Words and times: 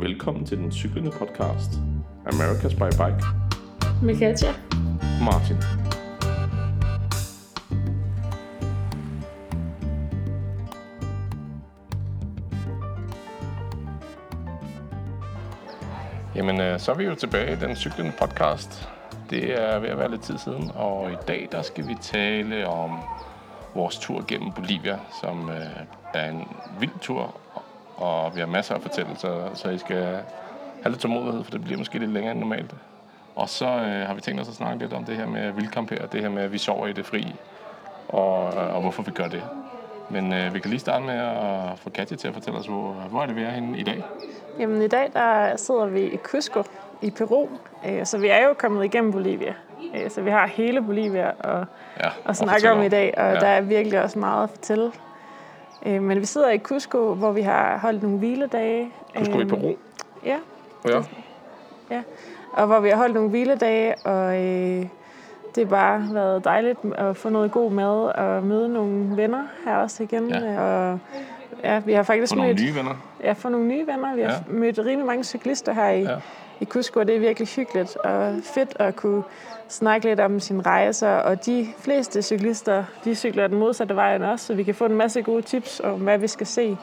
Velkommen 0.00 0.46
til 0.46 0.58
den 0.58 0.72
cyklende 0.72 1.10
podcast, 1.10 1.70
America's 2.26 2.74
by 2.74 2.90
Bike. 2.90 3.24
Med 4.02 4.18
Katja. 4.18 4.52
Martin. 5.24 5.56
Jamen, 16.34 16.60
øh, 16.60 16.80
så 16.80 16.92
er 16.92 16.96
vi 16.96 17.04
jo 17.04 17.14
tilbage 17.14 17.52
i 17.52 17.56
den 17.56 17.76
cyklende 17.76 18.12
podcast. 18.18 18.88
Det 19.30 19.62
er 19.62 19.78
ved 19.78 19.88
at 19.88 19.98
være 19.98 20.10
lidt 20.10 20.22
tid 20.22 20.38
siden, 20.38 20.70
og 20.74 21.12
i 21.12 21.16
dag 21.28 21.48
der 21.52 21.62
skal 21.62 21.88
vi 21.88 21.96
tale 22.00 22.66
om 22.66 22.98
vores 23.74 23.98
tur 23.98 24.24
gennem 24.28 24.52
Bolivia, 24.52 24.98
som 25.20 25.50
øh, 25.50 25.56
er 26.14 26.30
en 26.30 26.48
vild 26.80 27.00
tur, 27.00 27.40
og 28.00 28.34
vi 28.34 28.40
har 28.40 28.46
masser 28.46 28.74
at 28.74 28.82
fortælle, 28.82 29.10
så, 29.16 29.40
så 29.54 29.68
I 29.70 29.78
skal 29.78 29.96
have 30.82 30.90
lidt 30.90 31.00
tålmodighed, 31.00 31.44
for 31.44 31.50
det 31.50 31.64
bliver 31.64 31.78
måske 31.78 31.98
lidt 31.98 32.10
længere 32.10 32.32
end 32.32 32.40
normalt. 32.40 32.74
Og 33.36 33.48
så 33.48 33.66
øh, 33.66 34.06
har 34.06 34.14
vi 34.14 34.20
tænkt 34.20 34.40
os 34.40 34.48
at 34.48 34.54
snakke 34.54 34.78
lidt 34.78 34.92
om 34.92 35.04
det 35.04 35.16
her 35.16 35.26
med 35.26 35.52
vildkampere, 35.52 36.06
det 36.12 36.20
her 36.20 36.28
med, 36.28 36.42
at 36.42 36.52
vi 36.52 36.58
sover 36.58 36.86
i 36.86 36.92
det 36.92 37.06
fri, 37.06 37.34
og, 38.08 38.44
og 38.46 38.80
hvorfor 38.80 39.02
vi 39.02 39.10
gør 39.10 39.26
det. 39.28 39.42
Men 40.10 40.32
øh, 40.32 40.54
vi 40.54 40.60
kan 40.60 40.70
lige 40.70 40.80
starte 40.80 41.04
med 41.04 41.14
at 41.18 41.78
få 41.78 41.90
Katja 41.90 42.16
til 42.16 42.28
at 42.28 42.34
fortælle 42.34 42.58
os, 42.58 42.66
hvor, 42.66 42.92
hvor 43.10 43.22
er 43.22 43.26
det, 43.26 43.36
vi 43.36 43.42
er 43.42 43.50
henne 43.50 43.78
i 43.78 43.82
dag? 43.82 44.04
Jamen 44.58 44.82
i 44.82 44.88
dag 44.88 45.10
der 45.14 45.56
sidder 45.56 45.86
vi 45.86 46.00
i 46.02 46.16
Cusco 46.16 46.62
i 47.02 47.10
Peru, 47.10 47.48
øh, 47.86 48.06
så 48.06 48.18
vi 48.18 48.28
er 48.28 48.46
jo 48.46 48.54
kommet 48.58 48.84
igennem 48.84 49.12
Bolivia. 49.12 49.54
Øh, 49.94 50.10
Så 50.10 50.22
vi 50.22 50.30
har 50.30 50.46
hele 50.46 50.82
Bolivia 50.82 51.28
at, 51.28 51.64
Ja, 52.00 52.08
at 52.26 52.36
snakke 52.36 52.70
om 52.72 52.82
i 52.82 52.88
dag, 52.88 53.14
og 53.16 53.24
Ja. 53.32 53.40
der 53.40 53.46
er 53.46 53.60
virkelig 53.60 54.02
også 54.02 54.18
meget 54.18 54.42
at 54.44 54.50
fortælle. 54.50 54.92
Øh, 55.86 56.02
Men 56.02 56.20
vi 56.20 56.24
sidder 56.24 56.50
i 56.50 56.58
Cusco, 56.58 57.14
hvor 57.14 57.32
vi 57.32 57.40
har 57.40 57.78
holdt 57.78 58.02
nogle 58.02 58.18
hviledage. 58.18 58.92
Cusco 59.16 59.38
i 59.38 59.42
Øh, 59.42 59.48
Peru. 59.48 59.74
Ja, 60.24 60.36
Ja. 61.90 62.02
og 62.52 62.66
hvor 62.66 62.80
vi 62.80 62.88
har 62.88 62.96
holdt 62.96 63.14
nogle 63.14 63.30
hviledage, 63.30 63.94
og 64.04 64.34
øh, 64.36 64.86
det 65.54 65.64
har 65.64 65.70
bare 65.70 66.08
været 66.12 66.44
dejligt 66.44 66.78
at 66.94 67.16
få 67.16 67.28
noget 67.28 67.52
god 67.52 67.70
mad 67.72 68.14
og 68.18 68.42
møde 68.42 68.68
nogle 68.68 69.16
venner 69.16 69.42
her 69.64 69.76
også 69.76 70.02
igen. 70.02 70.28
Ja. 70.28 70.60
Og 70.60 70.98
ja, 71.64 71.78
vi 71.78 71.92
har 71.92 72.02
faktisk 72.02 72.34
nogle 72.36 72.48
mødt 72.52 72.62
nye 72.62 72.74
venner. 72.74 72.94
ja, 73.22 73.32
for 73.32 73.48
nogle 73.48 73.66
nye 73.66 73.86
venner. 73.86 74.14
Vi 74.14 74.22
har 74.22 74.30
Ja. 74.30 74.36
mødt 74.48 74.78
rimelig 74.78 75.06
mange 75.06 75.24
cyklister 75.24 75.72
her 75.72 75.88
i, 75.90 76.00
Ja. 76.02 76.16
I 76.60 76.64
Cusco, 76.64 77.00
og 77.00 77.06
det 77.06 77.16
er 77.16 77.20
virkelig 77.20 77.48
hyggeligt 77.48 77.96
og 77.96 78.34
fedt 78.42 78.76
at 78.78 78.96
kunne 78.96 79.22
snakke 79.68 80.06
lidt 80.08 80.20
om 80.20 80.40
sine 80.40 80.62
rejser. 80.62 81.10
Og 81.10 81.46
de 81.46 81.68
fleste 81.78 82.22
cyklister, 82.22 82.84
de 83.04 83.14
cykler 83.14 83.46
den 83.46 83.58
modsatte 83.58 83.96
vej 83.96 84.14
end 84.14 84.24
os, 84.24 84.40
så 84.40 84.54
vi 84.54 84.62
kan 84.62 84.74
få 84.74 84.84
en 84.84 84.96
masse 84.96 85.22
gode 85.22 85.42
tips 85.42 85.80
om, 85.84 86.00
hvad 86.00 86.18
vi 86.18 86.26
skal 86.26 86.46
se 86.46 86.76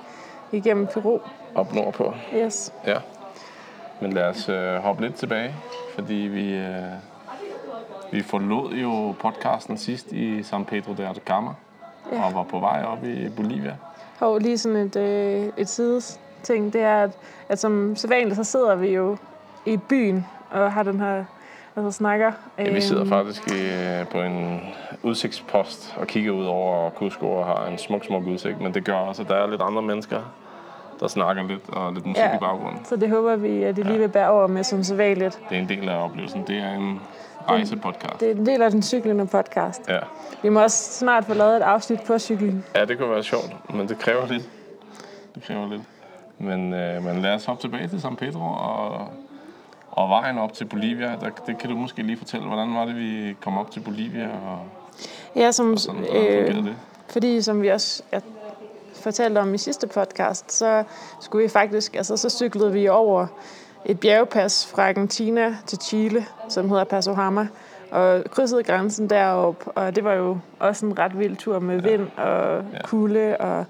igennem 0.52 0.88
Peru. 0.88 1.20
Op 1.56 1.74
nordpå. 1.76 2.14
Yes. 2.36 2.74
Ja. 2.88 2.98
Men 4.02 4.14
lad 4.14 4.24
os 4.24 4.50
øh, 4.50 4.76
hoppe 4.76 5.04
lidt 5.04 5.16
tilbage, 5.16 5.56
fordi 5.96 6.14
vi, 6.14 6.54
øh, 6.54 6.76
vi 8.12 8.22
forlod 8.22 8.74
jo 8.74 9.16
podcasten 9.20 9.78
sidst 9.78 10.12
i 10.12 10.44
San 10.44 10.66
Pedro 10.66 10.94
de 10.94 11.08
Atacama, 11.08 11.52
ja. 12.12 12.26
Og 12.26 12.34
var 12.34 12.44
på 12.44 12.60
vej 12.60 12.84
op 12.84 13.04
i 13.04 13.30
Bolivia. 13.30 13.76
Og 14.20 14.40
lige 14.40 14.58
sådan 14.58 14.78
et, 14.78 14.96
øh, 14.96 15.50
et 15.58 15.70
sideting, 15.70 16.74
det 16.74 16.82
er, 16.82 17.04
at, 17.04 17.12
at 17.50 17.60
som 17.60 17.96
sædvanligt, 17.96 18.36
så 18.36 18.44
sidder 18.44 18.76
vi 18.76 18.88
jo 18.88 19.18
i 19.68 19.78
byen 19.78 20.26
og 20.52 20.72
har 20.74 20.84
den 20.84 21.00
her, 21.00 21.24
altså 21.76 21.92
snakker. 21.92 22.32
Ja, 22.58 22.72
vi 22.74 22.82
sidder 22.82 23.02
Øhm, 23.02 23.10
faktisk 23.10 23.48
i, 23.48 23.60
øh, 24.00 24.08
på 24.08 24.22
en 24.22 24.60
udsigtspost 25.04 25.96
og 25.98 26.08
kigger 26.08 26.32
ud 26.32 26.46
over 26.46 26.90
Cusco 26.90 27.32
og 27.32 27.46
har 27.46 27.66
en 27.68 27.78
smuk, 27.78 28.06
smuk 28.06 28.24
udsigt, 28.28 28.62
men 28.62 28.74
det 28.74 28.84
gør 28.86 28.94
også, 28.94 29.22
at 29.22 29.30
der 29.30 29.36
er 29.36 29.48
lidt 29.48 29.62
andre 29.62 29.82
mennesker, 29.82 30.20
der 31.00 31.08
snakker 31.08 31.44
lidt 31.44 31.62
og 31.70 31.94
lidt 31.94 32.06
musik 32.06 32.24
Ja. 32.24 32.36
i 32.36 32.40
baggrunden. 32.40 32.86
Så 32.86 32.96
det 32.96 33.10
håber 33.10 33.36
vi, 33.36 33.64
at 33.64 33.76
de 33.76 33.84
lige 33.84 34.00
vil 34.00 34.10
bære 34.10 34.30
over 34.30 34.48
med 34.48 34.64
som 34.64 34.84
sædvanligt. 34.84 35.40
Det 35.50 35.58
er 35.58 35.62
en 35.62 35.70
del 35.70 35.90
af 35.90 36.04
oplevelsen. 36.04 36.44
Det 36.48 36.58
er 36.58 36.74
en 36.74 37.02
rejsepodcast. 37.50 38.20
Det 38.20 38.32
er 38.32 38.36
en 38.36 38.46
del 38.46 38.62
af 38.62 38.72
den 38.72 38.82
cyklende 38.84 39.28
podcast. 39.28 39.90
Ja. 39.90 40.00
Vi 40.44 40.50
må 40.50 40.62
også 40.64 40.94
snart 41.00 41.26
få 41.26 41.34
lavet 41.34 41.56
et 41.58 41.62
afsnit 41.62 42.00
på 42.08 42.20
cyklen. 42.20 42.66
ja, 42.76 42.86
det 42.86 42.98
kunne 42.98 43.10
være 43.12 43.24
sjovt, 43.24 43.56
men 43.74 43.88
det 43.88 44.00
kræver 44.00 44.28
lidt. 44.28 44.50
Det 45.36 45.44
kræver 45.44 45.68
lidt. 45.70 45.82
Men, 46.40 46.74
øh, 46.74 47.04
men 47.04 47.22
lad 47.22 47.34
os 47.34 47.46
hoppe 47.46 47.62
tilbage 47.64 47.88
til 47.88 48.02
San 48.02 48.16
Pedro 48.16 48.40
og, 48.40 49.10
og 49.98 50.10
vejen 50.10 50.38
op 50.38 50.54
til 50.54 50.66
Bolivia. 50.66 51.08
Der, 51.22 51.30
det 51.48 51.58
kan 51.58 51.70
du 51.70 51.76
måske 51.76 52.04
lige 52.04 52.18
fortælle, 52.18 52.48
hvordan 52.48 52.76
var 52.76 52.86
det, 52.86 52.96
vi 52.96 53.36
kom 53.42 53.58
op 53.58 53.72
til 53.72 53.80
Bolivia 53.80 54.26
og, 54.28 54.60
Ja, 55.36 55.52
som, 55.52 55.72
og 55.74 55.80
sådan, 55.80 56.06
øh, 56.16 56.56
det? 56.56 56.76
fordi 57.10 57.42
som 57.42 57.62
vi 57.62 57.68
også 57.68 58.04
jeg 58.12 58.22
fortalte 58.94 59.40
om 59.40 59.54
i 59.54 59.58
sidste 59.58 59.88
podcast, 59.88 60.52
så 60.52 60.84
skulle 61.20 61.44
vi 61.44 61.50
faktisk, 61.50 61.96
altså 61.96 62.18
så 62.18 62.30
cyklede 62.30 62.72
vi 62.74 62.88
over 62.88 63.28
et 63.86 64.00
bjergpas 64.00 64.68
fra 64.76 64.88
Argentina 64.90 65.58
til 65.66 65.78
Chile, 65.82 66.26
som 66.50 66.70
hedder 66.70 66.84
Paso 66.84 67.14
Hama, 67.14 67.48
og 67.92 68.24
krydsede 68.32 68.64
grænsen 68.64 69.10
derop, 69.10 69.64
og 69.76 69.96
det 69.96 70.04
var 70.04 70.14
jo 70.14 70.38
også 70.60 70.86
en 70.86 71.00
ret 71.00 71.20
vild 71.20 71.36
tur 71.36 71.60
med 71.60 71.82
vind 71.82 72.08
og 72.18 72.64
Ja. 72.74 72.82
kulde 72.84 73.38
og 73.40 73.66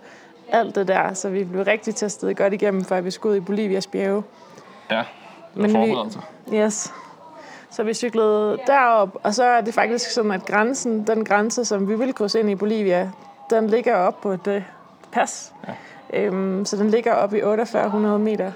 alt 0.52 0.76
det 0.76 0.88
der, 0.88 1.14
så 1.14 1.30
vi 1.30 1.44
blev 1.44 1.62
rigtig 1.64 1.96
testet 1.96 2.38
godt 2.38 2.54
igennem, 2.54 2.84
før 2.86 3.02
vi 3.02 3.12
skulle 3.12 3.32
ud 3.32 3.38
i 3.38 3.40
Bolivias 3.46 3.88
bjerge. 3.88 4.24
Ja, 4.92 5.04
Men 5.62 5.74
var 5.74 5.80
vi- 5.86 5.88
forberedelser. 5.88 6.22
Yes. 6.54 6.94
Så 7.70 7.84
vi 7.84 7.94
cyklede 7.94 8.58
derop, 8.68 9.10
og 9.24 9.34
så 9.34 9.44
er 9.44 9.62
det 9.62 9.74
faktisk 9.74 10.12
sådan, 10.12 10.32
at 10.32 10.46
grænsen, 10.46 11.08
den 11.08 11.26
grænse, 11.26 11.66
som 11.66 11.90
vi 11.90 11.96
vil 11.96 12.14
krydse 12.14 12.40
ind 12.40 12.50
i 12.50 12.56
Bolivia, 12.56 13.12
den 13.50 13.68
ligger 13.68 13.96
op 13.96 14.22
på 14.22 14.32
et 14.32 14.48
øh, 14.48 14.62
pas. 15.12 15.54
Ja. 15.68 15.74
Øhm, 16.20 16.66
så 16.66 16.78
den 16.78 16.90
ligger 16.90 17.14
op 17.14 17.34
i 17.34 17.42
4800 17.42 18.20
meter 18.20 18.52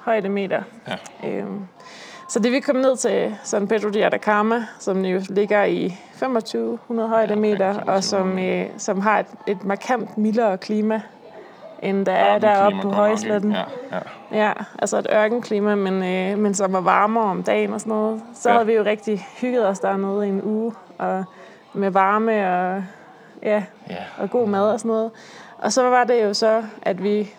højdemeter. 0.00 0.62
Ja. 0.88 1.28
Øhm, 1.28 1.60
så 2.28 2.38
det 2.38 2.52
vi 2.52 2.60
kom 2.60 2.76
ned 2.76 2.96
til 2.96 3.36
San 3.44 3.68
Pedro 3.68 3.88
de 3.88 4.06
Atacama, 4.06 4.64
som 4.78 5.04
jo 5.04 5.20
ligger 5.28 5.64
i 5.64 5.96
2500 6.18 7.08
højdemeter, 7.08 7.68
omkring 7.68 7.88
og 7.90 8.04
som, 8.04 8.38
øh, 8.38 8.66
som 8.78 9.00
har 9.00 9.18
et, 9.18 9.26
et 9.46 9.64
markant 9.64 10.18
mildere 10.18 10.58
klima, 10.58 11.02
end 11.82 12.06
der 12.06 12.12
er 12.12 12.38
deroppe 12.38 12.78
på 12.82 12.90
højsletten. 12.90 13.52
Ja, 13.52 13.62
ja. 13.92 13.98
Ja, 14.46 14.52
altså 14.78 14.98
et 14.98 15.06
ørkenklima, 15.12 15.74
men, 15.74 16.02
øh, 16.02 16.38
men 16.38 16.54
som 16.54 16.72
var 16.72 16.80
varmere 16.80 17.24
om 17.24 17.42
dagen 17.42 17.72
og 17.72 17.80
sådan 17.80 17.90
noget. 17.92 18.22
Så 18.34 18.48
Ja. 18.48 18.52
havde 18.54 18.66
vi 18.66 18.72
jo 18.72 18.82
rigtig 18.84 19.26
hygget 19.40 19.68
os 19.68 19.78
dernede 19.80 20.26
i 20.26 20.28
en 20.28 20.42
uge, 20.44 20.72
og 20.98 21.24
med 21.72 21.90
varme 21.90 22.32
og, 22.32 22.84
ja, 23.42 23.62
ja. 23.90 23.96
og 24.18 24.30
god 24.30 24.48
mad 24.48 24.72
og 24.72 24.80
sådan 24.80 24.88
noget. 24.88 25.10
Og 25.58 25.72
så 25.72 25.82
var 25.82 26.04
det 26.04 26.22
jo 26.24 26.34
så, 26.34 26.62
at 26.82 27.02
vi 27.02 27.30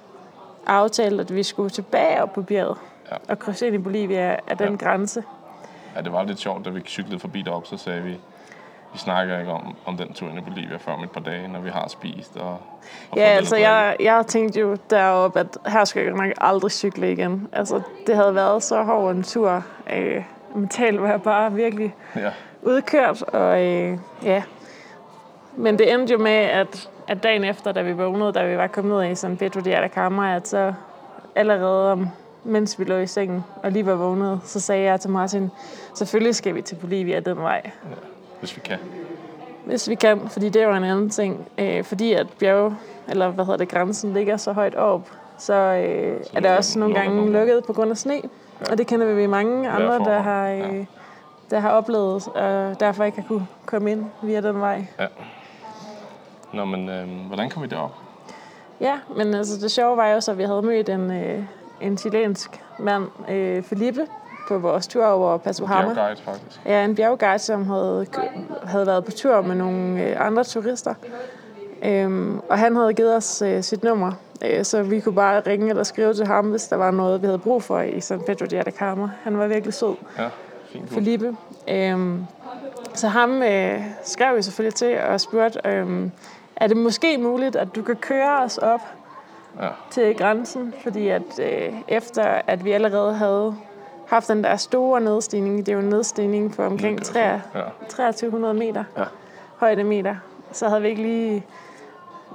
aftalte, 0.68 1.22
at 1.22 1.36
vi 1.36 1.44
skulle 1.44 1.70
tilbage 1.70 2.24
op 2.24 2.34
på 2.34 2.42
bjerget 2.42 2.78
Ja. 3.12 3.16
og 3.30 3.40
krydse 3.40 3.68
ind 3.68 3.76
i 3.76 3.78
Bolivia 3.78 4.36
af 4.48 4.58
den 4.58 4.70
ja. 4.70 4.76
grænse. 4.86 5.24
Ja, 5.96 6.02
det 6.02 6.12
var 6.12 6.24
lidt 6.24 6.40
sjovt, 6.40 6.66
da 6.66 6.70
vi 6.70 6.82
cyklede 6.88 7.20
forbi 7.20 7.42
derop, 7.42 7.66
så 7.68 7.78
sagde 7.78 8.02
vi, 8.02 8.20
vi 8.94 9.00
snakker 9.00 9.40
ikke 9.40 9.52
om, 9.52 9.76
om 9.86 9.98
den 9.98 10.14
tur 10.14 10.28
i 10.28 10.42
Bolivia 10.42 10.78
før 10.78 10.92
om 10.92 11.04
et 11.04 11.12
par 11.12 11.22
dage, 11.22 11.48
når 11.48 11.60
vi 11.60 11.70
har 11.70 11.88
spist 11.88 12.38
og, 12.38 12.58
og 13.12 13.18
Ja, 13.18 13.24
altså 13.24 13.56
jeg, 13.56 13.96
jeg 14.00 14.28
tænkte 14.28 14.60
jo 14.60 14.78
deroppe, 14.90 15.40
at 15.40 15.58
her 15.68 15.86
skal 15.86 16.04
jeg 16.04 16.14
nok 16.14 16.32
aldrig 16.42 16.72
cykle 16.72 17.12
igen. 17.12 17.48
Altså 17.54 17.82
det 18.08 18.16
havde 18.16 18.36
været 18.36 18.64
så 18.64 18.84
hård 18.84 19.16
en 19.16 19.24
tur. 19.24 19.64
Øh, 19.94 20.24
mentalt 20.56 21.02
var 21.02 21.10
jeg 21.10 21.22
bare 21.22 21.54
virkelig. 21.54 21.96
Ja, 22.16 22.32
udkørt, 22.62 23.22
og 23.22 23.66
øh, 23.66 23.98
ja. 24.24 24.44
Men 25.58 25.80
det 25.80 25.94
endte 25.94 26.14
jo 26.14 26.20
med, 26.20 26.32
at, 26.32 26.90
at 27.08 27.24
dagen 27.24 27.44
efter, 27.44 27.72
da 27.72 27.82
vi 27.82 27.92
vågnede, 27.92 28.32
da 28.32 28.46
vi 28.46 28.58
var 28.58 28.68
kommet 28.68 29.04
ned 29.04 29.12
i 29.12 29.16
San 29.16 29.38
Pedro 29.38 29.60
de 29.60 29.78
Atacama, 29.78 30.36
at 30.36 30.48
så 30.48 30.74
allerede 31.36 31.92
om, 31.92 32.08
mens 32.44 32.80
vi 32.80 32.84
lå 32.84 32.98
i 32.98 33.08
sengen 33.08 33.44
og 33.64 33.72
lige 33.72 33.86
var 33.86 33.96
vågnet, 33.96 34.42
så 34.44 34.60
sagde 34.60 34.84
jeg 34.84 35.00
til 35.00 35.10
Martin, 35.10 35.52
selvfølgelig 35.96 36.36
skal 36.36 36.56
vi 36.56 36.62
til 36.62 36.76
Bolivia 36.76 37.20
den 37.20 37.38
vej, 37.38 37.72
hvis 38.42 38.56
vi 38.56 38.62
kan. 38.66 38.78
hvis 39.66 39.90
vi 39.90 39.96
kan, 39.96 40.30
fordi 40.30 40.50
det 40.50 40.68
var 40.68 40.78
en 40.78 40.84
anden 40.84 41.10
ting. 41.10 41.48
Øh, 41.58 41.84
fordi 41.84 42.14
at 42.14 42.28
bjerg, 42.40 42.74
eller 43.10 43.30
hvad 43.30 43.46
hedder 43.46 43.58
det, 43.58 43.70
grænsen 43.70 44.14
ligger 44.14 44.38
så 44.38 44.52
højt 44.52 44.76
op, 44.76 45.10
så, 45.38 45.54
øh, 45.54 45.62
er 45.64 46.18
det 46.18 46.34
lukker- 46.34 46.58
også 46.58 46.80
nogle 46.80 46.96
gange 46.96 47.16
nogle- 47.16 47.32
lukket 47.32 47.64
på 47.68 47.74
grund 47.74 47.92
af 47.92 47.98
sne. 47.98 48.14
Ja. 48.14 48.72
Og 48.72 48.78
det 48.78 48.88
kender 48.88 49.14
vi 49.14 49.28
mange 49.28 49.70
andre, 49.70 50.00
der 50.00 50.20
har, 50.20 50.50
øh, 50.50 50.60
Ja. 50.60 50.86
der 51.52 51.60
har 51.60 51.70
oplevet, 51.72 52.28
og 52.28 52.80
derfor 52.80 53.04
ikke 53.04 53.22
har 53.22 53.28
kunne 53.28 53.48
komme 53.66 53.92
ind 53.92 54.06
via 54.24 54.42
den 54.42 54.60
vej. 54.62 54.86
Ja. 55.00 55.08
Nå, 56.54 56.66
men 56.66 56.90
øh, 56.90 57.08
hvordan 57.28 57.50
kom 57.50 57.64
vi 57.64 57.68
derop? 57.68 57.92
Ja, 58.82 59.00
men 59.18 59.34
altså 59.34 59.58
det 59.62 59.72
sjove 59.72 59.98
var 59.98 60.08
jo 60.08 60.22
så, 60.22 60.32
at 60.32 60.38
vi 60.38 60.44
havde 60.44 60.62
mødt 60.62 60.90
en, 60.90 61.12
øh, 61.12 61.44
en 61.82 61.98
chilensk 61.98 62.62
mand, 62.80 63.04
øh, 63.30 63.64
Felipe, 63.64 64.02
på 64.48 64.58
vores 64.58 64.88
tur 64.88 65.06
over 65.06 65.38
Paso 65.38 65.66
Hama. 65.66 65.94
Bjergguide, 65.94 66.22
faktisk. 66.26 66.62
Ja, 66.66 66.86
en 66.86 66.96
bjergguide, 66.96 67.40
som 67.40 67.66
havde, 67.68 68.06
havde 68.64 68.88
været 68.88 69.06
på 69.06 69.12
tur 69.12 69.42
med 69.42 69.56
nogle 69.56 70.04
øh, 70.04 70.26
andre 70.28 70.44
turister. 70.44 70.94
Øhm, 71.84 72.40
og 72.50 72.58
han 72.60 72.76
havde 72.76 72.94
givet 72.94 73.16
os 73.16 73.42
øh, 73.42 73.64
sit 73.64 73.84
nummer, 73.84 74.12
øh, 74.46 74.66
så 74.66 74.84
vi 74.84 75.00
kunne 75.00 75.16
bare 75.16 75.40
ringe 75.48 75.70
eller 75.70 75.84
skrive 75.84 76.14
til 76.14 76.28
ham, 76.28 76.50
hvis 76.50 76.68
der 76.68 76.76
var 76.76 76.92
noget, 76.92 77.22
vi 77.22 77.26
havde 77.26 77.38
brug 77.40 77.64
for 77.64 77.80
i 77.82 78.02
San 78.02 78.20
Pedro 78.26 78.46
de 78.46 78.60
Atacama. 78.60 79.10
Han 79.24 79.38
var 79.38 79.48
virkelig 79.48 79.74
sød, 79.74 79.96
Ja, 80.18 80.30
fint. 80.72 80.90
Felipe. 80.90 81.36
Øhm, 81.70 82.26
så 82.94 83.08
ham 83.08 83.44
øh, 83.44 83.82
skrev 84.04 84.38
vi 84.38 84.42
selvfølgelig 84.42 84.76
til 84.76 84.98
og 85.10 85.22
spurgte, 85.22 85.60
øhm, 85.66 86.12
er 86.56 86.68
det 86.68 86.78
måske 86.78 87.18
muligt, 87.18 87.56
at 87.56 87.76
du 87.76 87.82
kan 87.82 87.96
køre 87.96 88.40
os 88.44 88.58
op 88.58 88.82
Ja. 89.62 89.68
til 89.92 90.16
grænsen, 90.18 90.74
fordi 90.84 91.08
at 91.08 91.40
øh, 91.42 91.74
efter 91.88 92.24
at 92.48 92.66
vi 92.66 92.72
allerede 92.72 93.14
havde 93.14 93.56
haft 94.16 94.28
den 94.28 94.44
der 94.44 94.56
store 94.56 95.02
nedstigning, 95.02 95.58
det 95.58 95.70
er 95.70 95.74
jo 95.74 95.80
en 95.80 95.90
nedstigning 95.90 96.56
på 96.56 96.64
omkring 96.64 97.00
Det 97.00 97.08
var 97.16 97.22
3, 97.22 97.42
sådan, 97.54 97.66
ja. 97.82 97.86
2300 97.90 98.54
meter, 98.54 98.84
Ja. 98.98 99.04
højdemeter, 99.58 100.16
så 100.52 100.70
havde 100.70 100.82
vi 100.82 100.88
ikke 100.88 101.02
lige 101.02 101.46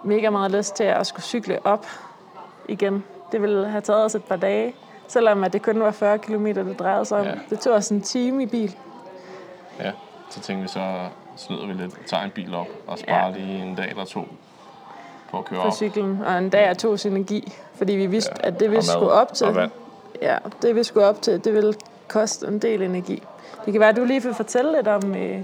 mega 0.05 0.31
meget 0.31 0.51
lyst 0.51 0.75
til 0.77 0.85
at 0.85 1.07
skulle 1.07 1.25
cykle 1.25 1.67
op 1.67 1.87
igen. 2.69 3.05
Det 3.33 3.43
ville 3.43 3.69
have 3.69 3.81
taget 3.81 4.05
os 4.05 4.15
et 4.15 4.25
par 4.25 4.37
dage, 4.37 4.75
selvom 5.09 5.45
at 5.45 5.53
det 5.53 5.63
kun 5.63 5.81
var 5.81 5.91
40 5.91 6.19
km, 6.19 6.47
det 6.47 6.79
drejede 6.79 7.05
sig 7.05 7.19
om. 7.19 7.27
Ja. 7.27 7.33
Det 7.51 7.61
tog 7.61 7.75
os 7.75 7.89
en 7.89 8.01
time 8.03 8.43
i 8.43 8.47
bil. 8.47 8.77
Ja, 9.81 9.93
så 10.31 10.41
tænkte 10.41 10.63
vi, 10.63 10.69
så 10.69 11.09
snyder 11.37 11.67
vi 11.67 11.73
lidt, 11.73 12.07
tager 12.07 12.23
en 12.23 12.31
bil 12.31 12.55
op 12.55 12.67
og 12.87 12.99
sparer 12.99 13.27
Ja. 13.29 13.33
lige 13.39 13.63
en 13.63 13.75
dag 13.75 13.89
eller 13.91 14.05
to 14.05 14.29
på 15.31 15.39
at 15.39 15.45
køre 15.45 15.61
på 15.61 15.67
op. 15.67 15.73
cyklen, 15.75 16.23
og 16.27 16.39
en 16.39 16.51
dag 16.51 16.71
og 16.71 16.79
to 16.79 16.97
energi, 17.09 17.53
fordi 17.75 17.93
vi 17.93 18.07
vidste, 18.07 18.33
Ja, 18.43 18.49
at 18.49 18.61
det 18.61 18.71
vi 18.71 18.77
skulle 18.83 19.13
op 19.13 19.35
til, 19.35 19.47
og 19.47 19.55
vand 19.55 19.71
ja, 20.23 20.39
det 20.63 20.77
vi 20.77 20.83
skulle 20.83 21.07
op 21.07 21.23
til, 21.23 21.45
det 21.45 21.55
ville 21.55 21.75
koste 22.09 22.47
en 22.47 22.59
del 22.59 22.83
energi. 22.83 23.23
Det 23.65 23.73
kan 23.73 23.81
være, 23.81 23.89
at 23.89 23.97
du 23.97 24.05
lige 24.05 24.23
vil 24.23 24.35
fortælle 24.35 24.77
lidt 24.77 24.89
om, 24.89 25.15
øh, 25.15 25.43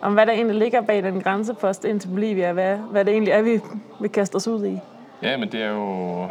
om 0.00 0.14
hvad 0.14 0.26
der 0.26 0.32
egentlig 0.32 0.56
ligger 0.56 0.80
bag 0.80 1.02
den 1.02 1.20
grænsepost 1.20 1.84
ind 1.84 2.00
til 2.00 2.08
Bolivia, 2.08 2.52
hvad, 2.52 2.76
hvad 2.76 3.04
det 3.04 3.12
egentlig 3.12 3.32
er, 3.32 3.42
vi 3.42 3.60
vil 4.00 4.10
kaste 4.10 4.36
os 4.36 4.48
ud 4.48 4.66
i. 4.66 4.80
Ja, 5.22 5.36
men 5.36 5.52
det 5.52 5.62
er 5.62 5.70
jo 5.70 6.28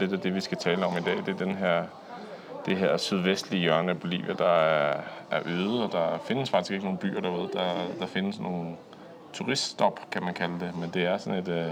lidt 0.00 0.12
af 0.12 0.20
det, 0.20 0.34
vi 0.34 0.40
skal 0.40 0.58
tale 0.58 0.86
om 0.86 0.96
i 0.96 1.00
dag. 1.00 1.16
Det 1.26 1.28
er 1.28 1.44
den 1.46 1.54
her, 1.54 1.82
det 2.66 2.76
her 2.76 2.96
sydvestlige 2.96 3.60
hjørne 3.60 3.90
af 3.90 4.00
Bolivia, 4.00 4.34
der 4.38 4.58
er, 4.58 5.00
er 5.30 5.40
øde, 5.46 5.84
og 5.84 5.92
der 5.92 6.18
findes 6.24 6.50
faktisk 6.50 6.70
ikke 6.72 6.84
nogen 6.84 6.98
byer 6.98 7.20
derude. 7.20 7.48
Der, 7.52 7.72
der 8.00 8.06
findes 8.06 8.40
nogle 8.40 8.68
turiststop, 9.32 10.00
kan 10.10 10.22
man 10.22 10.34
kalde 10.34 10.54
det, 10.60 10.70
men 10.80 10.90
det 10.94 11.04
er 11.04 11.18
sådan 11.18 11.38
et, 11.38 11.48
øh, 11.48 11.70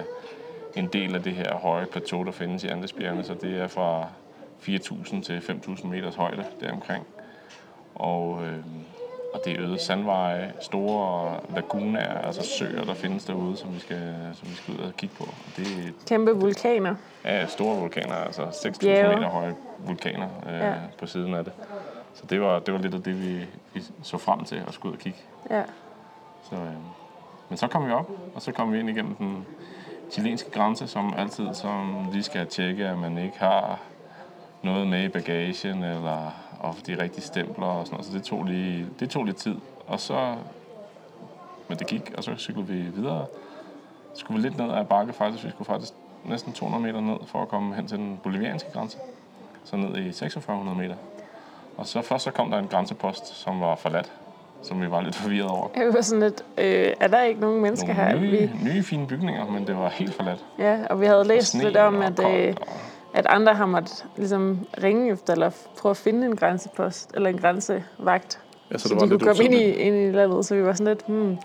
en 0.77 0.87
del 0.87 1.15
af 1.15 1.23
det 1.23 1.33
her 1.33 1.55
høje 1.55 1.87
plateau, 1.87 2.25
der 2.25 2.33
findes 2.33 2.65
i 2.65 2.69
Andesbjergene, 2.69 3.25
så 3.25 3.35
det 3.35 3.61
er 3.61 3.67
fra 3.67 4.07
4.000 4.69 5.23
til 5.23 5.39
5.000 5.39 5.87
meters 5.87 6.15
højde 6.15 6.45
deromkring. 6.61 7.07
Og, 7.95 8.47
øh, 8.47 8.59
og 9.35 9.41
det 9.45 9.53
er 9.53 9.61
øde 9.61 9.79
sandveje, 9.79 10.53
store 10.61 11.41
lagunaer, 11.55 12.19
altså 12.19 12.43
søer, 12.43 12.85
der 12.85 12.95
findes 12.95 13.25
derude, 13.25 13.57
som 13.57 13.75
vi 13.75 13.79
skal, 13.79 14.15
som 14.35 14.49
vi 14.49 14.55
skal 14.55 14.75
ud 14.75 14.79
og 14.79 14.97
kigge 14.97 15.15
på. 15.19 15.25
Og 15.25 15.57
det 15.57 15.67
er 15.67 15.93
Kæmpe 16.09 16.33
vulkaner. 16.33 16.95
Ja, 17.25 17.47
store 17.47 17.77
vulkaner, 17.81 18.15
altså 18.15 18.43
6.000 18.43 18.81
Bjerge. 18.81 19.15
meter 19.17 19.29
høje 19.29 19.55
vulkaner 19.87 20.29
øh, 20.47 20.55
ja. 20.55 20.75
på 20.99 21.07
siden 21.07 21.35
af 21.35 21.45
det. 21.45 21.53
Så 22.15 22.23
det 22.27 22.41
var, 22.41 22.59
det 22.59 22.75
var 22.75 22.81
lidt 22.81 22.95
af 22.95 23.03
det, 23.03 23.23
vi, 23.23 23.47
vi 23.75 23.83
så 24.03 24.19
frem 24.19 24.45
til 24.45 24.63
at 24.69 24.75
skulle 24.75 24.91
ud 24.91 24.97
og 24.97 25.03
kigge. 25.03 25.19
Ja. 25.51 25.63
Så, 26.51 26.55
øh, 26.55 26.73
men 27.49 27.57
så 27.57 27.67
kom 27.67 27.87
vi 27.87 27.93
op, 27.93 28.11
og 28.35 28.43
så 28.43 28.53
kom 28.53 28.73
vi 28.73 28.79
ind 28.79 28.91
igennem 28.91 29.15
den 29.15 29.47
chilenske 30.11 30.51
grænse, 30.51 30.87
som 30.87 31.15
altid 31.17 31.55
som 31.55 32.07
lige 32.13 32.23
skal 32.23 32.47
tjekke, 32.47 32.87
at 32.87 32.99
man 32.99 33.19
ikke 33.19 33.39
har 33.39 33.79
noget 34.63 34.87
med 34.87 35.05
i 35.05 35.09
bagagen, 35.09 35.83
eller 35.85 36.35
og 36.61 36.75
de 36.87 37.03
rigtige 37.03 37.25
stempler 37.25 37.67
og 37.67 37.87
sådan 37.87 37.95
noget. 37.97 38.07
Så 38.07 38.13
det 38.13 38.23
tog, 38.23 38.45
lige, 38.45 38.87
det 39.01 39.11
tog 39.11 39.25
lidt 39.25 39.37
tid. 39.37 39.55
Og 39.87 40.01
så, 40.01 40.35
men 41.69 41.79
det 41.79 41.87
gik, 41.87 42.13
og 42.17 42.25
så 42.25 42.37
cyklede 42.37 42.67
vi 42.67 42.75
videre. 42.79 43.27
Så 44.15 44.21
skulle 44.21 44.43
vi 44.43 44.49
lidt 44.49 44.59
ned 44.59 44.75
ad 44.75 44.85
bakke 44.85 45.13
faktisk. 45.13 45.45
Vi 45.45 45.51
skulle 45.51 45.67
faktisk 45.67 45.93
næsten 46.25 46.53
200 46.53 46.83
meter 46.83 47.01
ned 47.01 47.17
for 47.27 47.43
at 47.43 47.49
komme 47.49 47.75
hen 47.75 47.87
til 47.87 47.99
den 47.99 48.21
bolivianske 48.23 48.71
grænse. 48.73 48.99
Så 49.65 49.77
ned 49.77 49.97
i 49.97 50.13
4600 50.13 50.79
meter. 50.79 50.95
Og 51.77 51.87
så 51.87 52.03
først 52.03 52.25
så 52.25 52.31
kom 52.31 52.51
der 52.51 52.59
en 52.59 52.67
grænsepost, 52.69 53.27
som 53.27 53.61
var 53.61 53.75
forladt, 53.75 54.13
som 54.63 54.81
vi 54.81 54.91
var 54.91 55.01
lidt 55.01 55.15
forvirret 55.15 55.51
over. 55.51 55.69
Jeg 55.77 55.95
var 55.95 56.01
sådan 56.01 56.23
lidt, 56.23 56.45
øh, 56.59 56.93
er 57.01 57.09
der 57.09 57.23
ikke 57.23 57.41
nogen 57.41 57.63
mennesker 57.63 57.93
her? 57.93 58.13
Nogle 58.13 58.31
Vi, 58.31 58.37
nye, 58.37 58.51
nye 58.75 58.83
fine 58.83 59.07
bygninger, 59.07 59.47
men 59.47 59.67
det 59.67 59.77
var 59.77 59.89
helt 59.89 60.15
forladt. 60.15 60.45
ja, 60.59 60.79
og 60.91 61.01
vi 61.01 61.07
havde 61.07 61.25
læst 61.25 61.55
lidt 61.55 61.77
om, 61.77 61.97
og 61.97 62.05
at, 62.05 62.17
koldt, 62.17 62.49
øh, 62.49 62.55
og- 62.61 62.67
at 63.15 63.27
andre 63.27 63.55
har 63.55 63.67
måttet 63.67 64.07
ligesom, 64.17 64.67
ringe 64.83 65.13
efter, 65.13 65.33
eller 65.33 65.51
prøve 65.79 65.91
at 65.91 65.97
finde 65.97 66.27
en 66.27 66.37
grænsepost, 66.37 67.11
eller 67.15 67.31
en 67.31 67.39
grænsevagt, 67.39 68.41
Ja, 68.73 68.79
så, 68.79 68.89
så 68.89 68.95
de 68.95 68.99
kunne 69.09 69.19
komme 69.19 69.45
ind 69.45 69.55
i, 69.55 69.65
ind 69.73 69.97
i 69.97 70.11
landet, 70.11 70.47
så 70.47 70.55
vi 70.55 70.63
var 70.65 70.73
sådan 70.73 70.87
lidt, 70.87 71.07
hmm, 71.07 71.39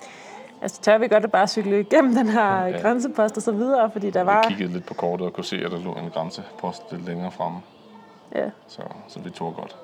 altså 0.61 0.81
tør 0.81 0.97
vi 0.97 1.07
godt 1.07 1.23
at 1.23 1.31
bare 1.31 1.47
cykle 1.47 1.79
igennem 1.79 2.15
den 2.15 2.27
her 2.29 2.65
Ja. 2.65 2.77
grænsepost 2.81 3.37
og 3.37 3.43
så 3.43 3.51
videre, 3.51 3.91
fordi 3.91 4.09
der 4.09 4.19
Vi 4.23 4.27
var, 4.27 4.43
kiggede 4.43 4.73
lidt 4.73 4.85
på 4.85 4.93
kortet 4.93 5.27
og 5.27 5.33
kunne 5.33 5.43
se, 5.43 5.55
at 5.65 5.71
der 5.71 5.79
lå 5.79 5.93
en 5.93 6.09
grænsepost 6.13 6.81
lidt 6.91 7.05
længere 7.05 7.31
fremme. 7.31 7.59
ja, 8.35 8.49
Så, 8.67 8.81
så 9.07 9.19
vi 9.19 9.29
tog 9.29 9.53
godt. 9.55 9.75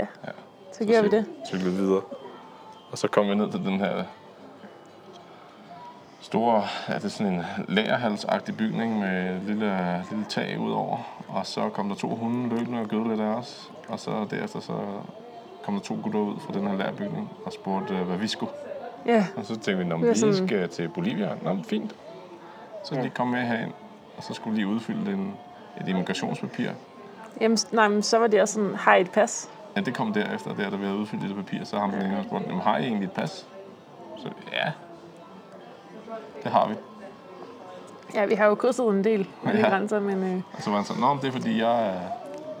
ja, 0.00 0.06
Ja. 0.26 0.30
så 0.72 0.84
gjorde 0.84 1.02
vi 1.02 1.08
det. 1.08 1.24
Cyklede 1.48 1.74
videre. 1.76 2.02
Og 2.92 2.98
så 2.98 3.08
kom 3.08 3.28
vi 3.28 3.34
ned 3.34 3.50
til 3.50 3.60
den 3.60 3.80
her 3.80 4.04
store, 6.30 6.62
ja, 6.88 6.94
det 6.94 7.04
er 7.04 7.08
sådan 7.08 7.32
en 7.32 7.42
lagerhalsagtig 7.68 8.56
bygning 8.56 8.98
med 8.98 9.36
et 9.36 9.42
lille, 9.42 10.04
lille 10.10 10.24
tag 10.28 10.58
udover. 10.58 10.98
Og 11.28 11.46
så 11.46 11.68
kom 11.68 11.88
der 11.88 11.96
to 11.96 12.08
hunde 12.14 12.48
løbende 12.48 12.80
og 12.80 12.86
gød 12.86 13.08
lidt 13.08 13.20
af 13.20 13.24
os. 13.34 13.70
Og 13.88 13.98
så 13.98 14.26
derefter 14.30 14.60
så 14.60 14.72
kom 15.64 15.74
der 15.74 15.80
to 15.80 15.98
gutter 16.02 16.20
ud 16.20 16.34
fra 16.40 16.52
den 16.58 16.66
her 16.66 16.76
lærbygning 16.76 17.30
og 17.46 17.52
spurgte, 17.52 17.94
hvad 17.94 18.16
vi 18.16 18.26
skulle. 18.26 18.52
Ja, 19.06 19.26
Og 19.36 19.44
så 19.44 19.52
tænkte 19.54 19.76
vi, 19.78 19.84
når 19.84 19.96
Vi 19.96 20.34
skal 20.46 20.68
til 20.68 20.88
Bolivia. 20.88 21.30
Nå, 21.42 21.56
fint. 21.68 21.94
Så 22.84 22.94
Ja. 22.94 23.02
de 23.02 23.08
kom 23.10 23.26
med 23.28 23.40
herind, 23.42 23.72
og 24.16 24.22
så 24.22 24.34
skulle 24.34 24.56
de 24.60 24.66
udfylde 24.66 25.12
en, 25.12 25.34
et 25.80 25.88
immigrationspapir. 25.88 26.70
Jamen, 27.40 27.58
nej, 27.72 27.88
men 27.88 28.02
så 28.02 28.18
var 28.18 28.26
det 28.26 28.40
også 28.40 28.54
sådan, 28.54 28.74
har 28.74 28.94
I 28.94 29.00
et 29.00 29.10
pas? 29.10 29.50
Ja, 29.76 29.80
det 29.80 29.94
kom 29.94 30.12
derefter, 30.12 30.54
der 30.54 30.70
da 30.70 30.76
vi 30.76 30.84
havde 30.84 30.96
udfyldt 30.96 31.22
det 31.22 31.36
papir, 31.36 31.64
så 31.64 31.78
har 31.78 31.86
han 31.86 32.10
ja. 32.12 32.22
spurgt, 32.22 32.46
"Jamen, 32.46 32.60
har 32.60 32.78
I 32.78 32.82
egentlig 32.82 33.06
et 33.06 33.12
pas? 33.12 33.46
Så 34.16 34.28
ja, 34.52 34.72
det 36.44 36.52
har 36.52 36.68
vi. 36.68 36.74
Ja, 38.14 38.26
vi 38.26 38.34
har 38.34 38.46
jo 38.46 38.54
krydset 38.54 38.86
en 38.86 39.04
del 39.04 39.26
Ja. 39.46 39.68
grænser, 39.68 40.00
men 40.00 40.24
øh, 40.36 40.42
Og 40.52 40.62
så 40.62 40.70
var 40.70 40.76
han 40.76 40.86
sådan, 40.86 41.00
Nå, 41.02 41.16
det 41.22 41.28
er 41.28 41.32
fordi, 41.32 41.60
jeg 41.60 41.86
er, 41.86 41.92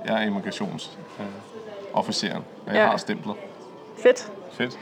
jeg 0.06 0.22
er 0.22 0.26
immigrationsofficeren, 0.26 0.98
øh, 1.20 1.98
officeren, 1.98 2.44
og 2.66 2.74
jeg 2.74 2.82
Ja. 2.82 2.86
har 2.86 2.96
stempler. 2.96 3.34
fedt. 4.02 4.32
Fedt. 4.52 4.78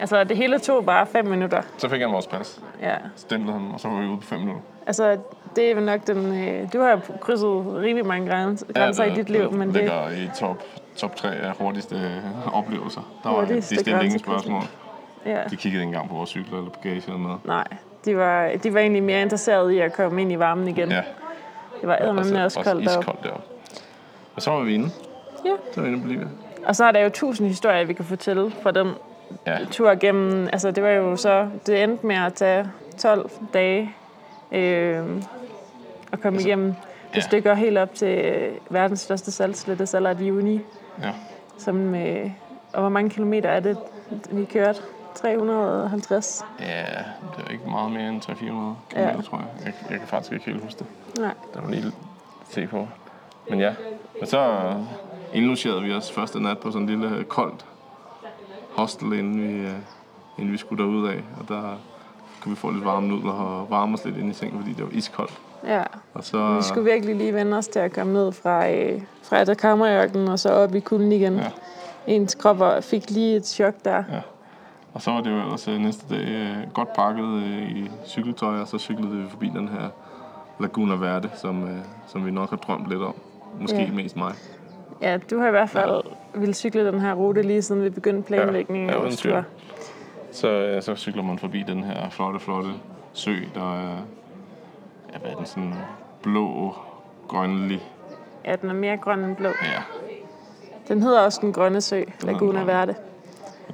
Altså, 0.00 0.24
det 0.24 0.36
hele 0.36 0.58
tog 0.58 0.84
bare 0.84 1.06
fem 1.06 1.26
minutter. 1.26 1.62
Så 1.78 1.88
fik 1.88 2.00
han 2.00 2.12
vores 2.12 2.26
pas, 2.26 2.60
Ja, 2.80 2.94
stemplede 3.16 3.58
han, 3.58 3.70
og 3.74 3.80
så 3.80 3.88
var 3.88 4.00
vi 4.00 4.06
ude 4.06 4.16
på 4.16 4.22
fem 4.26 4.38
minutter. 4.38 4.62
altså, 4.86 5.16
det 5.56 5.70
er 5.70 5.74
vel 5.74 5.84
nok 5.84 6.06
den... 6.06 6.34
Øh, 6.48 6.72
du 6.72 6.80
har 6.80 7.00
krydset 7.20 7.48
rimelig 7.66 8.06
mange 8.06 8.30
græns- 8.30 8.64
grænser 8.74 9.04
det, 9.04 9.12
i 9.12 9.14
dit 9.14 9.30
liv, 9.30 9.42
det 9.42 9.52
men 9.52 9.68
det, 9.68 9.76
ligger 9.76 10.10
i 10.10 10.30
top, 10.38 10.62
top 10.96 11.16
3 11.16 11.28
af 11.34 11.52
hurtigste 11.56 11.94
øh, 11.96 12.56
oplevelser. 12.56 13.00
Der 13.24 13.30
var, 13.30 13.44
de 13.44 13.62
stillede 13.62 14.04
ingen 14.04 14.18
spørgsmål. 14.18 14.62
ja, 15.26 15.42
De 15.50 15.56
kiggede 15.56 15.82
ikke 15.82 15.88
engang 15.88 16.08
på 16.08 16.14
vores 16.14 16.30
cykler 16.30 16.58
eller 16.58 16.70
bagage 16.70 17.02
eller 17.06 17.18
noget. 17.18 17.38
nej. 17.44 17.64
De 18.04 18.16
var, 18.16 18.50
de 18.62 18.74
var 18.74 18.80
egentlig 18.80 19.02
mere 19.02 19.22
interesserede 19.22 19.74
i 19.74 19.78
at 19.78 19.92
komme 19.92 20.22
ind 20.22 20.32
i 20.32 20.38
varmen 20.38 20.68
igen. 20.68 20.90
Ja, 20.90 21.02
Det 21.80 21.88
var 21.88 21.96
eddermame 22.00 22.44
også 22.44 22.60
koldt 22.62 22.84
deroppe. 22.84 23.00
iskoldt 23.00 23.24
deroppe. 23.24 23.42
Og 24.36 24.42
så 24.42 24.50
var 24.50 24.60
vi 24.62 24.74
inde. 24.74 24.90
Ja. 25.44 25.50
Så 25.72 25.80
var 25.80 25.88
vi 25.88 25.94
inde 25.94 25.98
i 25.98 26.02
Bolivia. 26.02 26.26
Og 26.66 26.76
så 26.76 26.84
er 26.84 26.92
der 26.92 27.00
jo 27.00 27.08
tusind 27.08 27.48
historier, 27.48 27.84
vi 27.84 27.92
kan 27.92 28.04
fortælle 28.04 28.50
fra 28.62 28.70
den 28.70 28.90
Ja, 29.46 29.58
tur 29.70 29.94
gennem... 29.94 30.48
Altså, 30.52 30.70
det 30.70 30.82
var 30.82 30.88
jo 30.90 31.16
så... 31.16 31.48
Det 31.66 31.82
endte 31.82 32.06
med 32.06 32.16
at 32.16 32.34
tage 32.34 32.70
12 32.98 33.30
dage 33.54 33.94
øh, 34.52 35.04
at 36.12 36.20
komme 36.20 36.36
Altså, 36.36 36.48
igennem 36.48 36.74
det 37.10 37.16
ja. 37.16 37.20
stykker 37.20 37.54
helt 37.54 37.78
op 37.78 37.94
til 37.94 38.18
øh, 38.18 38.52
verdens 38.70 39.00
største 39.00 39.30
saltslette, 39.30 39.86
Salar 39.86 40.12
de 40.12 40.32
Uyuni. 40.32 40.60
ja. 41.02 41.10
Som, 41.58 41.94
øh, 41.94 42.30
og 42.72 42.80
hvor 42.80 42.88
mange 42.88 43.10
kilometer 43.10 43.48
er 43.50 43.60
det, 43.60 43.76
vi 44.30 44.44
kørte? 44.44 44.80
350? 45.20 46.44
Ja, 46.60 46.64
det 47.36 47.46
er 47.46 47.50
ikke 47.50 47.70
meget 47.70 47.90
mere 47.92 48.08
end 48.08 48.22
300-400 48.22 48.34
km, 48.90 48.98
Ja. 49.00 49.12
tror 49.22 49.38
jeg. 49.38 49.46
jeg. 49.64 49.72
Jeg 49.90 49.98
kan 49.98 50.08
faktisk 50.08 50.32
ikke 50.32 50.44
helt 50.44 50.62
huske 50.62 50.78
det. 50.78 50.86
Nej. 51.20 51.34
Der 51.54 51.60
var 51.60 51.70
lige 51.70 51.92
se 52.50 52.66
på. 52.66 52.88
Men 53.50 53.60
ja, 53.60 53.74
men 54.20 54.26
så 54.28 54.74
indlogerede 55.34 55.82
vi 55.82 55.92
os 55.92 56.12
første 56.12 56.42
nat 56.42 56.58
på 56.58 56.70
sådan 56.70 56.88
en 56.88 57.00
lille 57.00 57.16
øh, 57.16 57.24
koldt 57.24 57.64
hostel, 58.76 59.12
inden 59.12 59.42
vi, 59.42 59.66
øh, 59.66 59.72
inden 60.38 60.52
vi 60.52 60.56
skulle 60.58 60.84
derud 60.84 61.08
af. 61.08 61.22
Og 61.40 61.48
der 61.48 61.62
kunne 62.42 62.50
vi 62.50 62.56
få 62.56 62.70
lidt 62.70 62.84
varme 62.84 63.08
nudler 63.08 63.32
og 63.32 63.70
varme 63.70 63.94
os 63.94 64.04
lidt 64.04 64.16
ind 64.16 64.30
i 64.30 64.34
sengen, 64.34 64.60
fordi 64.60 64.72
det 64.72 64.84
var 64.84 64.90
iskoldt. 64.92 65.38
Ja, 65.66 65.82
Og 66.14 66.24
så, 66.24 66.54
vi 66.56 66.62
skulle 66.62 66.90
virkelig 66.90 67.16
lige 67.16 67.34
vende 67.34 67.56
os 67.56 67.68
til 67.68 67.78
at 67.78 67.92
komme 67.92 68.12
ned 68.12 68.32
fra, 68.32 68.70
øh, 68.70 69.02
fra 69.22 69.36
Atacama-ørkenen 69.40 70.28
og 70.28 70.38
så 70.38 70.50
op 70.50 70.74
i 70.74 70.80
kulden 70.80 71.12
igen. 71.12 71.36
Ja. 71.36 71.50
Ens 72.06 72.34
krop 72.34 72.84
fik 72.84 73.10
lige 73.10 73.36
et 73.36 73.46
chok 73.46 73.74
der. 73.84 73.94
Ja. 74.12 74.20
Og 74.98 75.02
så 75.02 75.10
var 75.10 75.20
det 75.20 75.30
jo 75.30 75.36
ellers 75.40 75.68
øh, 75.68 75.78
næste 75.78 76.14
dag 76.14 76.28
øh, 76.28 76.56
godt 76.74 76.92
pakket 76.92 77.24
øh, 77.24 77.70
i 77.70 77.90
cykeltøj, 78.06 78.60
og 78.60 78.68
så 78.68 78.78
cyklede 78.78 79.16
vi 79.16 79.28
forbi 79.30 79.46
den 79.48 79.68
her 79.68 79.88
Laguna 80.60 80.94
Verde, 80.94 81.30
som, 81.34 81.62
øh, 81.64 81.76
som 82.06 82.26
vi 82.26 82.30
nok 82.30 82.50
har 82.50 82.56
drømt 82.56 82.88
lidt 82.88 83.02
om. 83.02 83.14
Måske 83.60 83.76
Ja. 83.76 83.82
ja. 83.84 83.92
mest 83.92 84.16
mig. 84.16 84.32
Ja, 85.02 85.18
du 85.30 85.38
har 85.38 85.48
i 85.48 85.50
hvert 85.50 85.70
fald 85.70 86.02
ville 86.34 86.54
cykle 86.54 86.86
den 86.86 87.00
her 87.00 87.14
rute 87.14 87.42
lige 87.42 87.62
siden 87.62 87.84
vi 87.84 87.90
begyndte 87.90 88.26
planlægningen 88.26 88.88
Ja, 88.88 88.94
ja, 88.96 89.00
uden. 89.02 89.44
Så, 90.32 90.48
øh, 90.48 90.82
så 90.82 90.94
cykler 90.94 91.22
man 91.22 91.38
forbi 91.38 91.62
den 91.62 91.84
her 91.84 92.08
flotte, 92.10 92.40
flotte 92.40 92.70
sø, 93.12 93.34
der 93.54 93.74
er, 93.74 93.96
ja, 95.12 95.18
hvad 95.18 95.30
er 95.30 95.36
den, 95.36 95.46
sådan 95.46 95.74
blå, 96.22 96.74
grønlig. 97.28 97.82
Ja, 98.44 98.56
den 98.56 98.70
er 98.70 98.74
mere 98.74 98.96
grøn 98.96 99.18
end 99.24 99.36
blå. 99.36 99.48
Ja, 99.48 99.82
Den 100.88 101.02
hedder 101.02 101.20
også 101.20 101.38
den 101.42 101.52
grønne 101.52 101.80
sø, 101.80 102.02
Laguna. 102.22 102.64
Verde. 102.64 102.94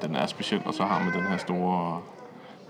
Den 0.02 0.16
er 0.16 0.26
speciel, 0.26 0.62
og 0.66 0.74
så 0.74 0.82
har 0.82 1.04
man 1.04 1.12
den 1.14 1.22
her 1.30 1.36
store 1.36 2.00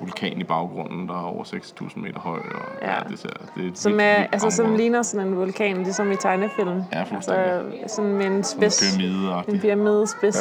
vulkan 0.00 0.40
i 0.40 0.44
baggrunden, 0.44 1.08
der 1.08 1.14
er 1.14 1.22
over 1.24 1.44
6.000 1.44 1.98
meter 2.00 2.18
høj. 2.20 2.38
Og, 2.38 2.44
ja. 2.82 2.90
Ja. 2.90 2.94
ja 2.94 3.00
det, 3.08 3.18
ser, 3.18 3.28
det 3.56 3.64
er 3.64 3.68
et 3.68 3.78
Som, 3.78 3.92
vildt, 3.92 4.02
er, 4.04 4.16
vildt 4.18 4.28
altså, 4.32 4.50
som 4.50 4.74
ligner 4.76 5.02
sådan 5.02 5.26
en 5.26 5.36
vulkan, 5.36 5.76
ligesom 5.76 6.12
i 6.12 6.16
tegnefilm. 6.16 6.82
Ja, 6.92 7.02
fuldstændig. 7.02 7.44
Altså, 7.82 7.96
sådan 7.96 8.12
med 8.12 8.26
en 8.26 8.32
En 8.32 8.44
spids. 8.44 8.96
pyramide 8.98 9.42
En 9.48 9.60
pyramidespids. 9.60 10.38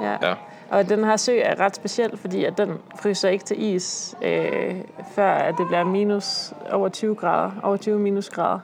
Ja. 0.00 0.10
ja. 0.10 0.16
Ja. 0.28 0.34
Og 0.70 0.88
den 0.88 1.04
her 1.04 1.16
sø 1.16 1.32
er 1.42 1.60
ret 1.60 1.76
speciel, 1.76 2.16
fordi 2.16 2.44
at 2.44 2.58
den 2.58 2.70
fryser 3.00 3.28
ikke 3.28 3.44
til 3.44 3.62
is, 3.74 4.14
øh, 4.22 4.74
før 5.14 5.32
at 5.32 5.54
det 5.58 5.66
bliver 5.66 5.84
minus 5.84 6.52
over 6.72 6.88
20 6.88 7.14
grader, 7.14 7.50
over 7.62 7.76
20 7.76 7.98
minusgrader. 7.98 8.58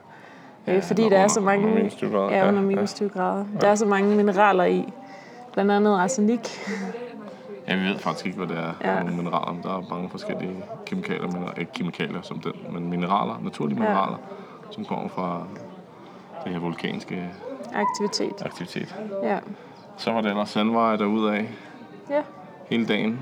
Øh, 0.67 0.73
Ja, 0.75 0.79
fordi 0.79 1.03
under- 1.03 1.17
der 1.17 1.23
er 1.23 1.27
så 1.27 1.39
mange, 1.41 1.67
minus 1.75 1.93
20 1.95 2.11
grader. 2.11 2.29
ja, 2.31 2.37
Ja, 2.37 2.47
under 2.47 2.61
ja. 2.61 2.67
minus 2.67 2.93
20 2.93 3.09
grader. 3.09 3.45
Der 3.61 3.67
er 3.67 3.75
så 3.75 3.85
mange 3.85 4.15
mineraler 4.15 4.63
i, 4.63 4.93
blandt 5.53 5.71
andet 5.71 5.99
arsenik. 5.99 6.59
Ja, 7.67 7.75
vi 7.75 7.83
ved 7.83 7.97
faktisk 7.97 8.25
ikke, 8.25 8.37
hvad 8.37 8.47
det 8.47 8.57
er 8.57 8.71
Ja. 8.81 8.91
ja. 8.93 8.99
nogle 9.03 9.17
mineraler. 9.17 9.61
Der 9.63 9.77
er 9.77 9.81
mange 9.89 10.09
forskellige 10.09 10.55
kemikalier, 10.85 11.27
men 11.27 11.43
ikke 11.57 11.71
kemikalier 11.71 12.21
som 12.21 12.39
den, 12.39 12.51
men 12.71 12.89
mineraler, 12.89 13.39
naturlige 13.43 13.83
Ja. 13.83 13.89
mineraler, 13.89 14.17
som 14.71 14.85
kommer 14.85 15.09
fra 15.09 15.43
det 16.43 16.53
her 16.53 16.59
vulkanske 16.59 17.29
Aktivitet. 17.73 18.45
aktivitet. 18.45 18.95
Ja. 19.23 19.37
Så 19.97 20.11
var 20.11 20.21
det 20.21 20.29
ellers 20.29 20.49
sandveje 20.49 20.97
derudad 20.97 21.43
Ja. 22.09 22.21
hele 22.69 22.85
dagen. 22.85 23.19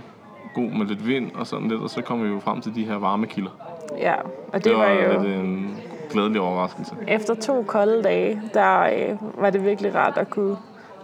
God 0.53 0.63
med 0.71 0.85
lidt 0.85 1.07
vind 1.07 1.31
og 1.35 1.47
sådan 1.47 1.67
lidt, 1.67 1.81
og 1.81 1.89
så 1.89 2.01
kom 2.01 2.23
vi 2.23 2.29
jo 2.29 2.39
frem 2.39 2.61
til 2.61 2.75
de 2.75 2.85
her 2.85 2.95
varmekilder. 2.95 3.51
ja, 3.97 4.13
og 4.47 4.53
det, 4.53 4.63
Det, 4.63 4.73
var 4.73 4.79
var 4.79 4.89
jo... 4.91 5.21
lidt 5.21 5.35
en 5.35 5.75
glædelig 6.11 6.41
overraskelse. 6.41 6.95
Efter 7.07 7.33
to 7.35 7.63
kolde 7.67 8.03
dage, 8.03 8.41
der 8.53 8.79
øh, 8.81 9.17
var 9.41 9.49
det 9.49 9.65
virkelig 9.65 9.95
rart 9.95 10.17
at 10.17 10.29
kunne 10.29 10.57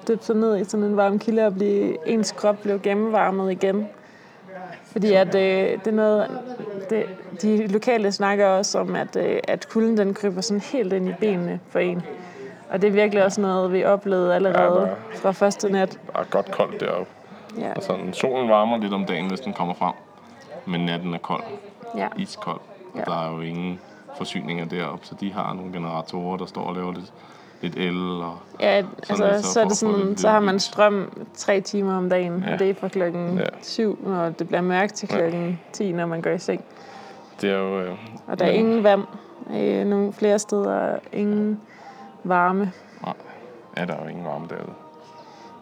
dyppe 0.07 0.25
sig 0.25 0.35
ned 0.35 0.57
i 0.57 0.63
sådan 0.63 0.83
en 0.85 0.97
varm 0.97 1.19
kilde 1.19 1.45
og 1.45 1.53
blive, 1.53 2.07
ens 2.09 2.31
krop 2.31 2.57
blev 2.61 2.79
gennemvarmet 2.81 3.51
igen. 3.51 3.87
Fordi 4.83 5.13
at, 5.13 5.35
øh, 5.35 5.41
det 5.79 5.87
er 5.87 5.91
noget, 5.91 6.27
det, 6.89 7.05
de 7.41 7.67
lokale 7.67 8.11
snakker 8.11 8.47
også 8.47 8.79
om, 8.79 8.95
at, 8.95 9.15
øh, 9.15 9.39
at 9.47 9.69
kulden 9.69 9.97
den 9.97 10.13
kryber 10.13 10.41
sådan 10.41 10.61
helt 10.61 10.93
ind 10.93 11.09
i 11.09 11.13
benene 11.19 11.59
for 11.69 11.79
en. 11.79 12.01
Og 12.69 12.81
det 12.81 12.87
er 12.87 12.91
virkelig 12.91 13.23
også 13.25 13.41
noget, 13.41 13.73
vi 13.73 13.83
oplevede 13.83 14.35
allerede 14.35 14.81
Ja, 14.81 15.15
fra 15.15 15.31
første 15.31 15.71
nat. 15.71 15.99
Er 16.15 16.23
godt 16.29 16.51
koldt 16.51 16.79
deroppe. 16.79 17.11
Ja, 17.59 17.73
Og 17.75 17.83
sådan, 17.83 18.13
solen 18.13 18.49
varmer 18.49 18.77
lidt 18.77 18.93
om 18.93 19.05
dagen, 19.05 19.27
hvis 19.27 19.39
den 19.39 19.53
kommer 19.53 19.73
frem. 19.73 19.93
Men 20.65 20.81
natten 20.85 21.13
er 21.13 21.17
kold. 21.17 21.43
ja, 21.97 22.07
iskold. 22.17 22.59
Og 22.93 22.99
Ja. 22.99 23.03
der 23.05 23.27
er 23.27 23.31
jo 23.35 23.41
ingen 23.41 23.79
forsyninger 24.17 24.65
deroppe, 24.65 25.05
så 25.05 25.15
de 25.19 25.33
har 25.33 25.53
nogle 25.53 25.71
generatorer, 25.73 26.37
der 26.37 26.45
står 26.45 26.61
og 26.63 26.75
laver 26.75 26.91
lidt, 26.93 27.13
lidt 27.61 27.75
el. 27.75 28.21
Og, 28.21 28.37
ja 28.59 28.65
altså, 28.65 29.15
så 29.15 29.51
så, 29.53 29.61
er 29.61 29.65
det 29.67 29.77
sådan, 29.77 29.95
lidt 30.07 30.19
så 30.19 30.29
har 30.29 30.39
man 30.39 30.59
strøm 30.59 31.25
tre 31.33 31.61
timer 31.61 31.97
om 31.97 32.09
dagen, 32.09 32.43
Ja. 32.47 32.53
og 32.53 32.59
det 32.59 32.69
er 32.69 32.73
fra 32.73 32.87
klokken 32.87 33.37
Ja. 33.37 33.43
syv, 33.61 33.99
når 34.07 34.29
det 34.29 34.47
bliver 34.47 34.61
mørkt 34.61 34.93
til 34.93 35.07
klokken 35.09 35.59
10, 35.73 35.91
når 35.91 36.05
man 36.05 36.21
går 36.21 36.29
i 36.29 36.39
seng. 36.39 36.63
det 37.41 37.49
er 37.49 37.57
jo... 37.57 37.79
Øh, 37.81 37.91
Og 38.27 38.39
der 38.39 38.45
er 38.45 38.51
ingen 38.51 38.83
vand. 38.83 39.01
Øh, 39.55 39.85
nogle 39.85 40.13
flere 40.13 40.39
steder 40.39 40.95
ingen 41.13 41.61
varme. 42.23 42.71
Nej, 43.03 43.13
ja, 43.77 43.85
der 43.85 43.93
er 43.93 44.03
jo 44.03 44.09
ingen 44.09 44.25
varme 44.25 44.47
derude. 44.49 44.73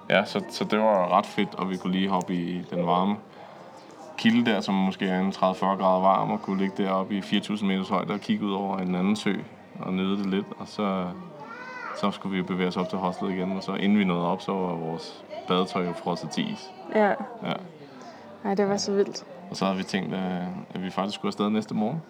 Ja, 0.09 0.25
så, 0.25 0.41
så 0.49 0.63
det 0.63 0.79
var 0.79 1.17
ret 1.17 1.25
fedt, 1.25 1.49
og 1.57 1.69
vi 1.69 1.77
kunne 1.77 1.93
lige 1.93 2.09
hoppe 2.09 2.33
i 2.33 2.61
den 2.71 2.85
varme 2.85 3.15
kilde 4.17 4.51
der, 4.51 4.61
som 4.61 4.73
måske 4.73 5.07
er 5.07 5.19
en 5.19 5.29
30-40 5.29 5.39
grader 5.41 6.01
varm, 6.01 6.31
og 6.31 6.41
kunne 6.41 6.57
ligge 6.61 6.83
deroppe 6.83 7.15
i 7.15 7.19
4.000 7.19 7.65
meters 7.65 7.89
højde 7.89 8.13
og 8.13 8.19
kigge 8.19 8.45
ud 8.45 8.53
over 8.53 8.77
en 8.77 8.95
anden 8.95 9.15
sø 9.15 9.33
og 9.79 9.93
nyde 9.93 10.17
det 10.17 10.25
lidt. 10.25 10.45
Og 10.59 10.67
så, 10.67 11.05
så 11.95 12.11
skulle 12.11 12.37
vi 12.37 12.41
bevæge 12.43 12.67
os 12.67 12.77
op 12.77 12.89
til 12.89 12.97
hostlet 12.97 13.31
igen, 13.31 13.57
og 13.57 13.63
så 13.63 13.73
inden 13.73 13.99
vi 13.99 14.03
nåede 14.03 14.27
op, 14.31 14.41
så 14.41 14.51
var 14.51 14.75
vores 14.75 15.23
badetøj 15.47 15.85
jo 15.85 15.93
frosset 15.93 16.29
til 16.29 16.51
is. 16.53 16.71
Ja, 16.95 17.07
Ja. 17.09 17.53
Ej, 18.45 18.53
det 18.55 18.69
var 18.69 18.77
så 18.77 18.91
vildt. 18.91 19.25
Og 19.49 19.55
så 19.57 19.65
havde 19.65 19.77
vi 19.77 19.83
tænkt, 19.83 20.13
at 20.13 20.21
at 20.73 20.83
vi 20.83 20.89
faktisk 20.89 21.15
skulle 21.15 21.29
afsted 21.29 21.49
næste 21.49 21.73
morgen. 21.75 22.01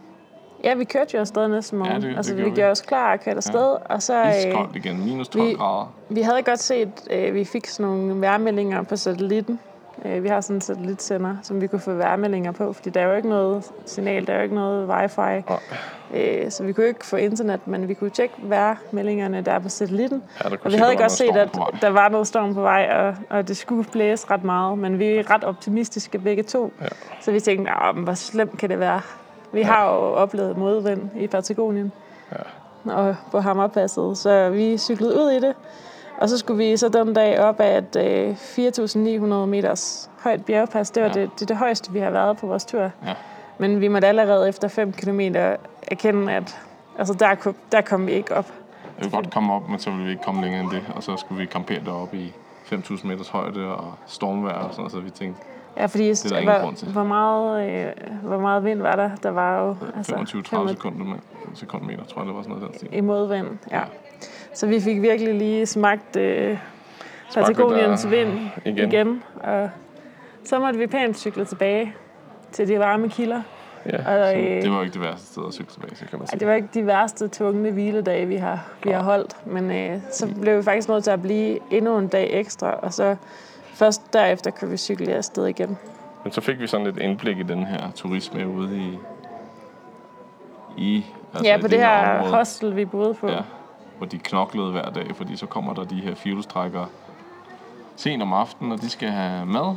Ja, 0.63 0.73
vi 0.73 0.83
kørte 0.83 1.09
jo 1.13 1.19
afsted 1.19 1.47
næste 1.47 1.75
morgen. 1.75 1.91
Ja, 1.93 1.99
det- 1.99 2.09
det 2.09 2.17
altså, 2.17 2.33
vi 2.35 2.41
gjorde 2.41 2.51
vi. 2.51 2.55
gjorde 2.55 2.71
os 2.71 2.81
klar 2.81 3.13
og 3.13 3.19
kørte 3.19 3.37
afsted. 3.37 3.75
Og 3.85 4.01
så, 4.01 4.23
øh, 4.23 4.29
Iskoldt 4.37 4.75
igen, 4.75 5.05
minus 5.05 5.27
12 5.29 5.47
vi- 5.47 5.53
grader. 5.53 5.93
vi 6.09 6.21
havde 6.21 6.41
godt 6.43 6.59
set, 6.59 6.91
øh, 7.11 7.33
vi 7.33 7.45
fik 7.45 7.67
sådan 7.67 7.91
nogle 7.91 8.21
vejrmeldinger 8.21 8.81
på 8.83 8.95
satellitten. 8.95 9.59
Øh, 10.05 10.23
vi 10.23 10.27
har 10.27 10.41
sådan 10.41 10.57
en 10.57 10.61
satellitsender, 10.61 11.35
som 11.41 11.61
vi 11.61 11.67
kunne 11.67 11.79
få 11.79 11.91
vejrmeldinger 11.93 12.51
på, 12.51 12.73
fordi 12.73 12.89
der 12.89 13.01
er 13.01 13.05
jo 13.07 13.13
ikke 13.15 13.29
noget 13.29 13.71
signal, 13.85 14.27
der 14.27 14.33
er 14.33 14.37
jo 14.37 14.43
ikke 14.43 14.55
noget 14.55 14.89
wifi. 14.89 15.21
Øh, 15.21 15.43
så 16.49 16.63
vi 16.63 16.73
kunne 16.73 16.87
ikke 16.87 17.05
få 17.05 17.15
internet, 17.15 17.67
men 17.67 17.87
vi 17.87 17.93
kunne 17.93 18.09
tjekke 18.09 18.35
vejrmeldingerne 18.43 19.41
der 19.41 19.59
på 19.59 19.69
satellitten. 19.69 20.23
Ja, 20.43 20.49
Og 20.49 20.71
vi 20.71 20.77
havde 20.77 20.91
var 20.95 21.01
godt 21.01 21.11
set, 21.11 21.35
at 21.37 21.57
der 21.81 21.89
var 21.89 22.09
noget 22.09 22.27
storm 22.27 22.53
på 22.53 22.61
vej, 22.61 22.89
og, 22.95 23.15
og 23.37 23.47
det 23.47 23.57
skulle 23.57 23.83
blæse 23.91 24.27
ret 24.31 24.43
meget. 24.43 24.77
Men 24.77 24.99
vi 24.99 25.05
er 25.07 25.29
ret 25.31 25.43
optimistiske 25.43 26.19
begge 26.19 26.43
to. 26.43 26.73
Ja. 26.81 26.87
Så 27.21 27.31
vi 27.31 27.39
tænkte, 27.39 27.71
"Nå, 27.71 27.91
men 27.91 28.03
hvor 28.03 28.13
slemt 28.13 28.57
kan 28.57 28.69
det 28.69 28.79
være? 28.79 29.01
Vi 29.53 29.61
har 29.61 29.85
jo 29.93 29.99
oplevet 29.99 30.57
modvind 30.57 31.09
i 31.19 31.27
Patagonien 31.27 31.91
Ja. 32.31 32.91
og 32.93 33.15
på 33.31 33.39
Hammerpasset, 33.39 34.17
så 34.17 34.49
vi 34.49 34.77
cyklede 34.77 35.15
ud 35.15 35.31
i 35.31 35.39
det. 35.39 35.53
Og 36.17 36.29
så 36.29 36.37
skulle 36.37 36.57
vi 36.57 36.77
så 36.77 36.89
den 36.89 37.13
dag 37.13 37.39
op 37.39 37.59
af 37.59 37.77
et 37.77 37.95
øh, 37.95 38.35
4.900 38.35 39.45
meters 39.45 40.09
højt 40.23 40.45
bjergpas. 40.45 40.91
Det 40.91 41.03
var 41.03 41.09
Ja. 41.15 41.21
det, 41.21 41.29
det, 41.35 41.41
er 41.41 41.45
det 41.45 41.57
højeste, 41.57 41.91
vi 41.91 41.99
har 41.99 42.09
været 42.11 42.37
på 42.37 42.47
vores 42.47 42.65
tur. 42.65 42.81
Ja. 42.81 42.89
Men 43.57 43.81
vi 43.81 43.87
måtte 43.87 44.07
allerede 44.07 44.49
efter 44.49 44.67
5 44.67 44.91
km 44.91 45.19
erkende, 45.87 46.33
at 46.33 46.59
altså, 46.97 47.13
der, 47.13 47.35
kom, 47.35 47.55
der 47.71 47.81
kom 47.81 48.07
vi 48.07 48.11
ikke 48.11 48.35
op. 48.35 48.53
Jeg 48.97 49.05
ville 49.05 49.17
godt 49.17 49.33
komme 49.33 49.53
op, 49.53 49.69
men 49.69 49.79
så 49.79 49.89
ville 49.89 50.05
vi 50.05 50.11
ikke 50.11 50.23
komme 50.23 50.41
længere 50.41 50.61
end 50.61 50.71
det. 50.71 50.83
Og 50.95 51.03
så 51.03 51.17
skulle 51.17 51.41
vi 51.41 51.47
campere 51.47 51.79
deroppe 51.85 52.17
i 52.17 52.33
5.000 52.65 53.07
meters 53.07 53.29
højde 53.29 53.75
og 53.75 53.93
stormvejr 54.07 54.55
og 54.55 54.71
sådan 54.71 54.81
noget, 54.81 54.91
så 54.91 54.99
vi 54.99 55.09
tænkte 55.09 55.41
Ja, 55.77 55.85
fordi 55.85 56.09
er 56.09 56.29
der 56.29 56.61
hvor, 56.61 56.91
hvor, 56.91 57.03
meget, 57.03 57.69
øh, 57.69 57.91
hvor 58.21 58.39
meget 58.39 58.63
vind 58.63 58.81
var 58.81 58.95
der? 58.95 59.15
Der 59.23 59.29
var 59.29 59.61
jo 59.61 59.75
altså, 59.97 60.15
25-30 60.15 60.69
sekunder 60.69 61.05
med 61.05 61.17
sekundmeter, 61.53 62.03
tror 62.03 62.21
jeg, 62.21 62.27
det 62.27 62.35
var 62.35 62.41
sådan 62.41 62.57
noget 62.57 62.75
stil. 62.75 62.89
i 62.91 63.01
modvind. 63.01 63.47
Ja. 63.71 63.81
Så 64.53 64.67
vi 64.67 64.79
fik 64.79 65.01
virkelig 65.01 65.33
lige 65.33 65.65
smagt 65.65 66.15
øh, 66.15 66.57
Patagoniens 67.33 68.09
vind 68.09 68.39
igen. 68.65 68.87
igen. 68.87 69.23
Og 69.43 69.69
så 70.43 70.59
måtte 70.59 70.79
vi 70.79 70.87
pænt 70.87 71.17
cykle 71.17 71.45
tilbage 71.45 71.93
til 72.53 72.67
de 72.67 72.79
varme 72.79 73.09
kilder. 73.09 73.41
Ja, 73.85 74.29
Og, 74.31 74.41
øh, 74.41 74.61
det 74.61 74.71
var 74.71 74.81
ikke 74.81 74.93
det 74.93 75.01
værste 75.01 75.27
sted 75.27 75.43
at 75.47 75.53
cykle 75.53 75.73
tilbage, 75.73 75.95
så 75.95 76.05
kan 76.05 76.19
man 76.19 76.27
sige. 76.27 76.39
det 76.39 76.47
var 76.47 76.53
ikke 76.53 76.67
de 76.73 76.85
værste 76.85 77.29
tvungne 77.31 77.71
hviledage, 77.71 78.25
vi 78.25 78.35
har, 78.35 78.65
vi 78.83 78.91
har 78.91 79.03
holdt. 79.03 79.35
Men 79.45 79.71
øh, 79.71 80.01
så 80.11 80.35
blev 80.41 80.57
vi 80.57 80.63
faktisk 80.63 80.89
nødt 80.89 81.03
til 81.03 81.11
at 81.11 81.21
blive 81.21 81.59
endnu 81.71 81.97
en 81.97 82.07
dag 82.07 82.29
ekstra. 82.33 82.71
Og 82.71 82.93
så 82.93 83.15
først 83.73 84.13
derefter 84.13 84.51
kunne 84.51 84.71
vi 84.71 84.77
cykle 84.77 85.13
afsted 85.13 85.45
igen. 85.45 85.77
Men 86.23 86.31
så 86.33 86.41
fik 86.41 86.59
vi 86.59 86.67
sådan 86.67 86.85
lidt 86.85 86.97
indblik 86.97 87.37
i 87.39 87.43
den 87.43 87.65
her 87.65 87.91
turisme 87.95 88.47
ude 88.47 88.77
i... 88.77 88.97
i 90.77 91.05
altså 91.33 91.51
ja, 91.51 91.57
på 91.61 91.67
det 91.67 91.79
her 91.79 92.17
område. 92.17 92.31
hostel, 92.33 92.75
vi 92.75 92.85
boede 92.85 93.13
på. 93.13 93.29
Ja, 93.29 93.41
hvor 93.97 94.07
de 94.07 94.17
knoklede 94.17 94.71
hver 94.71 94.89
dag, 94.89 95.15
fordi 95.15 95.35
så 95.35 95.45
kommer 95.45 95.73
der 95.73 95.83
de 95.83 96.01
her 96.01 96.15
fjulstrækkere 96.15 96.87
sent 97.95 98.21
om 98.21 98.33
aftenen, 98.33 98.71
og 98.71 98.81
de 98.81 98.89
skal 98.89 99.09
have 99.09 99.45
mad 99.45 99.75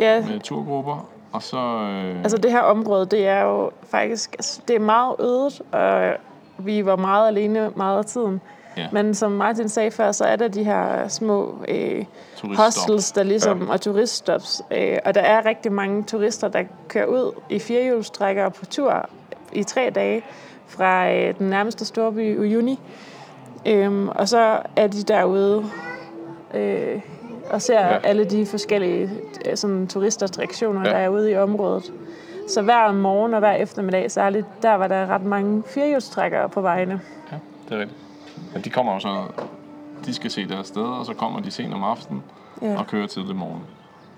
ja 0.00 0.26
med 0.26 0.40
turgrupper. 0.40 1.08
Og 1.32 1.42
så... 1.42 1.56
Øh, 1.56 2.18
Altså 2.22 2.36
det 2.36 2.50
her 2.50 2.60
område, 2.60 3.06
det 3.06 3.26
er 3.26 3.40
jo 3.40 3.70
faktisk, 3.90 4.32
altså, 4.32 4.60
det 4.68 4.76
er 4.76 4.80
meget 4.80 5.16
ødet, 5.20 5.62
og 5.72 6.12
vi 6.58 6.86
var 6.86 6.96
meget 6.96 7.28
alene 7.28 7.70
meget 7.76 7.98
af 7.98 8.04
tiden. 8.04 8.40
Ja. 8.76 8.86
Men 8.92 9.14
som 9.14 9.32
Martin 9.32 9.68
sagde 9.68 9.90
før, 9.90 10.12
så 10.12 10.24
er 10.24 10.36
der 10.36 10.48
de 10.48 10.64
her 10.64 11.08
små 11.08 11.54
øh, 11.68 12.04
hostels, 12.56 13.12
der 13.12 13.22
ligesom, 13.22 13.62
ja. 13.62 13.72
og 13.72 13.80
turiststops. 13.80 14.62
Øh, 14.70 14.98
og 15.04 15.14
der 15.14 15.20
er 15.20 15.46
rigtig 15.46 15.72
mange 15.72 16.02
turister, 16.02 16.48
der 16.48 16.62
kører 16.88 17.06
ud 17.06 17.32
i 17.48 17.58
firehjulstrækkere 17.58 18.50
på 18.50 18.66
tur 18.66 19.08
i 19.52 19.62
tre 19.62 19.90
dage 19.94 20.22
fra 20.66 21.12
øh, 21.12 21.38
den 21.38 21.50
nærmeste 21.50 21.84
storby 21.84 22.38
Uyuni. 22.38 22.80
Øhm, 23.66 24.08
og 24.08 24.28
så 24.28 24.58
er 24.76 24.86
de 24.86 25.02
derude 25.02 25.64
øh, 26.54 27.00
og 27.50 27.62
ser 27.62 27.80
Ja. 27.86 27.98
alle 28.04 28.24
de 28.24 28.46
forskellige 28.46 29.10
øh, 29.50 29.56
sådan, 29.56 29.86
turistattraktioner, 29.86 30.80
Ja. 30.84 30.90
der 30.90 30.96
er 30.96 31.08
ude 31.08 31.30
i 31.30 31.36
området. 31.36 31.92
Så 32.48 32.62
hver 32.62 32.92
morgen 32.92 33.34
og 33.34 33.38
hver 33.40 33.52
eftermiddag 33.52 34.10
særligt, 34.10 34.46
der 34.62 34.74
var 34.74 34.88
der 34.88 35.06
ret 35.06 35.24
mange 35.24 35.62
firehjulstrækkere 35.66 36.48
på 36.48 36.60
vejene. 36.60 37.00
Ja, 37.32 37.36
det 37.68 37.76
er 37.76 37.80
rigtigt. 37.80 38.00
Men 38.52 38.62
de 38.62 38.70
kommer 38.70 38.92
jo 38.94 38.98
så... 38.98 39.16
De 40.06 40.14
skal 40.14 40.30
se 40.30 40.48
deres 40.48 40.66
sted, 40.66 40.82
og 40.82 41.06
så 41.06 41.14
kommer 41.14 41.40
de 41.40 41.50
sent 41.50 41.74
om 41.74 41.84
aftenen 41.84 42.22
Ja. 42.62 42.78
og 42.78 42.86
kører 42.86 43.06
tidlig 43.06 43.36
morgen. 43.36 43.62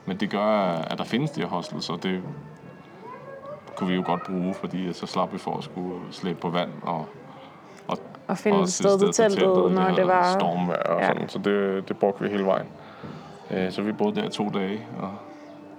Men 0.07 0.17
det 0.17 0.31
gør, 0.31 0.47
at 0.91 0.99
der 0.99 1.05
findes 1.05 1.31
de 1.31 1.41
her 1.41 1.49
hostels, 1.49 1.91
og 1.91 2.03
det 2.03 2.21
kunne 3.77 3.89
vi 3.91 3.95
jo 3.95 4.03
godt 4.07 4.23
bruge, 4.27 4.55
fordi 4.55 4.93
så 4.93 5.07
slap 5.07 5.33
vi 5.33 5.39
for 5.39 5.57
at 5.57 5.65
skulle 5.65 5.95
slæbe 6.11 6.39
på 6.41 6.51
vand 6.51 6.71
og, 6.83 7.07
og, 8.29 8.39
finde 8.39 8.61
et 8.61 8.73
sted 8.73 8.99
til 8.99 9.13
teltet, 9.13 9.73
når 9.73 9.95
det 9.97 10.07
var... 10.07 10.33
stormvejr 10.33 10.83
og 10.83 11.01
Ja. 11.01 11.07
sådan. 11.07 11.29
Så 11.29 11.39
det, 11.39 11.89
det 11.89 11.97
brugte 11.99 12.23
vi 12.25 12.29
hele 12.31 12.45
vejen. 12.47 12.67
Øh, 13.53 13.73
Så 13.73 13.83
vi 13.83 13.93
boede 13.93 14.17
der 14.21 14.25
i 14.25 14.31
to 14.31 14.49
dage 14.49 14.87
og, 15.01 15.11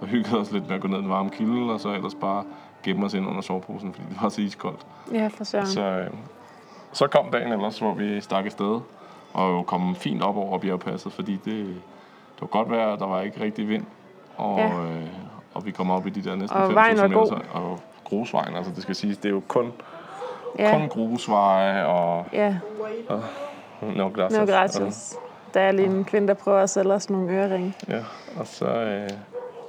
og 0.00 0.06
hyggede 0.06 0.38
os 0.38 0.52
lidt 0.52 0.66
med 0.68 0.74
at 0.76 0.80
gå 0.82 0.88
ned 0.88 0.98
i 0.98 1.02
den 1.02 1.10
varme 1.10 1.30
kilde, 1.30 1.72
og 1.72 1.80
så 1.80 1.88
ellers 1.92 2.14
bare 2.14 2.44
gemme 2.82 3.06
os 3.06 3.14
ind 3.14 3.26
under 3.28 3.40
soveposen, 3.40 3.92
fordi 3.94 4.06
det 4.08 4.22
var 4.22 4.28
så 4.28 4.40
iskoldt. 4.40 4.86
Ja, 5.12 5.26
for 5.26 5.44
søren. 5.44 5.66
Så, 5.66 5.80
øh, 5.80 6.10
så 6.92 7.06
kom 7.06 7.26
dagen 7.32 7.52
ellers, 7.52 7.78
hvor 7.78 7.94
vi 7.94 8.20
stak 8.20 8.44
afsted, 8.44 8.80
og 9.32 9.50
jo 9.52 9.62
kom 9.62 9.94
fint 9.96 10.22
op 10.22 10.36
over 10.36 10.58
bjergpasset, 10.58 11.12
fordi 11.12 11.32
det, 11.32 11.44
det 12.34 12.40
var 12.40 12.46
godt 12.46 12.70
vejr, 12.70 12.96
der 12.96 13.06
var 13.06 13.20
ikke 13.20 13.40
rigtig 13.44 13.68
vind, 13.68 13.84
og, 14.36 14.58
Ja. 14.58 14.66
øh, 14.68 15.06
og 15.54 15.66
vi 15.66 15.70
kom 15.70 15.90
op 15.90 16.06
i 16.06 16.10
de 16.10 16.24
der 16.30 16.36
næsten 16.36 16.58
Og 16.60 16.66
5.000 16.70 16.74
vejen 16.74 16.96
var 16.98 17.06
meter, 17.08 17.20
god. 17.20 17.26
så- 17.28 17.40
og 17.52 17.80
grusvejen. 18.04 18.56
Altså 18.56 18.72
det 18.74 18.82
skal 18.82 18.94
siges, 18.94 19.16
det 19.18 19.24
er 19.28 19.30
jo 19.32 19.42
kun, 19.48 19.72
Ja, 20.58 20.78
kun 20.78 20.88
grusveje 20.88 21.86
og... 21.86 22.26
ja. 22.32 22.56
No 23.96 24.08
gracias. 24.14 24.48
No 24.48 24.54
gracias. 24.54 25.18
Der 25.54 25.60
er 25.60 25.72
lige 25.72 25.88
en 25.88 26.04
kvinde, 26.04 26.28
der 26.28 26.34
prøver 26.34 26.58
at 26.60 26.70
sælge 26.70 26.92
os 26.92 27.10
nogle 27.10 27.32
øreringe. 27.32 27.74
Ja, 27.88 28.00
og 28.36 28.46
så... 28.46 28.66
Øh, 28.66 29.10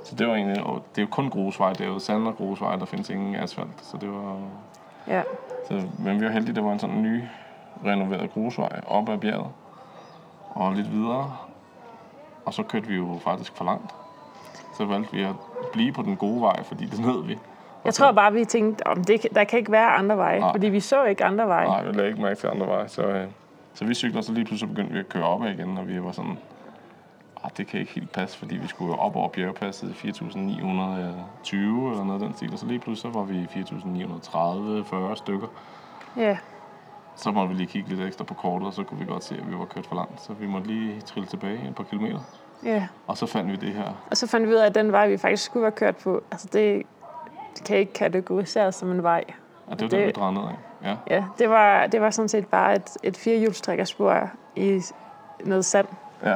så 0.04 0.15
det 0.15 0.27
var 0.27 0.34
egentlig... 0.36 0.63
og 0.63 0.84
Det 0.96 1.01
er 1.01 1.06
jo 1.06 1.12
kun 1.12 1.30
grusvej, 1.30 1.74
det 1.74 1.82
er 1.82 1.86
jo 1.88 2.00
sand 2.00 2.27
og 2.27 2.36
grusvej, 2.38 2.75
der 2.75 2.86
findes 2.86 3.10
ingen 3.10 3.36
asfalt. 3.36 3.70
Så 3.82 3.98
det 4.01 4.10
var... 4.12 4.38
Ja, 5.08 5.22
Så, 5.68 5.82
men 6.00 6.20
vi 6.20 6.25
var 6.25 6.32
heldige, 6.32 6.56
det 6.56 6.63
var 6.63 6.72
en 6.72 6.80
sådan 6.80 7.01
ny 7.04 7.24
renoveret 7.86 8.34
grusvej 8.34 8.82
op 8.88 9.10
ad 9.10 9.18
bjerget. 9.18 9.48
Og 10.50 10.74
lidt 10.74 10.92
videre. 10.92 11.38
Og 12.46 12.54
så 12.54 12.63
kørte 12.63 12.88
vi 12.88 12.96
jo 12.96 13.20
faktisk 13.24 13.56
for 13.58 13.65
langt. 13.65 13.92
Så 14.77 14.86
valgte 14.86 15.12
vi 15.15 15.24
at 15.24 15.36
blive 15.74 15.92
på 15.94 16.01
den 16.01 16.15
gode 16.15 16.42
vej, 16.42 16.63
fordi 16.63 16.86
det 16.86 17.00
nød 17.00 17.24
vi. 17.25 17.38
jeg 17.86 17.94
tror 17.94 18.12
bare, 18.12 18.34
vi 18.34 18.46
tænkte, 18.46 18.88
om 18.88 19.04
det, 19.04 19.27
der 19.36 19.44
kan 19.44 19.60
ikke 19.60 19.72
være 19.72 19.88
andre 19.89 20.18
veje, 20.18 20.39
Nej. 20.39 20.51
fordi 20.54 20.68
vi 20.68 20.80
så 20.80 21.04
ikke 21.04 21.25
andre 21.25 21.48
veje. 21.48 21.68
Nej, 21.68 21.84
vi 21.86 21.92
lagde 21.92 22.10
ikke 22.10 22.22
mærke 22.22 22.39
til 22.39 22.48
andre 22.48 22.68
veje. 22.68 22.88
Så, 22.88 23.01
øh, 23.08 23.27
så 23.75 23.86
vi 23.86 23.94
cyklede, 23.94 24.20
og 24.20 24.24
så 24.24 24.32
lige 24.34 24.46
pludselig 24.46 24.70
begyndte 24.75 24.94
vi 24.94 25.00
at 25.00 25.10
køre 25.10 25.24
opad 25.24 25.50
igen, 25.53 25.77
og 25.77 25.88
vi 25.88 26.03
var 26.03 26.12
sådan, 26.12 26.38
ah, 27.44 27.50
det 27.58 27.67
kan 27.67 27.79
ikke 27.79 27.91
helt 27.94 28.12
passe, 28.12 28.38
fordi 28.38 28.55
vi 28.58 28.67
skulle 28.67 28.96
op 29.00 29.15
over 29.15 29.29
bjergpasset 29.29 29.89
i 30.03 30.08
4.920 30.08 30.25
eller 31.55 32.03
noget 32.03 32.22
af 32.22 32.27
den 32.27 32.36
stil. 32.36 32.53
Og 32.53 32.60
så 32.60 32.65
lige 32.65 32.79
pludselig 32.79 33.13
så 33.13 33.20
var 33.20 33.25
vi 33.25 33.38
i 33.38 33.46
4.930, 33.46 34.89
40 34.89 35.15
stykker. 35.17 35.48
Ja, 36.17 36.38
Så 37.15 37.32
måtte 37.32 37.50
vi 37.50 37.55
lige 37.55 37.67
kigge 37.67 37.89
lidt 37.89 38.01
ekstra 38.01 38.24
på 38.24 38.34
kortet, 38.34 38.67
og 38.67 38.74
så 38.74 38.84
kunne 38.84 39.00
vi 39.00 39.05
godt 39.05 39.24
se, 39.24 39.36
at 39.36 39.51
vi 39.51 39.58
var 39.58 39.65
kørt 39.65 39.86
for 39.86 39.96
langt. 39.96 40.22
Så 40.22 40.34
vi 40.34 40.48
måtte 40.48 40.67
lige 40.67 41.01
trille 41.01 41.27
tilbage 41.27 41.67
et 41.70 41.75
par 41.75 41.84
kilometer. 41.84 42.20
ja. 42.63 42.88
Og 43.08 43.17
så 43.17 43.25
fandt 43.25 43.51
vi 43.51 43.55
det 43.55 43.74
her. 43.74 44.05
Og 44.12 44.17
så 44.17 44.27
fandt 44.27 44.48
vi 44.48 44.51
ud 44.53 44.58
af, 44.58 44.65
at 44.65 44.75
den 44.75 44.91
vej, 44.91 45.08
vi 45.10 45.17
faktisk 45.17 45.44
skulle 45.44 45.62
være 45.63 45.72
kørt 45.72 45.96
på, 45.98 46.24
altså 46.32 46.48
det, 46.53 46.84
det 47.58 47.63
kan 47.65 47.77
ikke 47.77 47.94
kategoriseres 47.94 48.75
som 48.75 48.91
en 48.91 49.03
vej. 49.03 49.24
Og 49.67 49.79
det 49.79 49.81
var 49.81 49.89
Det- 49.89 49.91
det, 50.00 50.05
vi 50.07 50.12
drejede 50.12 50.34
ned 50.34 50.41
af. 50.41 50.55
Ja. 50.89 51.15
Ja, 51.15 51.24
det 51.39 51.50
var, 51.50 51.88
det 51.88 52.01
var 52.01 52.10
sådan 52.10 52.29
set 52.29 52.48
bare 52.48 52.75
et, 52.75 52.98
et 53.03 53.17
firehjulstrækkerspor 53.17 54.29
i 54.55 54.81
noget 55.45 55.65
sand. 55.65 55.88
ja. 56.24 56.34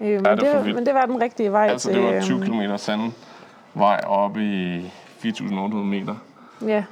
Øh, 0.00 0.08
men, 0.08 0.24
var 0.24 0.34
det, 0.34 0.64
vildt. 0.64 0.74
men 0.74 0.86
det 0.86 0.94
var 0.94 1.06
den 1.06 1.20
rigtige 1.22 1.52
vej 1.52 1.66
Altså, 1.66 1.88
til... 1.92 2.02
det 2.02 2.14
var 2.14 2.20
20 2.20 2.36
øhm, 2.38 2.46
km 2.46 2.76
sand 2.76 3.12
vej 3.74 4.00
oppe 4.06 4.40
i 4.42 4.86
4.800 5.24 5.74
meter. 5.76 6.14
Ja, 6.66 6.84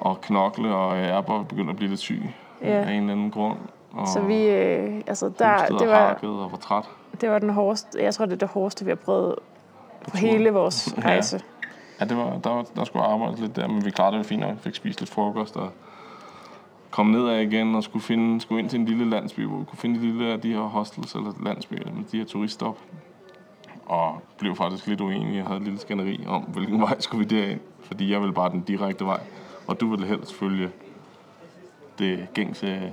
Og 0.00 0.20
knokle, 0.20 0.74
og 0.74 0.98
jeg 0.98 1.08
er 1.08 1.20
bare 1.20 1.44
begyndt 1.44 1.70
at 1.70 1.76
blive 1.76 1.88
lidt 1.88 2.00
syg 2.00 2.22
Ja. 2.62 2.66
af 2.68 2.90
en 2.92 3.00
eller 3.00 3.12
anden 3.12 3.30
grund. 3.30 3.58
Og 3.92 4.08
så 4.08 4.20
vi... 4.20 4.48
Øh, 4.48 5.00
altså, 5.06 5.30
der, 5.38 5.66
det, 5.66 5.88
var, 5.88 6.14
og 6.22 6.50
var 6.52 6.58
træt. 6.58 6.84
det 7.20 7.30
var 7.30 7.38
den 7.38 7.50
hårdeste... 7.50 8.02
Jeg 8.02 8.14
tror, 8.14 8.24
det 8.26 8.32
er 8.32 8.38
det 8.38 8.48
hårdeste, 8.48 8.84
vi 8.84 8.90
har 8.90 8.96
prøvet 8.96 9.34
på 10.04 10.10
turen. 10.10 10.18
hele 10.26 10.50
vores 10.50 10.88
Ja. 10.96 11.02
rejse. 11.02 11.40
Ja, 12.02 12.06
det 12.08 12.16
var, 12.16 12.38
der, 12.38 12.50
var, 12.50 12.66
der 12.76 12.84
skulle 12.84 13.04
arbejde 13.04 13.40
lidt 13.40 13.56
der, 13.56 13.68
men 13.68 13.84
vi 13.84 13.90
klarede 13.90 14.18
det 14.18 14.26
fint 14.26 14.40
nok. 14.40 14.58
Fik 14.58 14.74
spist 14.74 15.00
lidt 15.00 15.10
frokost 15.10 15.56
og 15.56 15.70
kom 16.90 17.06
nedad 17.06 17.38
igen 17.40 17.74
og 17.74 17.82
skulle, 17.82 18.02
finde, 18.02 18.40
skulle 18.40 18.60
ind 18.62 18.70
til 18.70 18.80
en 18.80 18.86
lille 18.86 19.10
landsby, 19.10 19.46
hvor 19.46 19.58
vi 19.58 19.64
kunne 19.64 19.78
finde 19.78 19.96
et 19.96 20.02
lille 20.02 20.32
af 20.32 20.40
de 20.40 20.52
her 20.52 20.60
hostels 20.60 21.14
eller 21.14 21.32
landsbyer 21.44 21.92
med 21.94 22.04
de 22.12 22.18
her 22.18 22.24
turiststop. 22.24 22.78
Og 23.86 24.22
blev 24.38 24.56
faktisk 24.56 24.86
lidt 24.86 25.00
uenig. 25.00 25.36
Jeg 25.36 25.44
havde 25.44 25.58
et 25.58 25.64
lille 25.64 25.78
skænderi 25.78 26.24
om, 26.28 26.42
hvilken 26.42 26.80
vej 26.80 27.00
skulle 27.00 27.28
vi 27.28 27.36
derind. 27.36 27.60
Fordi 27.80 28.12
jeg 28.12 28.20
ville 28.20 28.34
bare 28.34 28.50
den 28.50 28.60
direkte 28.60 29.04
vej. 29.04 29.20
Og 29.66 29.80
du 29.80 29.90
ville 29.90 30.06
helst 30.06 30.34
følge 30.34 30.70
det 31.98 32.26
gængse 32.34 32.92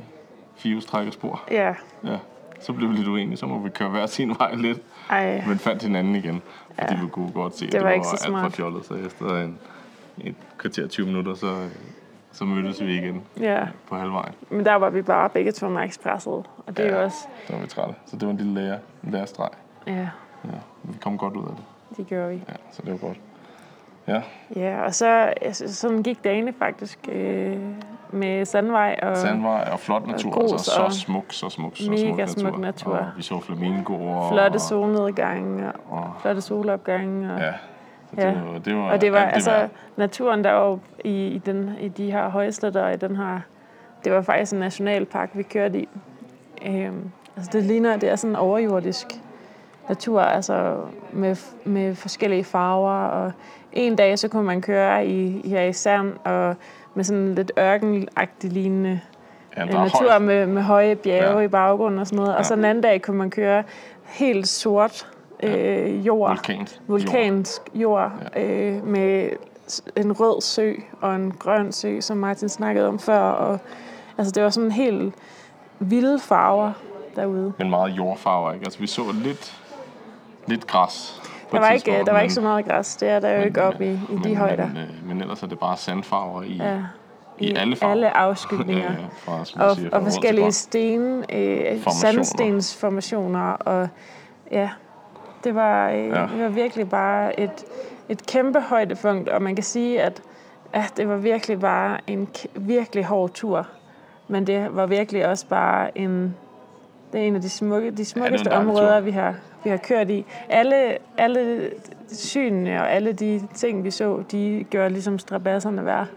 firehjulstrækkerspor. 0.55 1.43
Ja, 1.51 1.73
Ja. 2.03 2.17
Så 2.61 2.73
blev 2.73 2.89
vi 2.89 2.95
lidt 2.95 3.07
uenige, 3.07 3.37
så 3.37 3.45
må 3.45 3.59
vi 3.59 3.69
køre 3.69 3.89
hver 3.89 4.05
sin 4.05 4.29
vej 4.39 4.55
lidt. 4.55 4.79
ej. 5.09 5.43
Men 5.47 5.59
fandt 5.59 5.83
hinanden 5.83 6.15
igen, 6.15 6.41
fordi 6.79 6.93
Ja. 6.95 7.01
vi 7.03 7.07
kunne 7.09 7.31
godt 7.31 7.57
se, 7.57 7.65
at 7.65 7.71
Det 7.71 7.73
det 7.73 7.81
var 7.81 7.87
var, 7.87 7.93
ikke 7.93 8.07
så 8.07 8.25
alt 8.25 8.39
for 8.43 8.49
fjollet. 8.49 8.85
Så 8.85 8.93
efter 8.93 9.41
en, 9.43 9.57
et 10.17 10.35
kvarter 10.57 10.87
20 10.87 11.05
minutter, 11.05 11.33
så, 11.35 11.67
så 12.31 12.45
mødtes 12.45 12.81
vi 12.83 12.97
igen 12.97 13.21
Ja, 13.39 13.67
på 13.89 13.95
halvvejen. 13.95 14.33
men 14.49 14.65
der 14.65 14.75
var 14.75 14.89
vi 14.89 15.01
bare 15.01 15.29
begge 15.29 15.51
to 15.51 15.69
med 15.69 15.83
ekspresset. 15.83 16.33
Og 16.33 16.47
det 16.67 16.79
er 16.79 16.89
jo 16.89 16.95
Ja. 16.97 17.03
også... 17.03 17.17
Så 17.47 17.53
var 17.53 17.61
vi 17.61 17.67
trætte. 17.67 17.93
Så 18.05 18.15
det 18.15 18.25
var 18.25 18.31
en 18.31 18.37
lille 18.37 18.53
lære, 18.53 18.77
en 19.03 19.11
lærestreg. 19.11 19.49
Ja, 19.87 19.93
Ja. 20.45 20.49
Vi 20.83 20.97
kom 21.01 21.17
godt 21.17 21.33
ud 21.33 21.43
af 21.43 21.49
det. 21.55 21.97
det 21.97 22.07
gjorde 22.07 22.29
vi. 22.29 22.41
Ja, 22.49 22.53
så 22.71 22.81
det 22.81 22.91
var 22.91 22.97
godt. 22.97 23.17
Ja, 24.09 24.21
Ja, 24.55 24.81
og 24.85 24.95
så 24.95 25.07
altså, 25.41 25.75
sådan 25.75 26.03
gik 26.03 26.23
dagene 26.23 26.53
faktisk 26.59 26.99
øh, 27.11 27.57
med 28.11 28.45
Sandvej 28.45 28.99
og 29.01 29.17
sandvej 29.17 29.67
og 29.71 29.79
flot 29.79 30.07
natur. 30.07 30.31
grus 30.31 30.51
Altså, 30.51 30.71
så 30.71 30.81
og 30.81 30.93
smuk, 30.93 31.25
så 31.29 31.49
smuk, 31.49 31.71
så 31.77 31.91
mega 31.91 32.01
smuk 32.05 32.17
natur. 32.17 32.39
smuk 32.49 32.59
natur. 32.59 32.95
Og 32.97 33.05
vi 33.17 33.23
så 33.23 33.39
flamingoer. 33.39 34.29
flotte 34.31 34.55
og, 34.55 34.61
solnedgange 34.61 35.67
og 35.67 35.97
og, 35.97 36.11
flotte 36.21 36.41
solopgange. 36.41 37.33
Og, 37.33 37.39
Ja, 37.39 37.51
så 38.15 38.21
Ja. 38.21 38.27
det, 38.27 38.43
var, 38.53 38.57
det 38.59 38.75
var 38.75 38.91
og 38.91 39.01
det 39.01 39.11
var 39.11 39.17
alt 39.19 39.33
altså 39.33 39.51
værd. 39.51 39.69
naturen 39.97 40.43
deroppe 40.43 40.83
i, 41.03 41.27
i, 41.27 41.37
den, 41.37 41.71
i 41.79 41.87
de 41.87 42.11
her 42.11 42.29
højsletter 42.29 42.83
og 42.83 42.93
i 42.93 42.97
den 42.97 43.15
her... 43.15 43.39
Det 44.03 44.11
var 44.13 44.21
faktisk 44.21 44.53
en 44.53 44.59
nationalpark, 44.59 45.29
vi 45.33 45.43
kørte 45.43 45.79
i. 45.79 45.87
Øhm, 46.65 47.11
altså 47.35 47.51
det 47.53 47.63
ligner, 47.63 47.97
det 47.97 48.09
er 48.09 48.15
sådan 48.15 48.35
overjordisk 48.35 49.07
natur, 49.89 50.21
altså 50.21 50.75
med, 51.13 51.35
med 51.65 51.95
forskellige 51.95 52.43
farver. 52.43 52.91
Og 53.05 53.31
en 53.73 53.95
dag, 53.95 54.19
så 54.19 54.27
kunne 54.27 54.43
man 54.43 54.61
køre 54.61 55.07
i, 55.07 55.41
her 55.49 55.61
i 55.63 55.73
sand 55.73 56.13
og 56.25 56.55
med 56.93 57.03
sådan 57.03 57.35
lidt 57.35 57.51
ørkenagtig 57.59 58.51
lignende 58.51 58.99
ja, 59.57 59.61
øh, 59.63 59.69
natur 59.69 60.09
højt. 60.09 60.21
med, 60.21 60.45
med 60.45 60.61
høje 60.61 60.95
bjerge 60.95 61.39
Ja. 61.39 61.45
i 61.45 61.47
baggrunden 61.47 61.99
og 61.99 62.07
sådan 62.07 62.17
noget. 62.17 62.35
Og 62.37 62.45
så 62.45 62.53
Ja. 62.53 62.57
en 62.59 62.65
anden 62.65 62.81
dag 62.83 63.01
kunne 63.01 63.17
man 63.17 63.29
køre 63.29 63.63
helt 64.03 64.47
sort 64.47 65.07
øh, 65.43 66.07
jord, 66.07 66.29
Vulkansk. 66.29 66.79
vulkansk 66.87 67.61
jord, 67.73 68.11
øh, 68.35 68.87
med 68.87 69.29
en 69.95 70.11
rød 70.19 70.41
sø 70.41 70.73
og 71.01 71.15
en 71.15 71.31
grøn 71.39 71.71
sø, 71.71 71.99
som 71.99 72.17
Martin 72.17 72.49
snakkede 72.49 72.87
om 72.87 72.99
før. 72.99 73.19
Og, 73.19 73.59
altså 74.17 74.31
det 74.31 74.43
var 74.43 74.49
sådan 74.49 74.71
helt 74.71 75.13
vilde 75.79 76.19
farver 76.19 76.71
derude. 77.15 77.53
Men 77.57 77.69
meget 77.69 77.97
jordfarver, 77.97 78.53
ikke? 78.53 78.63
Altså, 78.65 78.79
vi 78.79 78.87
så 78.87 79.01
lidt, 79.23 79.57
lidt 80.47 80.67
græs. 80.67 81.18
Der 81.51 81.59
var, 81.59 81.69
ikke, 81.71 81.83
tidspunkt, 81.85 82.07
der 82.07 82.13
var 82.13 82.19
ikke 82.21 82.33
så 82.33 82.41
meget 82.41 82.65
græs, 82.65 82.95
det 82.95 83.09
er 83.09 83.19
der 83.19 83.29
jo 83.31 83.37
men, 83.37 83.47
ikke 83.47 83.63
oppe 83.63 83.85
i, 83.85 83.91
i 83.93 83.99
men, 84.09 84.23
de 84.23 84.35
højder. 84.35 84.67
Men, 84.67 84.77
øh, 84.77 85.07
men 85.07 85.21
ellers 85.21 85.43
er 85.43 85.47
det 85.47 85.59
bare 85.59 85.77
sandfarver 85.77 86.43
i, 86.43 86.53
Ja, 86.53 86.77
i 87.39 87.53
alle 87.55 87.75
farver. 87.75 87.91
alle 87.91 88.17
afskygninger. 88.17 88.83
Ja, 88.91 88.97
ja, 89.01 89.07
fra, 89.17 89.45
som 89.45 89.61
og, 89.61 89.75
siger, 89.75 89.89
fra 89.89 89.97
og 89.97 90.03
forskellige 90.03 90.51
sten, 90.51 91.23
øh, 91.33 91.81
sandstensformationer. 92.01 93.51
Og 93.51 93.87
ja, 94.51 94.69
det 95.43 95.55
var, 95.55 95.89
øh, 95.89 95.97
Ja. 96.07 96.21
ja. 96.21 96.27
det 96.27 96.43
var 96.43 96.49
virkelig 96.49 96.89
bare 96.89 97.39
et, 97.39 97.65
et 98.09 98.25
kæmpe 98.25 98.59
højdepunkt. 98.61 99.29
Og 99.29 99.41
man 99.41 99.55
kan 99.55 99.63
sige, 99.63 100.01
at, 100.01 100.21
at 100.73 100.93
det 100.97 101.09
var 101.09 101.15
virkelig 101.17 101.59
bare 101.59 101.97
en 102.07 102.27
virkelig 102.55 103.05
hård 103.05 103.29
tur. 103.29 103.67
Men 104.27 104.47
det 104.47 104.75
var 104.75 104.85
virkelig 104.85 105.27
også 105.27 105.47
bare 105.47 105.97
en... 105.97 106.35
Det 107.13 107.21
er 107.21 107.25
en 107.25 107.35
af 107.35 107.41
de, 107.41 107.49
smukke, 107.49 107.91
de 107.91 108.05
smukkeste 108.05 108.49
dejlig 108.49 108.67
områder, 108.69 108.99
vi 108.99 109.11
har, 109.11 109.35
vi 109.63 109.69
har 109.69 109.77
kørt 109.77 110.09
i. 110.09 110.25
Alle, 110.49 110.97
alle 111.17 111.69
synene 112.07 112.81
og 112.81 112.91
alle 112.91 113.13
de 113.13 113.47
ting, 113.53 113.83
vi 113.83 113.91
så, 113.91 114.23
de 114.31 114.65
gjorde 114.69 114.89
ligesom 114.89 115.19
strabasserne 115.19 115.85
værd. 115.85 116.07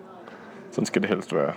Sådan 0.70 0.86
skal 0.86 1.02
det 1.02 1.10
helst 1.10 1.34
være. 1.34 1.52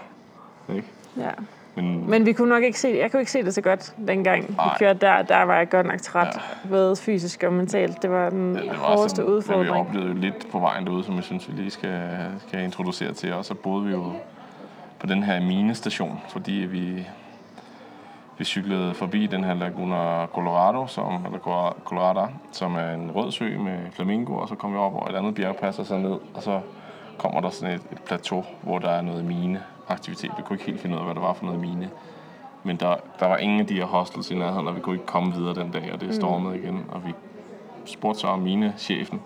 Ikke? 0.76 0.88
Ja. 1.18 1.30
Men, 1.76 2.10
Men 2.10 2.26
vi 2.26 2.34
kunne 2.34 2.50
nok 2.50 2.64
ikke 2.64 2.80
se, 2.80 2.98
jeg 3.02 3.12
kunne 3.12 3.20
ikke 3.20 3.32
se 3.32 3.44
det 3.44 3.54
så 3.54 3.62
godt 3.62 3.96
dengang 4.08 4.48
vi 4.48 4.54
Nej. 4.58 4.78
kørte 4.80 5.00
der. 5.00 5.22
Der 5.22 5.44
var 5.44 5.58
jeg 5.58 5.70
godt 5.70 5.88
nok 5.88 6.02
træt, 6.02 6.28
ja. 6.64 6.70
både 6.70 6.96
fysisk 6.96 7.44
og 7.44 7.54
mentalt. 7.54 8.02
Det 8.02 8.10
var 8.10 8.30
den 8.30 8.56
det 8.56 8.68
var 8.68 8.74
hårdeste 8.74 9.16
sådan, 9.16 9.26
Men 9.26 9.32
vi 9.34 9.38
udfordring. 9.38 9.76
oplevede 9.76 10.22
lidt 10.22 10.48
på 10.52 10.60
vejen 10.60 10.86
derude, 10.86 11.04
som 11.04 11.16
jeg 11.16 11.24
synes, 11.24 11.50
vi 11.50 11.54
lige 11.62 11.72
skal, 11.72 12.02
skal 12.48 12.64
introducere 12.64 13.14
til. 13.14 13.34
Og 13.34 13.46
så 13.46 13.54
boede 13.54 13.86
vi 13.86 13.92
jo 13.92 14.12
på 15.00 15.08
den 15.08 15.24
her 15.24 15.40
minestation, 15.42 16.22
fordi 16.30 16.52
vi, 16.52 17.08
vi 18.38 18.44
cyklede 18.44 18.94
forbi 18.94 19.28
den 19.28 19.44
her 19.44 19.54
Laguna 19.54 20.26
Colorado, 20.26 20.88
som, 20.88 21.26
eller 21.26 21.40
Colorado, 21.86 22.28
som 22.52 22.76
er 22.76 22.94
en 22.94 23.12
rød 23.12 23.32
sø 23.32 23.58
med 23.58 23.92
flamingo, 23.92 24.36
og 24.36 24.48
så 24.48 24.56
kom 24.56 24.74
vi 24.74 24.78
op 24.78 24.94
over 24.94 25.10
et 25.10 25.16
andet 25.16 25.36
bjergpas 25.36 25.80
og 25.80 25.86
så 25.86 25.98
ned, 25.98 26.18
og 26.34 26.44
så 26.44 26.62
kommer 27.18 27.42
der 27.42 27.50
sådan 27.50 27.76
et, 27.76 27.82
et 27.92 28.02
plateau, 28.06 28.44
hvor 28.62 28.80
der 28.80 28.90
er 28.90 29.02
noget 29.02 29.26
mineaktivitet. 29.26 30.32
Vi 30.38 30.44
kunne 30.44 30.56
ikke 30.56 30.66
helt 30.66 30.80
finde 30.80 30.96
ud 30.96 31.00
af, 31.00 31.06
hvad 31.06 31.16
det 31.16 31.24
var 31.24 31.34
for 31.34 31.46
noget 31.46 31.62
mine. 31.62 31.90
Men 32.64 32.76
der, 32.76 32.96
der 33.20 33.28
var 33.28 33.38
ingen 33.38 33.60
af 33.60 33.68
de 33.68 33.74
her 33.74 33.86
hostels 33.86 34.32
i 34.32 34.36
nærheden, 34.36 34.68
og 34.68 34.76
vi 34.76 34.82
kunne 34.82 34.96
ikke 34.96 35.06
komme 35.06 35.34
videre 35.34 35.54
den 35.54 35.72
dag, 35.72 35.94
og 35.94 36.02
det 36.02 36.16
stormede 36.16 36.60
igen. 36.60 36.86
Og 36.92 37.06
vi 37.06 37.14
spurgte 37.86 38.20
så 38.20 38.36
minechefen, 38.36 39.22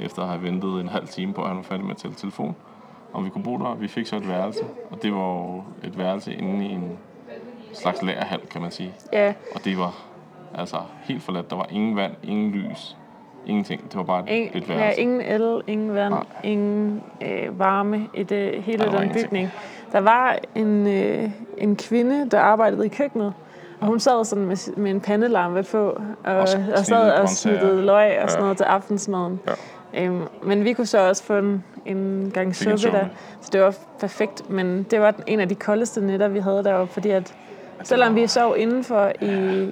efter 0.00 0.22
at 0.22 0.28
have 0.28 0.42
ventet 0.42 0.80
en 0.80 0.88
halv 0.88 1.08
time 1.08 1.32
på, 1.32 1.42
at 1.42 1.48
han 1.48 1.56
var 1.56 1.62
færdig 1.62 1.84
med 1.84 1.90
at 1.90 1.96
tælle 1.96 2.16
telefon, 2.16 2.56
om 3.12 3.24
vi 3.24 3.30
kunne 3.30 3.44
bo 3.44 3.58
der. 3.58 3.74
Vi 3.74 3.88
fik 3.88 4.06
så 4.06 4.16
et 4.16 4.28
værelse, 4.28 4.64
og 4.90 5.02
det 5.02 5.14
var 5.14 5.20
jo 5.20 5.64
et 5.82 5.98
værelse 5.98 6.34
inde 6.34 6.66
i 6.66 6.72
en 6.72 6.98
slags 7.72 8.02
lagerhal, 8.02 8.40
kan 8.50 8.62
man 8.62 8.70
sige. 8.70 8.92
Ja, 9.12 9.32
Og 9.54 9.64
det 9.64 9.78
var 9.78 9.94
altså 10.54 10.76
helt 11.02 11.22
forladt. 11.22 11.50
Der 11.50 11.56
var 11.56 11.66
ingen 11.70 11.96
vand, 11.96 12.12
ingen 12.22 12.50
lys, 12.50 12.96
ingenting. 13.46 13.82
Det 13.84 13.96
var 13.96 14.02
bare 14.02 14.20
et, 14.22 14.36
ing, 14.36 14.50
et 14.56 14.68
ja, 14.68 14.74
værelse. 14.74 15.00
ingen 15.00 15.20
el, 15.20 15.60
ingen 15.66 15.94
vand, 15.94 16.14
Nej. 16.14 16.24
ingen 16.44 17.02
øh, 17.22 17.58
varme 17.58 18.08
i 18.14 18.22
det, 18.22 18.62
hele 18.62 18.78
var 18.78 18.84
den 18.90 18.94
ingenting. 19.02 19.26
bygning. 19.28 19.50
Der 19.92 20.00
var 20.00 20.36
en, 20.54 20.86
øh, 20.86 21.30
en 21.58 21.76
kvinde, 21.76 22.30
der 22.30 22.40
arbejdede 22.40 22.86
i 22.86 22.88
køkkenet, 22.88 23.32
og 23.80 23.86
hun 23.86 24.00
sad 24.00 24.24
sådan 24.24 24.46
med, 24.46 24.76
med 24.76 24.90
en 24.90 25.00
pandelampe 25.00 25.62
på, 25.62 26.00
og, 26.24 26.36
og, 26.36 26.48
snittede 26.48 26.84
sad 26.84 27.12
og 27.12 27.28
snittede 27.28 27.82
løg 27.82 28.18
og 28.22 28.30
sådan 28.30 28.40
Ja. 28.40 28.44
noget 28.44 28.56
til 28.56 28.64
aftensmaden. 28.64 29.40
Ja. 29.46 30.04
Øhm, 30.04 30.22
men 30.42 30.64
vi 30.64 30.72
kunne 30.72 30.86
så 30.86 31.08
også 31.08 31.24
få 31.24 31.36
en, 31.38 31.64
en 31.86 32.30
gang 32.34 32.56
suppe 32.56 32.90
der, 32.98 33.06
så 33.40 33.50
det 33.52 33.60
var 33.60 33.74
perfekt. 34.00 34.50
Men 34.50 34.82
det 34.82 35.00
var 35.00 35.14
en 35.26 35.40
af 35.40 35.48
de 35.48 35.54
koldeste 35.54 36.00
nætter, 36.00 36.28
vi 36.28 36.38
havde 36.38 36.64
deroppe, 36.64 36.92
fordi 36.92 37.10
at 37.10 37.34
selvom 37.82 38.14
vi 38.14 38.26
sov 38.26 38.54
indenfor 38.58 39.12
i, 39.20 39.26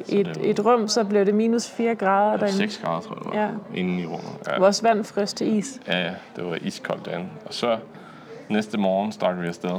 i 0.09 0.21
et, 0.21 0.38
et 0.42 0.64
rum, 0.64 0.88
så 0.88 1.05
blev 1.05 1.27
det 1.27 1.35
minus 1.35 1.71
4 1.71 1.95
grader 1.95 2.37
derinde. 2.37 2.57
6 2.59 2.79
grader, 2.79 3.01
tror 3.01 3.14
jeg, 3.14 3.25
det 3.25 3.40
var, 3.40 3.47
Ja. 3.75 3.81
inde 3.81 4.03
i 4.03 4.07
rummet. 4.07 4.31
Ja. 4.49 4.59
Vores 4.59 4.83
vand 4.83 5.05
frøs 5.05 5.33
til 5.35 5.57
is. 5.59 5.81
Ja, 5.88 5.99
ja, 6.05 6.12
det 6.37 6.45
var 6.47 6.59
iskoldt 6.62 7.05
derinde. 7.07 7.29
Og 7.47 7.55
så 7.55 7.79
næste 8.49 8.79
morgen 8.79 9.12
stak 9.12 9.40
vi 9.40 9.47
afsted, 9.47 9.71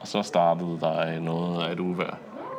og 0.00 0.06
så 0.08 0.22
startede 0.22 0.78
der 0.80 1.20
noget 1.20 1.62
af 1.64 1.72
et 1.72 1.80
uvejr. 1.80 2.14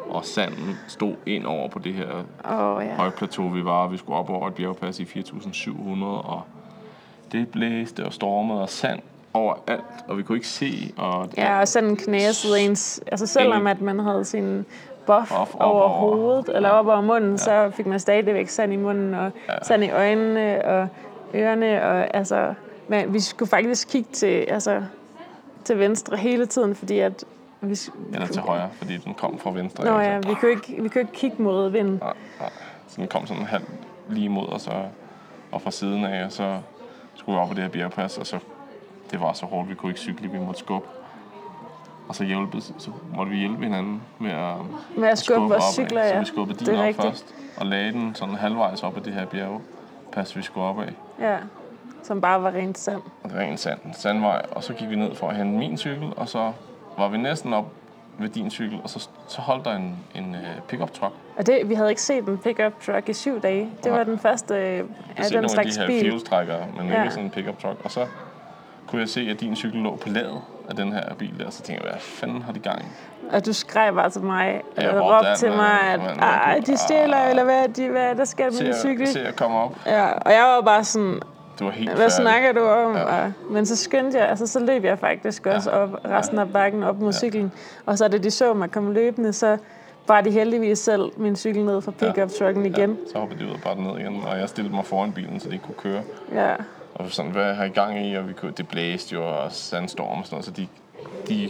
Og 0.09 0.25
sanden 0.25 0.77
stod 0.87 1.15
ind 1.25 1.45
over 1.45 1.67
på 1.69 1.79
det 1.79 1.93
her 1.93 2.05
Åh 2.51 2.83
ja. 2.85 2.95
højplateau, 2.95 3.49
vi 3.49 3.65
var. 3.65 3.87
Vi 3.87 3.97
skulle 3.97 4.17
op 4.19 4.29
over 4.29 4.47
et 4.47 4.53
bjergpas 4.53 4.99
i 4.99 5.03
4.700, 5.03 6.03
og 6.03 6.41
det 7.31 7.47
blæste 7.49 8.05
og 8.05 8.13
stormede 8.13 8.61
og 8.61 8.69
sand 8.69 8.99
overalt, 9.33 9.83
og 10.07 10.17
vi 10.17 10.23
kunne 10.23 10.37
ikke 10.37 10.47
se. 10.47 10.93
Og 10.97 11.29
Ja, 11.37 11.59
og 11.59 11.67
sådan 11.67 11.95
knæsede 11.95 12.59
ens... 12.61 13.01
Altså 13.11 13.27
selvom 13.27 13.67
at 13.67 13.81
man 13.81 13.99
havde 13.99 14.25
sin 14.25 14.65
buff 15.05 15.31
op 15.31 15.55
over 15.59 15.81
over- 15.81 15.87
hovedet, 15.87 16.55
eller 16.55 16.69
op 16.69 16.87
over 16.87 17.01
munden, 17.01 17.37
så 17.37 17.71
fik 17.73 17.85
man 17.85 17.99
stadigvæk 17.99 18.49
sand 18.49 18.73
i 18.73 18.75
munden, 18.75 19.13
og 19.13 19.31
sand 19.61 19.83
i 19.83 19.89
øjnene, 19.89 20.65
og 20.65 20.87
ørerne, 21.35 21.83
og 21.83 22.15
altså... 22.15 22.53
Men 22.87 23.13
vi 23.13 23.19
skulle 23.19 23.49
faktisk 23.49 23.87
kigge 23.89 24.09
til, 24.13 24.45
altså, 24.47 24.83
til 25.63 25.79
venstre 25.79 26.17
hele 26.17 26.45
tiden, 26.45 26.75
fordi 26.75 26.99
at... 26.99 27.23
Vi, 27.61 27.77
Eller 28.13 28.27
til 28.27 28.41
højre, 28.41 28.69
fordi 28.71 28.97
den 28.97 29.13
kom 29.13 29.39
fra 29.39 29.51
venstre. 29.51 29.85
Nå 29.85 29.99
ja, 29.99 30.17
vi 30.17 30.33
kunne 30.33 30.51
ikke, 30.51 30.75
vi 30.81 30.89
kunne 30.89 31.01
ikke 31.01 31.13
kigge 31.13 31.43
mod 31.43 31.69
vinden. 31.69 31.97
Nej, 32.01 32.13
nej. 32.39 32.49
Så 32.87 32.95
den 33.01 33.07
kom 33.07 33.27
sådan 33.27 33.43
halv 33.43 33.63
lige 34.09 34.29
mod 34.29 34.47
os, 34.49 34.67
og, 34.67 34.85
og 35.51 35.61
fra 35.61 35.71
siden 35.71 36.05
af, 36.05 36.25
og 36.25 36.31
så 36.31 36.57
skulle 37.15 37.35
vi 37.35 37.41
op 37.41 37.47
på 37.47 37.53
det 37.53 37.63
her 37.63 37.69
bjergpas, 37.69 38.17
og 38.17 38.27
så 38.27 38.39
det 39.11 39.21
var 39.21 39.33
så 39.33 39.45
hårdt, 39.45 39.69
vi 39.69 39.75
kunne 39.75 39.89
ikke 39.89 39.99
cykle, 39.99 40.27
vi 40.27 40.39
måtte 40.39 40.59
skubbe. 40.59 40.87
Og 42.07 42.15
så, 42.15 42.23
hjælpe, 42.23 42.61
så 42.61 42.89
måtte 43.15 43.31
vi 43.31 43.37
hjælpe 43.37 43.63
hinanden 43.63 44.01
med 44.19 44.31
at, 44.31 44.55
Med 44.97 45.07
at 45.07 45.17
skubbe 45.17 45.41
vores 45.41 45.53
opad. 45.63 45.73
cykler, 45.73 46.03
Så 46.07 46.13
ja. 46.13 46.19
vi 46.19 46.25
skubbede 46.25 46.59
Det 46.59 46.67
din 46.67 46.75
er 46.75 46.79
op 46.79 46.85
rigtigt. 46.85 47.07
først, 47.07 47.35
og 47.57 47.65
lagde 47.65 47.91
den 47.91 48.15
sådan 48.15 48.35
halvvejs 48.35 48.83
op 48.83 48.97
ad 48.97 49.01
det 49.01 49.13
her 49.13 49.25
bjergpas, 49.25 50.35
vi 50.37 50.41
skulle 50.41 50.67
op 50.67 50.79
af. 50.81 50.93
Ja, 51.19 51.37
som 52.03 52.21
bare 52.21 52.43
var 52.43 52.51
rent 52.51 52.77
sand. 52.77 53.01
Ren 53.35 53.57
sand, 53.57 53.79
sandvej, 53.93 54.41
og 54.51 54.63
så 54.63 54.73
gik 54.73 54.89
vi 54.89 54.95
ned 54.95 55.15
for 55.15 55.29
at 55.29 55.35
hente 55.35 55.57
min 55.57 55.77
cykel, 55.77 56.13
og 56.17 56.29
så 56.29 56.51
var 56.97 57.07
vi 57.09 57.17
næsten 57.17 57.53
op 57.53 57.65
ved 58.17 58.29
din 58.29 58.49
cykel, 58.49 58.79
og 58.83 58.89
så, 58.89 59.09
så 59.27 59.41
holdt 59.41 59.65
der 59.65 59.75
en, 59.75 59.95
en 60.15 60.29
uh, 60.29 60.63
pickup 60.67 60.93
truck. 60.93 61.13
Og 61.37 61.47
det, 61.47 61.69
vi 61.69 61.73
havde 61.73 61.89
ikke 61.89 62.01
set 62.01 62.27
en 62.27 62.37
pickup 62.37 62.73
truck 62.85 63.09
i 63.09 63.13
syv 63.13 63.41
dage. 63.41 63.69
Det 63.83 63.91
var 63.91 63.97
Nej. 63.97 64.03
den 64.03 64.19
første 64.19 64.53
Jeg 64.55 64.63
af 64.79 64.83
har 65.15 65.23
set 65.23 65.31
den 65.33 65.35
nogle 65.35 65.45
af 65.45 65.49
slags 65.49 65.75
de 65.75 65.81
her 65.81 65.87
bil. 65.87 66.01
fjolstrækkere, 66.09 66.65
men 66.77 66.87
Ja. 66.87 67.01
ikke 67.01 67.11
sådan 67.13 67.25
en 67.25 67.31
pickup 67.31 67.59
truck. 67.61 67.77
Og 67.83 67.91
så 67.91 68.05
kunne 68.87 69.01
jeg 69.01 69.09
se, 69.09 69.21
at 69.29 69.39
din 69.41 69.55
cykel 69.55 69.79
lå 69.81 69.95
på 69.95 70.09
ladet 70.09 70.41
af 70.69 70.75
den 70.75 70.93
her 70.93 71.13
bil 71.19 71.39
der. 71.39 71.49
Så 71.49 71.61
tænkte 71.61 71.83
jeg, 71.85 71.91
hvad 71.93 72.01
fanden 72.01 72.41
har 72.41 72.53
de 72.53 72.59
gang 72.59 72.81
i? 72.81 72.85
Og 73.31 73.45
du 73.45 73.53
skreg 73.53 73.93
bare 73.93 74.09
til 74.09 74.21
mig, 74.21 74.61
Ja, 74.77 74.87
eller 74.87 75.01
råbte 75.01 75.35
til 75.35 75.49
mig, 75.51 75.79
at 75.81 75.99
"Ej, 76.19 76.61
de 76.65 76.77
stjæler, 76.77 77.17
Ah. 77.17 77.29
eller 77.29 77.43
hvad, 77.43 77.67
de, 77.69 77.89
hvad 77.89 78.15
der 78.15 78.25
sker 78.25 78.43
med 78.51 78.63
min 78.63 78.73
cykel. 78.73 79.07
se, 79.07 79.19
jeg 79.25 79.35
kommer 79.35 79.59
op. 79.59 79.75
Ja, 79.85 80.05
og 80.11 80.31
jeg 80.31 80.43
var 80.55 80.61
bare 80.61 80.83
sådan, 80.83 81.19
Du 81.59 81.63
var 81.65 81.71
helt 81.71 81.89
hvad 81.89 81.97
færdig. 81.97 82.11
snakker 82.11 82.51
du 82.53 82.65
om? 82.67 82.95
Ja. 82.95 83.15
Ja. 83.15 83.31
Men 83.49 83.65
så 83.65 83.75
skyndte 83.75 84.17
jeg, 84.17 84.29
altså 84.29 84.47
så 84.47 84.59
løb 84.59 84.83
jeg 84.83 84.99
faktisk 84.99 85.45
også 85.45 85.71
Ja. 85.71 85.77
op 85.77 85.89
resten 86.09 86.39
af 86.39 86.53
bakken 86.53 86.83
op 86.83 86.99
mod 86.99 87.13
cyklen. 87.13 87.51
Og 87.85 87.97
så 87.97 88.07
da 88.07 88.17
de 88.17 88.31
så 88.31 88.53
mig 88.53 88.71
komme 88.71 88.93
løbende, 88.93 89.33
så 89.33 89.57
var 90.07 90.21
de 90.21 90.31
heldigvis 90.31 90.79
selv 90.79 91.11
min 91.17 91.35
cykel 91.35 91.65
ned 91.65 91.81
fra 91.81 91.91
pickup 91.91 92.29
trucken 92.39 92.65
igen. 92.65 92.97
Så 93.13 93.19
hoppede 93.19 93.39
de 93.39 93.45
ud 93.45 93.51
og 93.51 93.59
bare 93.63 93.81
ned 93.81 93.99
igen, 93.99 94.23
og 94.27 94.39
jeg 94.39 94.49
stillede 94.49 94.75
mig 94.75 94.85
foran 94.85 95.11
bilen, 95.11 95.39
så 95.39 95.49
de 95.49 95.57
kunne 95.57 95.75
køre. 95.75 96.01
Ja. 96.33 96.53
Og 96.95 97.11
sådan, 97.11 97.31
hvad 97.31 97.53
har 97.53 97.63
I 97.65 97.69
gang 97.69 98.07
i? 98.07 98.15
Og 98.15 98.27
vi 98.27 98.33
kunne, 98.33 98.51
det 98.57 98.67
blæste 98.67 99.13
jo, 99.15 99.27
og 99.27 99.51
sandstorm 99.51 100.19
og 100.19 100.25
sådan 100.25 100.35
noget, 100.35 100.45
så 100.45 100.51
de, 100.51 100.67
de, 101.29 101.49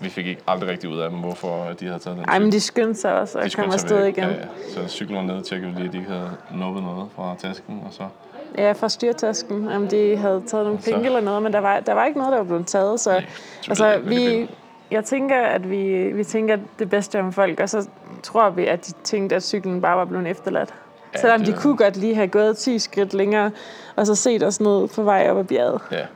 vi 0.00 0.08
fik 0.08 0.26
ikke 0.26 0.42
aldrig 0.46 0.70
rigtig 0.70 0.90
ud 0.90 0.98
af 0.98 1.10
dem, 1.10 1.18
hvorfor 1.18 1.66
de 1.80 1.86
havde 1.86 1.98
taget 1.98 2.18
den 2.18 2.24
Ej, 2.28 2.38
men 2.38 2.52
de 2.52 2.60
skyndte 2.60 3.00
sig 3.00 3.12
også 3.20 3.32
komme 3.38 3.48
tage 3.50 3.72
afsted 3.72 4.04
igen. 4.06 4.24
Ja, 4.24 4.30
ja. 4.30 4.44
Så 4.74 4.88
cyklen 4.88 5.16
var 5.16 5.22
nede 5.22 5.38
og 5.38 5.44
tjekkede 5.44 5.72
vi 5.72 5.76
lige, 5.78 5.86
at 5.86 5.92
de 5.92 5.98
ikke 5.98 6.10
havde 6.10 6.30
nuppet 6.54 6.82
noget 6.82 7.08
fra 7.16 7.34
tasken, 7.38 7.82
og 7.86 7.92
så 7.92 8.02
Ja, 8.58 8.72
fra 8.72 8.88
styrtasken, 8.88 9.68
om 9.68 9.88
de 9.88 10.16
havde 10.16 10.42
taget 10.46 10.64
nogle 10.66 10.82
Så- 10.82 10.90
penge 10.90 11.06
eller 11.06 11.20
noget, 11.20 11.42
men 11.42 11.52
der 11.52 11.58
var, 11.58 11.80
der 11.80 11.92
var 11.92 12.04
ikke 12.04 12.18
noget, 12.18 12.32
der 12.32 12.38
var 12.38 12.44
blevet 12.44 12.66
taget. 12.66 13.00
Så 13.00 13.22
altså, 13.68 13.84
hvad 13.84 13.98
det 13.98 14.10
vi, 14.10 14.48
jeg 14.90 15.04
tænker, 15.04 15.36
at 15.40 15.70
vi, 15.70 16.12
vi 16.12 16.24
tænker 16.24 16.56
det 16.78 16.90
bedste 16.90 17.20
om 17.20 17.32
folk, 17.32 17.60
og 17.60 17.68
så 17.68 17.88
tror 18.22 18.50
vi, 18.50 18.66
at 18.66 18.86
de 18.86 18.92
tænkte, 19.04 19.36
at 19.36 19.42
cyklen 19.42 19.80
bare 19.80 19.96
var 19.96 20.04
blevet 20.04 20.26
efterladt. 20.26 20.74
Ja, 21.14 21.20
Selvom 21.20 21.40
de 21.40 21.46
det- 21.52 21.60
kunne 21.60 21.76
godt 21.76 21.96
lige 21.96 22.14
have 22.14 22.28
gået 22.28 22.56
10 22.56 22.78
skridt 22.78 23.14
længere, 23.14 23.50
og 23.96 24.06
så 24.06 24.14
set 24.14 24.42
os 24.42 24.60
ned 24.60 24.88
på 24.88 25.02
vej 25.02 25.28
op 25.30 25.38
ad 25.38 25.44
bjerget. 25.44 25.80
Ja. 25.90 26.06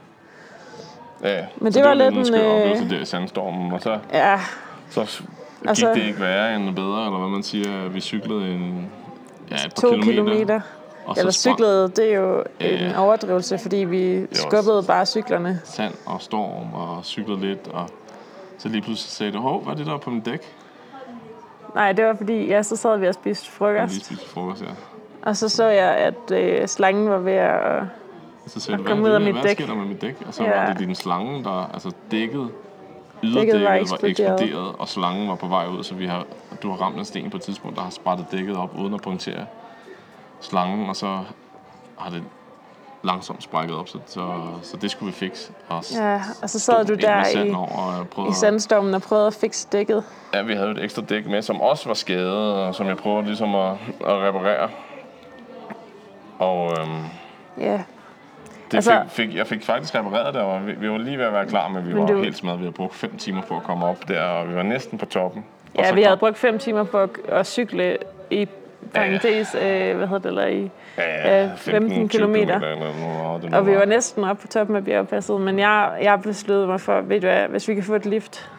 Ja, 1.23 1.45
Men 1.57 1.73
så 1.73 1.79
det 1.81 1.89
var 1.89 1.95
lidt 1.95 2.15
lidt 2.15 2.19
en 2.29 2.35
skør 2.35 2.49
øh, 2.55 2.61
oplevelse 2.61 2.89
der 2.97 3.01
i 3.03 3.05
sandstormen, 3.05 3.73
og 3.73 3.81
så, 3.83 3.99
Ja, 4.13 4.41
så 4.91 5.01
gik 5.01 5.69
Altså- 5.69 5.89
det 5.95 6.03
ikke 6.03 6.21
værre 6.21 6.57
end 6.57 6.75
bedre, 6.77 7.07
eller 7.07 7.19
hvad 7.19 7.29
man 7.29 7.43
siger. 7.43 7.89
Vi 7.89 8.01
cyklede 8.01 8.49
en, 8.49 8.91
ja, 9.51 9.55
et 9.55 9.61
par 9.63 9.69
to 9.69 9.89
kilometer. 9.89 10.11
kilometer. 10.13 10.61
Og 11.07 11.15
så 11.17 11.21
Eller 11.21 11.33
cyklede, 11.33 11.89
det 11.89 12.13
er 12.13 12.17
jo 12.17 12.45
Ja. 12.61 12.89
en 12.89 12.95
overdrivelse, 12.95 13.59
fordi 13.59 13.77
vi 13.77 14.27
skubbede 14.33 14.83
bare 14.83 15.07
cyklerne. 15.07 15.61
sand 15.65 15.95
og 16.07 16.23
storm 16.23 16.75
og 16.75 17.05
cyklede 17.05 17.41
lidt, 17.41 17.69
og 17.69 17.89
så 18.59 18.69
lige 18.69 18.83
pludselig 18.83 19.11
sagde 19.11 19.33
det, 19.33 19.41
hov, 19.41 19.63
hvad 19.65 19.73
er 19.73 19.77
det 19.77 19.87
der 19.87 19.99
på 19.99 20.11
min 20.11 20.21
dæk? 20.21 20.43
Nej, 21.75 21.93
det 21.93 22.05
var 22.05 22.15
fordi, 22.15 22.47
ja, 22.47 22.63
så 22.63 22.77
sad 22.77 22.99
vi 22.99 23.07
og 23.09 23.15
spiste 23.15 23.51
frokost. 23.51 24.07
spiste 24.07 24.29
frokost, 24.29 24.63
ja. 24.63 24.67
Og 25.23 25.37
så 25.37 25.49
så 25.49 25.65
jeg, 25.65 25.97
at 25.97 26.31
øh, 26.33 26.69
slangen 26.69 27.09
var 27.11 27.19
ved 27.19 27.33
at... 27.33 27.83
Så 28.47 28.61
sagde 28.61 28.75
Og 28.77 28.85
du, 28.85 28.89
kom 28.89 28.99
hvad, 28.99 29.11
ud 29.11 29.15
af 29.15 29.21
mit 29.21 29.33
hvad 29.35 29.43
dæk. 29.43 29.57
sker 29.57 29.67
der 29.67 29.75
med 29.75 29.85
mit 29.85 30.01
dæk? 30.03 30.17
Og 30.27 30.35
så 30.35 30.45
Ja. 30.45 30.61
var 30.61 30.67
det 30.73 30.79
din 30.79 30.95
slange, 30.95 31.45
der 31.45 31.71
altså 31.75 31.93
dækket, 32.11 32.41
var 32.41 32.49
yderdækket 33.23 33.63
var 33.65 33.75
eksploderet. 33.75 34.11
eksploderet, 34.11 34.75
og 34.79 34.89
slangen 34.89 35.29
var 35.29 35.35
på 35.35 35.47
vej 35.47 35.67
ud, 35.67 35.83
så 35.85 35.95
vi 35.95 36.07
har, 36.07 36.25
du 36.63 36.71
har 36.71 36.77
ramt 36.77 36.97
en 36.97 37.05
sten 37.05 37.31
på 37.31 37.37
et 37.37 37.43
tidspunkt, 37.43 37.77
der 37.77 37.83
har 37.83 37.91
sprættet 37.91 38.27
dækket 38.33 38.57
op, 38.57 38.71
uden 38.79 38.95
at 38.95 39.03
punktere 39.03 39.47
slangen, 40.41 40.89
og 40.89 40.97
så 40.97 41.19
har 41.99 42.11
det 42.11 42.23
langsomt 43.07 43.43
sprækket 43.43 43.77
op, 43.77 43.89
så, 43.89 43.99
så, 44.07 44.29
så 44.63 44.77
det 44.77 44.91
skulle 44.91 45.13
vi 45.13 45.19
fikse. 45.19 45.53
Og 45.69 45.85
Ja, 45.95 46.15
og 46.43 46.51
så 46.51 46.61
stod 46.61 46.75
sad 46.75 46.85
du 46.85 46.95
der 46.95 47.45
i, 47.45 47.51
over 47.51 47.99
og 48.01 48.09
prøvede 48.09 48.29
i 48.29 48.33
at- 48.33 48.37
sandstormen 48.37 48.95
og 48.95 49.03
prøvede 49.03 49.27
at 49.27 49.35
fikse 49.35 49.69
dækket. 49.73 50.05
Ja, 50.35 50.43
vi 50.43 50.55
havde 50.55 50.71
et 50.71 50.85
ekstra 50.85 51.03
dæk 51.03 51.27
med, 51.27 51.43
som 51.43 51.61
også 51.61 51.89
var 51.89 51.95
skadet, 51.95 52.55
og 52.55 52.75
som 52.75 52.87
jeg 52.87 52.97
prøvede 52.97 53.27
ligesom 53.27 53.55
at, 53.55 53.71
at 54.01 54.17
reparere. 54.29 54.69
Og 56.39 56.73
øhm, 56.81 57.03
Ja, 57.59 57.83
det 58.71 58.75
Altså- 58.75 59.01
fik, 59.09 59.27
fik, 59.29 59.37
jeg 59.37 59.47
fik 59.47 59.65
faktisk 59.65 59.95
repareret 59.95 60.35
det, 60.35 60.43
og 60.43 60.67
vi, 60.67 60.73
vi 60.73 60.91
var 60.91 60.99
lige 60.99 61.19
ved 61.19 61.25
at 61.25 61.33
være 61.33 61.47
klar, 61.47 61.69
men 61.69 61.89
vi 61.89 61.93
Men 61.95 62.03
var 62.03 62.07
du- 62.09 62.23
helt 62.23 62.37
smadret. 62.37 62.59
Vi 62.59 62.65
havde 62.65 62.73
brugt 62.75 62.95
fem 62.95 63.17
timer 63.19 63.43
på 63.43 63.57
at 63.57 63.63
komme 63.63 63.87
op 63.87 64.09
der, 64.09 64.23
og 64.23 64.49
vi 64.49 64.55
var 64.55 64.63
næsten 64.63 64.99
på 64.99 65.07
toppen. 65.07 65.45
Ja 65.79 65.83
vi 65.83 66.01
kom- 66.01 66.05
havde 66.05 66.17
brugt 66.17 66.39
fem 66.39 66.59
timer 66.59 66.85
på 66.85 66.99
at, 66.99 67.11
at 67.29 67.47
cykle 67.47 67.99
i 68.31 68.49
parentes, 68.95 69.55
øh, 69.55 69.97
hvad 69.97 70.07
hedder 70.07 70.19
det, 70.19 70.27
eller 70.27 70.47
i, 70.47 70.71
ja, 70.99 71.45
øh, 71.45 71.57
15 71.57 72.09
kilometer. 72.09 72.55
Eller 72.55 72.77
noget, 72.77 73.43
det 73.43 73.51
nu 73.51 73.57
og 73.57 73.67
vi 73.67 73.75
var 73.75 73.85
næsten 73.85 74.25
oppe 74.25 74.43
på 74.43 74.49
toppen 74.49 74.77
af 74.77 74.85
bjergpasset, 74.85 75.41
men 75.41 75.59
jeg, 75.59 75.99
jeg 76.03 76.21
besluttede 76.23 76.67
mig 76.67 76.81
for, 76.81 77.01
ved 77.01 77.21
du 77.21 77.27
hvad, 77.27 77.49
hvis 77.49 77.69
vi 77.69 77.75
kan 77.75 77.85
få 77.85 77.95
et 77.95 78.07
lift, 78.07 78.51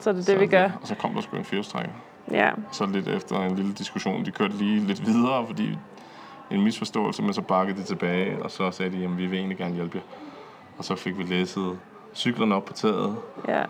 så 0.00 0.10
er 0.10 0.14
det 0.14 0.26
det, 0.26 0.40
vi 0.40 0.46
gør. 0.46 0.70
Og 0.82 0.88
så 0.88 0.94
kom 0.94 1.14
der 1.14 1.20
sgu 1.20 1.36
en 1.36 1.44
firestrækker. 1.44 1.92
Ja, 2.30 2.50
Så 2.72 2.86
lidt 2.86 3.08
efter 3.08 3.40
en 3.40 3.56
lille 3.56 3.72
diskussion, 3.72 4.24
de 4.24 4.30
kørte 4.30 4.54
lige 4.54 4.80
lidt 4.80 5.06
videre, 5.06 5.46
fordi 5.46 5.78
en 6.50 6.62
misforståelse, 6.62 7.22
men 7.22 7.34
så 7.34 7.42
bakkede 7.42 7.78
de 7.78 7.84
tilbage, 7.84 8.42
og 8.42 8.50
så 8.50 8.70
sagde 8.70 8.98
de, 8.98 9.04
at 9.04 9.18
vi 9.18 9.26
vil 9.26 9.38
egentlig 9.38 9.58
gerne 9.58 9.74
hjælpe 9.74 9.96
jer. 9.96 10.02
Og 10.78 10.84
så 10.84 10.96
fik 10.96 11.18
vi 11.18 11.22
læsset 11.22 11.78
cyklerne 12.14 12.54
op 12.54 12.64
på 12.64 12.72
taget, 12.72 13.16
ja. 13.48 13.62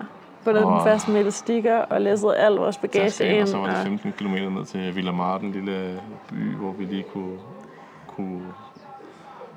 Bundet 0.47 0.63
den 0.63 0.73
Og- 0.73 0.85
fast 0.85 1.09
med 1.09 1.21
elastikker 1.21 1.77
og 1.79 2.01
læsset 2.01 2.35
al 2.37 2.53
vores 2.53 2.79
bagage 2.79 3.05
tasken 3.05 3.27
ind, 3.27 3.43
og 3.43 3.49
så 3.49 3.57
var 3.59 3.67
det 3.67 3.77
og- 3.77 3.83
15 3.83 4.13
km 4.13 4.35
ned 4.35 4.65
til 4.65 4.97
Villa 4.97 5.13
Marten, 5.13 5.47
en 5.47 5.53
lille 5.53 6.01
by, 6.29 6.55
hvor 6.57 6.73
vi 6.73 6.85
lige 6.85 7.05
kunne, 7.13 7.37
kunne 8.07 8.41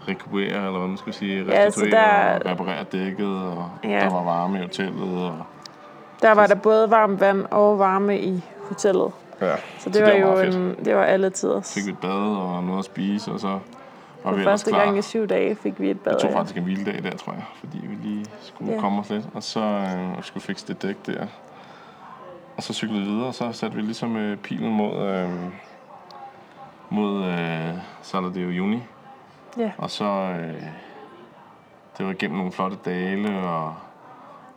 rekuperere, 0.08 0.65
eller 0.65 0.80
hvad 0.80 0.88
man 0.88 0.97
skal 0.97 1.13
sige, 1.13 1.43
Ja, 1.45 1.65
restituere 1.65 1.91
der- 1.91 2.39
og 2.39 2.45
reparere 2.45 2.84
dækket, 2.84 3.28
og 3.28 3.69
Ja. 3.84 3.89
der 3.89 4.10
var 4.13 4.23
varme 4.23 4.58
i 4.58 4.62
hotellet. 4.62 5.23
Og, 5.25 5.38
Der 6.21 6.32
var 6.36 6.47
der 6.47 6.56
både 6.56 6.91
varmt 6.91 7.21
vand 7.21 7.45
og 7.52 7.80
varme 7.80 8.19
i 8.19 8.43
hotellet. 8.67 9.12
ja. 9.41 9.56
Så 9.80 9.89
det 9.89 10.04
var 10.04 10.10
jo 10.12 10.25
meget 10.28 10.54
fedt. 10.54 10.56
en, 10.80 10.86
det 10.86 10.95
var 10.95 11.04
alle 11.04 11.30
tider. 11.30 11.62
fik 11.62 11.86
vi 11.86 11.91
et 11.91 11.97
bad 11.99 12.38
og 12.38 12.63
noget 12.63 12.80
at 12.80 12.86
spise, 12.86 13.32
og 13.32 13.39
så 13.39 13.47
var 13.47 13.60
For 14.23 14.38
første 14.43 14.71
klar. 14.71 14.84
gang 14.86 14.97
i 14.97 15.01
syv 15.01 15.27
dage 15.27 15.55
fik 15.55 15.79
vi 15.79 15.89
et 15.89 15.99
bad. 15.99 16.12
Jeg 16.13 16.21
tog 16.21 16.29
ja. 16.32 16.38
faktisk 16.38 16.58
en 16.58 16.63
hviledag 16.63 17.03
der, 17.03 17.12
tror 17.17 17.34
jeg, 17.34 17.43
fordi 17.53 17.79
vi 17.84 17.95
lige 18.08 18.25
skulle 18.41 18.73
Ja. 18.73 18.79
komme 18.79 18.99
os 18.99 19.10
lidt. 19.10 19.29
Og 19.34 19.43
så 19.43 19.60
øh, 19.60 20.23
skulle 20.23 20.43
fikse 20.43 20.67
det 20.67 20.82
dæk 20.82 21.05
der. 21.05 21.25
Og 22.58 22.63
så 22.63 22.73
cyklede 22.73 23.01
vi 23.03 23.08
videre, 23.10 23.27
og 23.27 23.34
så 23.36 23.51
satte 23.51 23.75
vi 23.75 23.82
ligesom 23.82 24.15
øh, 24.15 24.38
pilen 24.38 24.73
mod, 24.73 25.08
øh, 25.08 25.29
mod 26.89 27.25
øh, 27.25 27.73
Sala 28.01 28.27
de 28.34 28.39
Juni. 28.41 28.84
Ja. 29.58 29.71
Og 29.77 29.89
så, 29.89 30.05
øh, 30.05 30.63
det 31.97 32.05
var 32.05 32.12
igennem 32.12 32.38
nogle 32.38 32.51
flotte 32.51 32.77
dale 32.86 33.39
og, 33.39 33.73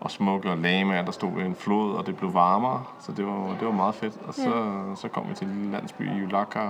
og 0.01 0.11
smukke 0.11 0.51
og 0.51 0.59
lamaer, 0.59 1.05
der 1.05 1.13
stod 1.13 1.31
ved 1.33 1.45
en 1.45 1.55
flod, 1.55 1.95
og 1.95 2.07
det 2.07 2.17
blev 2.17 2.35
varmere. 2.35 2.85
Så 3.01 3.13
det 3.13 3.27
var, 3.27 3.57
det 3.59 3.67
var 3.67 3.73
meget 3.73 3.95
fedt. 3.95 4.15
Og 4.27 4.35
så, 4.35 4.65
så 4.97 5.09
kom 5.09 5.29
vi 5.29 5.35
til 5.35 5.47
en 5.47 5.55
lille 5.55 5.73
landsby 5.73 6.03
i 6.03 6.19
Yulaka, 6.21 6.61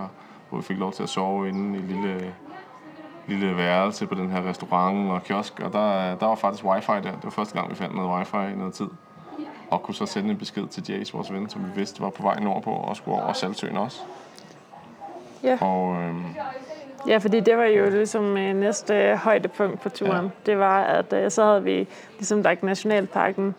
hvor 0.48 0.58
vi 0.58 0.64
fik 0.64 0.78
lov 0.78 0.92
til 0.92 1.02
at 1.02 1.08
sove 1.08 1.48
inde 1.48 1.78
i 1.78 1.80
en 1.82 1.86
lille 1.88 2.34
lille 3.26 3.56
værelse 3.56 4.06
på 4.06 4.14
den 4.14 4.30
her 4.30 4.48
restaurant 4.48 5.10
og 5.10 5.22
kiosk, 5.24 5.60
og 5.60 5.72
der, 5.72 6.14
der 6.14 6.26
var 6.26 6.34
faktisk 6.34 6.64
wifi 6.64 6.92
der. 6.92 7.00
Det 7.00 7.24
var 7.24 7.30
første 7.30 7.54
gang, 7.54 7.70
vi 7.70 7.74
fandt 7.74 7.94
noget 7.96 8.10
wifi 8.10 8.52
i 8.52 8.56
noget 8.56 8.74
tid. 8.74 8.88
Og 9.70 9.82
kunne 9.82 9.94
så 9.94 10.06
sende 10.06 10.30
en 10.30 10.36
besked 10.38 10.66
til 10.66 10.84
Jace, 10.88 11.12
vores 11.12 11.32
ven, 11.32 11.48
som 11.48 11.64
vi 11.64 11.70
vidste 11.76 12.00
var 12.02 12.10
på 12.10 12.22
vej 12.22 12.40
nordpå 12.40 12.70
og 12.70 12.96
skulle 12.96 13.22
over 13.22 13.32
Saltsøen 13.32 13.76
også. 13.76 14.00
Ja. 15.44 15.58
Og 15.60 15.96
øhm, 16.02 16.24
Ja, 17.06 17.18
fordi 17.18 17.40
det 17.40 17.56
var 17.56 17.64
jo 17.64 17.90
ligesom 17.90 18.36
øh, 18.36 18.54
næste 18.56 19.16
højdepunkt 19.16 19.80
på 19.80 19.88
turen. 19.88 20.24
Ja. 20.24 20.30
Det 20.52 20.58
var, 20.58 20.82
at 20.82 21.12
øh, 21.12 21.30
så 21.30 21.44
havde 21.44 21.62
vi 21.62 21.88
ligesom 22.18 22.42
lagt 22.42 22.62
Nationalparken 22.62 23.54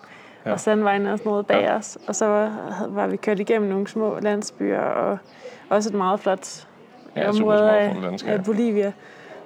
ja. 0.46 0.52
Og 0.52 0.60
Sandvejen 0.60 1.08
og 1.08 1.18
sådan 1.18 1.30
noget 1.30 1.48
bag 1.48 1.62
Ja. 1.62 1.76
os. 1.76 1.98
Og 2.08 2.16
så 2.16 2.26
var, 2.26 2.52
var 2.90 3.08
vi 3.08 3.18
kørt 3.18 3.40
igennem 3.40 3.70
nogle 3.70 3.88
små 3.88 4.20
landsbyer 4.20 4.80
og 4.80 5.18
også 5.70 5.90
et 5.90 5.96
meget 5.96 6.20
flot 6.20 6.68
Ja, 7.16 7.30
område 7.30 7.72
af, 7.72 7.96
af 8.28 8.44
Bolivia. 8.44 8.92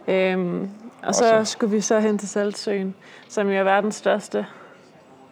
Øhm, 0.08 0.70
og 1.04 1.16
så 1.16 1.36
Også- 1.38 1.52
skulle 1.52 1.72
vi 1.76 1.82
så 1.82 2.00
hen 2.00 2.18
til 2.18 2.30
Saltsøen, 2.30 2.96
som 3.28 3.48
jo 3.48 3.54
er 3.54 3.64
verdens 3.64 3.96
største 3.96 4.46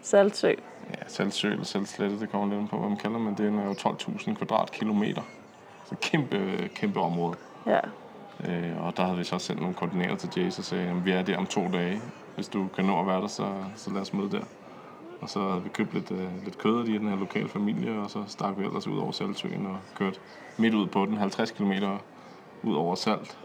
saltsø. 0.02 0.48
ja, 0.48 1.08
Saltsø 1.08 1.52
eller 1.52 1.64
Saltslette, 1.66 2.20
det 2.20 2.32
kommer 2.32 2.60
lidt 2.60 2.70
på, 2.70 2.78
hvad 2.78 2.90
man 2.90 2.98
kalder, 2.98 3.20
men 3.20 3.36
det 3.38 3.46
er 3.60 3.66
jo 3.66 3.74
12.000 3.74 4.36
kvadratkilometer. 4.36 5.22
Så 5.86 5.96
kæmpe, 6.02 6.70
kæmpe 6.76 7.00
område. 7.00 7.36
Ja. 7.66 7.80
Øh, 8.50 8.86
og 8.86 8.98
der 8.98 9.04
havde 9.04 9.18
vi 9.18 9.24
så 9.24 9.38
sendt 9.40 9.62
nogle 9.62 9.76
koordinater 9.76 10.16
til 10.16 10.30
Jace 10.44 10.60
og 10.60 10.64
sagde, 10.66 10.90
at 10.90 11.06
vi 11.06 11.12
er 11.12 11.22
der 11.22 11.38
om 11.38 11.46
to 11.46 11.68
dage. 11.74 12.02
Hvis 12.36 12.48
du 12.48 12.68
kan 12.76 12.86
nå 12.86 13.00
at 13.00 13.08
være 13.08 13.22
der, 13.22 13.28
så, 13.28 13.48
så 13.76 13.92
lad 13.94 14.02
os 14.02 14.14
møde 14.14 14.32
der. 14.32 14.42
Og 15.22 15.30
så 15.30 15.40
havde 15.50 15.64
vi 15.64 15.70
købt 15.70 15.94
lidt, 15.94 16.12
øh, 16.12 16.44
lidt 16.44 16.58
kød 16.58 16.80
af 16.80 16.86
de 16.86 16.96
i 16.96 16.98
den 16.98 17.08
her 17.10 17.16
lokale 17.16 17.50
familie, 17.50 18.00
og 18.00 18.10
så 18.10 18.24
stak 18.28 18.54
vi 18.58 18.64
ellers 18.66 18.88
ud 18.88 18.98
over 19.00 19.12
Saltsøen 19.12 19.66
og 19.66 19.78
kørte 19.96 20.20
midt 20.58 20.74
ud 20.74 20.88
på 20.88 21.06
den, 21.06 21.18
50 21.18 21.52
km 21.52 21.72
ud 22.64 22.76
over 22.76 22.96
Salt. 22.96 23.38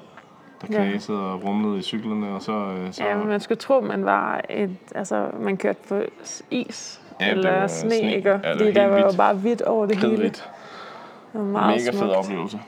Der 0.60 0.66
Ja. 0.70 0.88
knasede 0.90 1.32
og 1.32 1.44
rumlede 1.44 1.78
i 1.78 1.82
cyklerne, 1.82 2.34
og 2.34 2.42
så... 2.42 2.52
Øh, 2.52 2.92
så 2.92 3.04
ja, 3.04 3.16
man 3.16 3.40
skulle 3.40 3.58
tro, 3.58 3.80
man 3.80 4.04
var 4.04 4.40
et, 4.50 4.76
altså, 4.94 5.26
man 5.40 5.56
kørte 5.56 5.78
på 5.88 6.00
is 6.50 7.00
Ja, 7.20 7.24
det 7.24 7.32
eller 7.32 7.60
var 7.60 7.66
sne, 7.66 7.90
sne. 7.90 8.14
ikke? 8.16 8.28
Ja, 8.30 8.34
det 8.36 8.44
var 8.48 8.52
Fordi 8.58 8.72
der 8.72 8.86
var 8.86 8.98
jo 8.98 9.10
bare 9.16 9.34
hvidt 9.34 9.62
over 9.62 9.86
det 9.86 9.96
hele. 9.96 10.08
kridhvidt. 10.08 10.50
Det 11.32 11.40
var 11.40 11.46
meget 11.46 11.82
Mega 11.86 12.04
fed 12.04 12.10
oplevelse. 12.10 12.60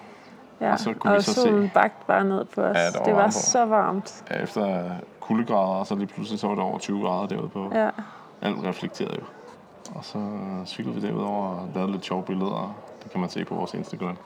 Ja. 0.61 0.73
Og 0.73 0.79
så 0.79 0.93
kunne 0.93 1.11
og 1.13 1.17
vi 1.17 1.23
så 1.23 1.33
se- 1.35 1.41
solen 1.41 1.71
bagte 1.75 2.07
bare 2.07 2.25
ned 2.25 2.45
på 2.45 2.61
os. 2.61 2.77
Ja, 2.77 2.87
der 2.91 2.99
var 2.99 3.05
det 3.05 3.15
var 3.15 3.31
så 3.31 3.65
varmt. 3.65 4.25
Ja, 4.31 4.43
efter 4.43 4.85
kuldegrader, 5.21 5.75
og 5.79 5.87
så 5.87 5.95
lige 5.95 6.07
pludselig 6.07 6.41
så 6.41 6.47
var 6.47 6.55
det 6.55 6.65
over 6.65 6.79
20 6.79 7.03
grader 7.03 7.27
derude 7.27 7.49
på. 7.49 7.71
Ja. 7.75 7.89
Alt 8.43 8.65
reflekterede 8.65 9.15
jo. 9.21 9.25
Og 9.95 10.05
så 10.05 10.19
cyklede 10.67 11.01
vi 11.01 11.07
derudover 11.07 11.49
og 11.49 11.69
lavede 11.75 11.93
lidt 11.93 12.05
sjove 12.05 12.23
billeder. 12.23 12.77
Det 13.03 13.11
kan 13.13 13.21
man 13.21 13.31
se 13.31 13.45
på 13.45 13.55
vores 13.55 13.75
Instagram. 13.75 14.17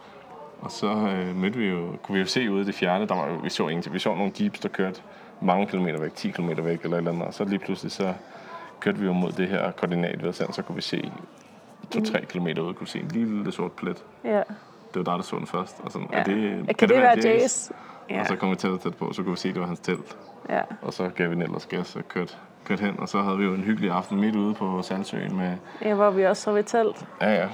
Og 0.60 0.70
så 0.70 0.86
øh, 0.86 1.36
mødte 1.36 1.58
vi 1.58 1.66
jo, 1.66 1.96
kunne 2.02 2.14
vi 2.14 2.20
jo 2.20 2.26
se 2.26 2.50
ude 2.50 2.62
i 2.62 2.64
det 2.64 2.74
fjerne, 2.74 3.06
der 3.06 3.14
var 3.14 3.28
jo, 3.28 3.34
vi 3.42 3.50
så 3.50 3.68
ingenting. 3.68 3.94
Vi 3.94 3.98
så 3.98 4.14
nogle 4.14 4.32
jeeps, 4.40 4.60
der 4.60 4.68
kørte 4.68 5.00
mange 5.40 5.66
kilometer 5.66 6.00
væk, 6.00 6.14
10 6.14 6.30
kilometer 6.30 6.62
væk 6.62 6.80
eller 6.82 6.96
et 6.96 6.98
eller 6.98 7.12
andet. 7.12 7.26
Og 7.26 7.34
så 7.34 7.44
lige 7.44 7.58
pludselig 7.58 7.92
så 7.92 8.14
kørte 8.80 8.98
vi 8.98 9.06
jo 9.06 9.12
mod 9.12 9.32
det 9.32 9.48
her 9.48 9.70
koordinat 9.70 10.22
ved 10.22 10.32
sand, 10.32 10.52
så 10.52 10.62
kunne 10.62 10.76
vi 10.76 10.82
se 10.82 11.12
2-3 11.94 12.24
kilometer 12.24 12.62
ud, 12.62 12.74
kunne 12.74 12.86
se 12.86 12.98
en 12.98 13.08
lille 13.08 13.52
sort 13.52 13.72
plet. 13.72 14.04
ja. 14.24 14.42
Det 14.94 15.06
var 15.06 15.12
der, 15.12 15.16
der 15.16 15.24
så 15.24 15.36
den 15.36 15.46
først. 15.46 15.80
Og 15.84 15.92
sådan, 15.92 16.08
ja. 16.12 16.18
er 16.18 16.24
det, 16.24 16.76
kan, 16.76 16.88
det, 16.88 16.96
være 16.96 17.18
Jace? 17.24 17.74
Ja. 18.10 18.20
Og 18.20 18.26
så 18.26 18.36
kom 18.36 18.50
vi 18.50 18.56
tæt 18.56 18.70
og 18.70 18.80
tæt 18.80 18.94
på, 18.94 19.12
så 19.12 19.22
kunne 19.22 19.30
vi 19.32 19.36
se, 19.38 19.48
at 19.48 19.54
det 19.54 19.60
var 19.60 19.66
hans 19.66 19.80
telt. 19.80 20.16
ja. 20.48 20.60
Og 20.82 20.92
så 20.92 21.08
gav 21.08 21.30
vi 21.30 21.34
den 21.34 21.42
ellers 21.42 21.66
gas 21.66 21.96
og 21.96 22.08
kørte, 22.08 22.32
kørte 22.64 22.84
hen. 22.84 23.00
Og 23.00 23.08
så 23.08 23.22
havde 23.22 23.38
vi 23.38 23.44
jo 23.44 23.54
en 23.54 23.60
hyggelig 23.60 23.90
aften 23.90 24.20
midt 24.20 24.36
ude 24.36 24.54
på 24.54 24.82
Sandsøen 24.82 25.36
med 25.36 25.56
ja, 25.82 25.94
hvor 25.94 26.10
vi 26.10 26.26
også 26.26 26.42
sov 26.42 26.58
i 26.58 26.62
telt. 26.62 27.06
Ja, 27.20 27.34
ja. 27.34 27.48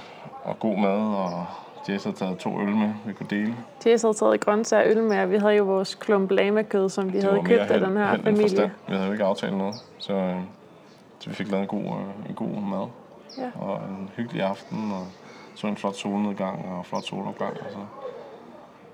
Og 0.45 0.59
god 0.59 0.79
mad, 0.79 0.99
og 1.17 1.47
Jess 1.88 2.05
har 2.05 2.12
taget 2.12 2.38
to 2.38 2.61
øl 2.61 2.68
med, 2.68 2.88
vi 3.07 3.12
kunne 3.12 3.27
dele. 3.31 3.55
Jace 3.87 4.07
havde 4.07 4.16
taget 4.16 4.40
grøntsager 4.40 4.83
og 4.85 4.90
øl 4.90 5.03
med, 5.03 5.18
og 5.18 5.31
vi 5.31 5.37
havde 5.37 5.55
jo 5.55 5.64
vores 5.64 5.95
klump 5.95 6.31
lama-kød, 6.31 6.88
som 6.88 7.12
vi 7.12 7.16
Det 7.21 7.25
havde 7.25 7.42
købt 7.45 7.61
af 7.61 7.81
den 7.81 7.97
her 7.97 8.16
familie. 8.16 8.42
forstand. 8.42 8.71
Vi 8.88 8.95
havde 8.95 9.07
jo 9.07 9.12
ikke 9.12 9.25
aftalt 9.25 9.57
noget, 9.57 9.75
så, 9.99 10.12
øh, 10.12 10.37
så 11.18 11.29
vi 11.31 11.35
fik 11.35 11.51
lavet 11.51 11.62
en 11.62 11.68
god, 11.68 11.85
øh, 11.85 12.29
en 12.29 12.35
god 12.35 12.49
mad. 12.49 12.87
Ja. 13.38 13.51
Og 13.61 13.77
en 13.77 14.11
hyggelig 14.16 14.42
aften, 14.42 14.92
og 14.92 15.07
så 15.55 15.66
en 15.66 15.77
flot 15.77 15.95
solnedgang 15.97 16.64
og 16.79 16.87
flot 16.87 17.05
solopgang. 17.05 17.53
Og 17.53 17.66
så, 17.71 17.79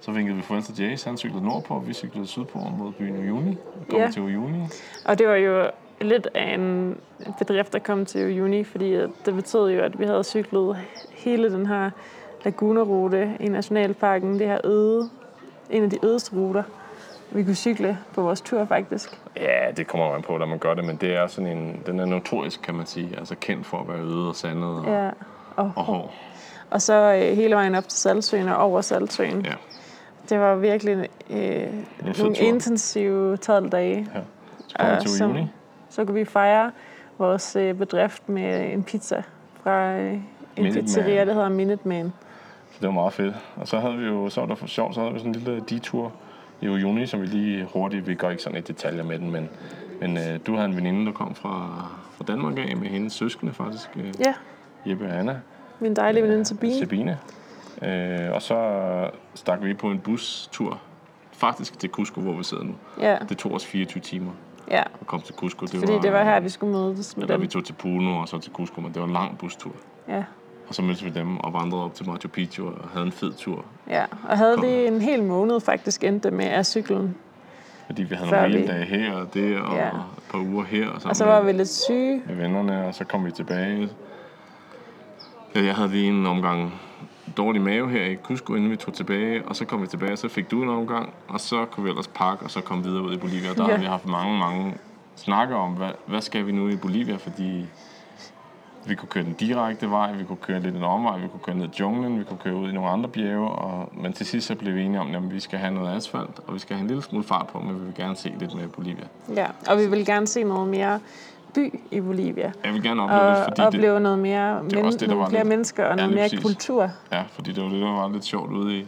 så 0.01 0.11
vinkede 0.13 0.37
vi 0.37 0.43
farvel 0.43 0.63
til 0.63 0.85
Jace. 0.85 1.09
Han 1.09 1.17
cyklede 1.19 1.45
nordpå, 1.45 1.75
og 1.75 1.89
vi 1.89 1.93
cyklede 1.93 2.27
sydpå 2.27 2.59
mod 2.79 2.93
byen 2.93 3.17
Uyuni. 3.19 3.57
Kom 3.91 3.99
Ja. 4.01 4.11
til 4.11 4.23
Uyuni. 4.23 4.61
Og 5.05 5.19
det 5.19 5.29
var 5.29 5.35
jo 5.35 5.71
lidt 6.01 6.29
af 6.35 6.55
en 6.55 6.97
bedrift 7.39 7.75
at 7.75 7.83
komme 7.83 8.05
til 8.05 8.37
juni, 8.37 8.65
fordi 8.65 8.93
det 8.95 9.35
betød 9.35 9.71
jo, 9.71 9.81
at 9.81 9.99
vi 10.01 10.05
havde 10.05 10.25
cyklet 10.25 10.77
hele 11.11 11.53
den 11.53 11.67
her 11.67 11.91
lagunerute 12.45 13.37
i 13.41 13.49
Nationalparken, 13.49 14.39
det 14.39 14.47
her 14.47 14.59
øde, 14.67 15.09
en 15.71 15.83
af 15.85 15.91
de 15.91 15.99
ødeste 16.03 16.37
ruter, 16.37 16.63
vi 17.31 17.45
kunne 17.45 17.55
cykle 17.55 17.99
på 18.15 18.23
vores 18.23 18.41
tur 18.41 18.65
faktisk. 18.65 19.21
Ja, 19.37 19.71
det 19.77 19.87
kommer 19.87 20.13
man 20.13 20.23
på, 20.23 20.37
når 20.39 20.47
man 20.47 20.59
gør 20.59 20.75
det, 20.75 20.85
men 20.85 20.97
det 20.97 21.17
er 21.17 21.27
sådan 21.27 21.57
en, 21.59 21.83
den 21.87 22.01
er 22.01 22.05
notorisk, 22.05 22.63
kan 22.63 22.75
man 22.75 22.87
sige. 22.87 23.09
Altså 23.19 23.35
kendt 23.41 23.67
for 23.67 23.81
at 23.81 23.89
være 23.89 23.99
øde 24.01 24.29
og 24.29 24.35
sandet 24.37 24.65
og, 24.79 24.85
Ja. 24.87 25.11
Og, 25.57 25.73
og 25.77 25.85
hård. 25.85 26.15
og 26.71 26.83
så 26.83 26.95
øh, 27.15 27.37
hele 27.37 27.55
vejen 27.55 27.75
op 27.75 27.89
til 27.89 27.99
Saltsøen 27.99 28.49
og 28.49 28.57
over 28.57 28.81
Saltsøen. 28.81 29.47
Ja. 29.47 29.53
Det 30.29 30.41
var 30.41 30.55
virkelig 30.55 31.09
øh, 31.31 31.67
nogle 32.19 32.37
intensive 32.37 33.37
12 33.37 33.69
dage. 33.71 34.07
ja. 34.15 34.21
Så 34.67 34.77
Og 34.79 35.01
til 35.01 35.11
som- 35.11 35.31
Uyuni. 35.31 35.47
Så 35.91 36.05
kunne 36.05 36.15
vi 36.15 36.25
fejre 36.25 36.71
vores 37.19 37.57
øh, 37.57 37.75
bedrift 37.75 38.29
med 38.29 38.73
en 38.73 38.83
pizza 38.83 39.23
fra 39.63 39.93
øh, 39.93 40.13
en 40.13 40.23
Minuteman. 40.57 40.85
pizzeria, 40.85 41.25
der 41.25 41.33
hedder 41.33 41.49
Minuteman. 41.49 42.05
Så 42.07 42.28
det 42.81 42.87
var 42.87 42.91
meget 42.95 43.13
fedt. 43.13 43.35
Og 43.57 43.69
så 43.69 43.79
havde 43.81 43.97
vi 43.97 44.07
jo, 44.07 44.29
så 44.29 44.41
var 44.41 44.49
der 44.49 44.55
for 44.55 44.67
sjovt, 44.67 44.95
så 44.95 45.01
havde 45.01 45.13
vi 45.13 45.19
sådan 45.19 45.35
en 45.35 45.41
lille 45.41 45.61
detur 45.69 46.13
i 46.61 46.69
Uyuni, 46.69 47.07
som 47.07 47.21
vi 47.21 47.27
lige 47.27 47.65
hurtigt, 47.73 48.07
vi 48.07 48.15
går 48.15 48.31
ikke 48.31 48.43
sådan 48.43 48.59
i 48.59 48.61
detaljer 48.61 49.05
med 49.05 49.19
den, 49.19 49.31
men, 49.31 49.49
men 50.01 50.17
øh, 50.17 50.39
du 50.47 50.55
havde 50.55 50.69
en 50.69 50.77
veninde, 50.77 51.07
der 51.07 51.13
kom 51.13 51.35
fra, 51.35 51.87
fra 52.17 52.25
Danmark 52.29 52.59
af, 52.59 52.77
med 52.77 52.89
hendes 52.89 53.13
søskende 53.13 53.53
faktisk, 53.53 53.89
øh, 53.97 54.13
Ja, 54.21 54.35
Jeppe 54.87 55.07
og 55.07 55.19
Anna. 55.19 55.41
min 55.81 55.97
dejlige 55.97 56.23
veninde 56.23 56.45
Sabine. 56.45 56.79
Sabine. 56.79 57.19
Øh, 57.83 58.33
og 58.33 58.43
så 58.43 59.11
stak 59.35 59.59
vi 59.63 59.75
på 59.75 59.91
en 59.91 59.99
bustur, 59.99 60.81
faktisk 61.33 61.79
til 61.79 61.91
Cusco, 61.91 62.21
hvor 62.21 62.33
vi 62.33 62.45
sidder 62.45 62.65
nu. 62.65 62.75
Ja, 63.01 63.17
Det 63.29 63.39
tog 63.39 63.53
os 63.53 63.67
24 63.67 64.01
timer 64.01 64.31
ja. 64.71 64.81
at 65.01 65.07
komme 65.07 65.25
til 65.27 65.35
Cusco. 65.35 65.67
Det 65.67 65.79
Fordi 65.81 65.93
det 66.03 66.13
var 66.13 66.25
her, 66.25 66.41
vi 66.41 66.49
skulle 66.49 66.73
mødes 66.73 67.17
med 67.17 67.25
Eller 67.25 67.37
vi 67.37 67.43
dem. 67.43 67.51
tog 67.51 67.65
til 67.65 67.73
Puno 67.73 68.21
og 68.21 68.29
så 68.29 68.39
til 68.39 68.53
Cusco, 68.53 68.81
men 68.81 68.93
det 68.93 69.01
var 69.01 69.07
en 69.07 69.13
lang 69.13 69.39
bustur. 69.39 69.73
Ja, 70.09 70.25
Og 70.69 70.75
så 70.75 70.83
mødtes 70.83 71.05
vi 71.05 71.11
dem 71.11 71.37
og 71.37 71.53
vandrede 71.53 71.85
op 71.85 71.95
til 71.95 72.07
Machu 72.09 72.29
Picchu 72.29 72.67
og 72.67 72.89
havde 72.93 73.07
en 73.07 73.13
fed 73.13 73.33
tur. 73.33 73.65
ja. 73.91 74.05
Og 74.29 74.39
havde 74.39 74.55
Kom. 74.57 74.65
det 74.65 74.87
en 74.89 75.01
hel 75.01 75.23
måned 75.23 75.61
faktisk 75.61 76.05
endte 76.05 76.31
med 76.31 76.45
af 76.47 76.67
cyklen. 76.67 77.15
Fordi 77.87 78.03
vi 78.03 78.15
havde 78.15 78.31
nogle 78.31 78.47
vi- 78.49 78.53
hviledage 78.57 78.85
her 78.85 79.13
og 79.15 79.35
det, 79.35 79.59
og 79.61 79.77
Ja. 79.77 79.87
et 79.89 79.93
par 80.31 80.39
uger 80.39 80.65
her. 80.65 80.89
Og, 80.89 81.01
Og 81.05 81.17
så 81.17 81.25
var 81.25 81.43
vi 81.43 81.53
lidt 81.53 81.69
syge. 81.69 82.23
med 82.27 82.35
vennerne, 82.35 82.87
og 82.87 82.95
så 82.95 83.05
kom 83.05 83.27
vi 83.27 83.31
tilbage. 83.31 83.89
Ja, 85.55 85.65
jeg 85.65 85.75
havde 85.75 85.89
lige 85.89 86.09
en 86.09 86.27
omgang 86.27 86.81
dårlig 87.37 87.63
mave 87.63 87.91
her 87.91 88.05
i 88.05 88.17
Cusco, 88.17 88.55
inden 88.55 88.71
vi 88.71 88.77
tog 88.77 88.95
tilbage, 88.95 89.45
og 89.47 89.57
så 89.57 89.65
kom 89.65 89.83
vi 89.83 89.87
tilbage, 89.87 90.13
og 90.13 90.19
så 90.19 90.29
fik 90.29 90.51
du 90.51 90.63
en 90.63 90.69
omgang, 90.69 91.13
og 91.29 91.41
så 91.41 91.65
kunne 91.65 91.85
vi 91.85 91.91
ellers 91.91 92.09
pakke, 92.09 92.45
og 92.45 92.51
så 92.51 92.61
komme 92.61 92.85
videre 92.85 93.03
ud 93.03 93.15
i 93.15 93.17
Bolivia. 93.19 93.51
Og 93.51 93.57
der 93.57 93.65
ja. 93.65 93.71
har 93.71 93.79
vi 93.79 93.85
haft 93.87 94.07
mange, 94.07 94.39
mange 94.39 94.75
snakker 95.17 95.57
om, 95.57 95.73
hvad, 95.73 95.91
hvad 96.07 96.21
skal 96.21 96.47
vi 96.47 96.53
nu 96.53 96.69
i 96.69 96.77
Bolivia, 96.77 97.17
fordi 97.17 97.67
vi 98.87 98.95
kunne 98.95 99.09
køre 99.09 99.25
den 99.25 99.33
direkte 99.33 99.91
vej, 99.91 100.13
vi 100.13 100.25
kunne 100.25 100.37
køre 100.43 100.61
lidt 100.61 100.77
en 100.77 100.83
omvej, 100.83 101.19
vi 101.19 101.29
kunne 101.29 101.41
køre 101.43 101.57
ned 101.57 101.67
i 101.67 101.81
junglen, 101.81 102.19
vi 102.19 102.25
kunne 102.25 102.39
køre 102.39 102.55
ud 102.55 102.69
i 102.69 102.73
nogle 102.73 102.91
andre 102.91 103.09
bjerge, 103.09 103.49
og, 103.49 103.89
men 103.97 104.13
til 104.13 104.27
sidst 104.27 104.47
så 104.47 104.55
blev 104.55 104.75
vi 104.75 104.83
enige 104.83 105.01
om, 105.01 105.15
at 105.15 105.35
vi 105.35 105.41
skal 105.41 105.59
have 105.59 105.75
noget 105.75 105.97
asfalt, 105.97 106.41
og 106.47 106.55
vi 106.55 106.59
skal 106.59 106.77
have 106.77 106.83
en 106.83 106.89
lille 106.89 107.03
smule 107.03 107.25
fart 107.25 107.47
på, 107.47 107.61
men 107.61 107.81
vi 107.81 107.85
vil 107.85 107.95
gerne 107.95 108.17
se 108.17 108.33
lidt 108.39 108.55
mere 108.55 108.69
Bolivia. 108.69 109.05
Ja, 109.35 109.47
og 109.69 109.79
vi 109.79 109.87
ville 109.87 110.05
gerne 110.05 110.27
se 110.27 110.45
noget 110.45 110.69
mere 110.69 111.01
by 111.55 111.81
i 111.91 112.01
Bolivia. 112.01 112.53
Jeg 112.65 112.73
vil 112.75 112.83
gerne 112.83 113.03
opleve 113.03 113.21
Og 113.21 113.37
det, 113.37 113.45
fordi 113.45 113.61
det, 113.61 113.67
opleve 113.67 114.01
noget 114.01 114.19
mere, 114.19 114.59
er 114.59 114.63
men, 114.63 114.85
også 114.85 114.99
det, 114.99 115.09
der 115.09 115.15
var 115.15 115.29
flere 115.29 115.43
lidt- 115.43 115.49
mennesker 115.49 115.85
og 115.85 115.97
noget 115.97 116.11
mere 116.15 116.25
præcis. 116.25 116.43
kultur. 116.43 116.91
Ja, 117.13 117.23
fordi 117.33 117.53
det 117.53 117.65
var 117.65 117.71
det, 117.71 117.81
der 117.81 117.93
var 117.93 118.09
lidt 118.09 118.25
sjovt 118.25 118.53
ude 118.53 118.79
i 118.79 118.87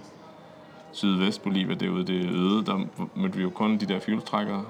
sydvest 0.93 1.43
Bolivia, 1.43 1.75
derude 1.75 2.05
det 2.07 2.31
øde, 2.31 2.65
der 2.65 2.79
mødte 3.15 3.37
vi 3.37 3.43
jo 3.43 3.51
kun 3.51 3.77
de 3.79 3.87
der 3.87 4.01
fjolstrækkere, 4.01 4.63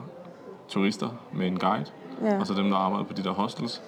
turister 0.69 1.09
med 1.33 1.47
en 1.47 1.59
guide, 1.59 1.85
Ja. 2.25 2.39
og 2.41 2.47
så 2.47 2.55
dem, 2.55 2.71
der 2.71 2.77
arbejdede 2.77 3.09
på 3.09 3.15
de 3.15 3.23
der 3.25 3.31
hostels. 3.31 3.83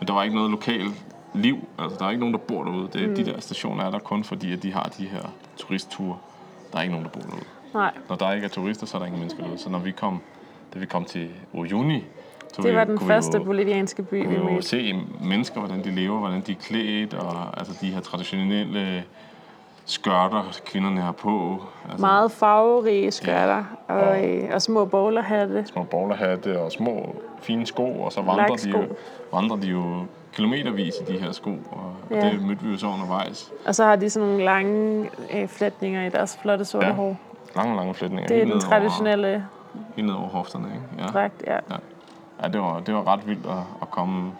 Men 0.00 0.08
der 0.08 0.14
var 0.14 0.22
ikke 0.22 0.34
noget 0.36 0.50
lokalt 0.50 1.04
liv, 1.34 1.68
altså 1.78 1.98
der 1.98 2.04
er 2.06 2.10
ikke 2.10 2.20
nogen, 2.20 2.34
der 2.34 2.40
bor 2.40 2.64
derude. 2.64 2.88
Det, 2.92 3.08
mm. 3.08 3.14
De 3.14 3.24
der 3.24 3.40
stationer 3.40 3.84
er 3.84 3.90
der 3.90 3.98
kun 3.98 4.24
fordi, 4.24 4.52
at 4.52 4.62
de 4.62 4.72
har 4.72 4.92
de 4.98 5.04
her 5.06 5.22
turistture. 5.56 6.16
Der 6.72 6.78
er 6.78 6.82
ikke 6.82 6.92
nogen, 6.94 7.04
der 7.04 7.10
bor 7.12 7.20
derude. 7.20 7.44
Nej, 7.74 7.92
Når 8.08 8.16
der 8.16 8.32
ikke 8.32 8.44
er 8.44 8.48
turister, 8.48 8.86
så 8.86 8.96
er 8.96 8.98
der 8.98 9.06
ingen 9.06 9.20
mennesker 9.20 9.42
derude. 9.42 9.58
Så 9.58 9.68
når 9.70 9.78
vi 9.78 9.90
kom, 9.90 10.20
da 10.74 10.78
vi 10.78 10.86
kom 10.86 11.04
til 11.04 11.28
Uyuni, 11.52 12.04
så 12.52 12.62
det 12.62 12.70
vi- 12.70 12.76
var 12.76 12.84
den 12.84 13.00
vi 13.00 13.04
første 13.06 13.38
jo- 13.38 13.44
bolivianske 13.44 14.02
by, 14.02 14.14
vi 14.28 14.38
mødte. 14.38 14.62
se 14.62 15.00
mennesker, 15.24 15.60
hvordan 15.60 15.84
de 15.84 15.90
lever, 15.90 16.18
hvordan 16.18 16.40
de 16.46 16.52
er 16.52 16.56
klædt, 16.56 17.14
og 17.14 17.58
altså 17.58 17.78
de 17.80 17.90
her 17.90 18.00
traditionelle 18.00 19.04
skørter, 19.86 20.42
kvinderne 20.66 21.00
har 21.00 21.12
på. 21.12 21.62
Altså, 21.90 22.00
Meget 22.06 22.32
farverige 22.32 23.10
skørter 23.10 23.64
og, 23.88 24.24
øh, 24.28 24.50
og 24.54 24.62
små 24.62 24.84
bowlerhatte. 24.84 25.64
Små 25.66 25.82
bowlerhatte 25.82 26.60
og 26.60 26.72
små 26.72 27.14
fine 27.40 27.66
sko, 27.66 28.00
og 28.00 28.12
så 28.12 28.22
vandrer 28.22 28.44
de, 28.46 28.50
Laksko. 28.50 28.78
jo, 28.78 28.84
vandrer 29.32 29.56
de 29.56 29.66
jo 29.66 29.84
kilometervis 30.32 30.94
i 31.08 31.12
de 31.12 31.18
her 31.18 31.32
sko, 31.32 31.50
og, 31.50 31.92
Ja. 32.10 32.26
og 32.26 32.32
det 32.32 32.42
mødte 32.42 32.62
vi 32.64 32.70
jo 32.72 32.78
så 32.78 32.86
undervejs. 32.86 33.52
Og 33.66 33.74
så 33.74 33.84
har 33.84 33.96
de 33.96 34.10
sådan 34.10 34.28
nogle 34.28 34.44
lange 34.44 35.10
øh, 35.34 35.48
flætninger 35.48 36.06
i 36.06 36.08
deres 36.08 36.38
flotte 36.42 36.64
sorte 36.64 36.86
Ja. 36.86 36.92
hår. 36.92 37.16
Lange, 37.56 37.76
lange 37.76 37.94
flætninger. 37.94 38.26
Det 38.26 38.36
er 38.36 38.42
den 38.42 38.52
over- 38.52 38.60
traditionelle 38.60 39.44
Helt 39.96 40.06
ned 40.08 40.14
over 40.14 40.28
hofterne, 40.28 40.66
ikke? 40.74 41.02
Ja. 41.02 41.06
dragt, 41.06 41.42
ja. 41.46 41.58
Ja, 42.42 42.48
det 42.48 42.60
var, 42.60 42.80
det 42.80 42.94
var 42.94 43.06
ret 43.12 43.26
vildt 43.28 43.46
at, 43.46 43.56
at 43.82 43.90
komme 43.90 44.32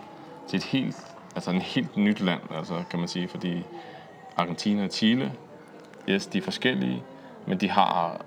til 0.49 0.57
et 0.57 0.65
helt, 0.65 0.97
altså 1.35 1.51
en 1.51 1.61
helt 1.61 1.97
nyt 1.97 2.21
land, 2.21 2.41
altså 2.57 2.75
kan 2.91 2.99
man 2.99 3.09
sige, 3.09 3.29
fordi 3.29 3.65
Argentina 4.37 4.85
og 4.85 4.91
Chile, 4.91 5.33
yes, 6.09 6.27
de 6.27 6.39
er 6.39 6.43
forskellige, 6.43 7.03
men 7.47 7.59
de 7.59 7.71
har, 7.71 8.21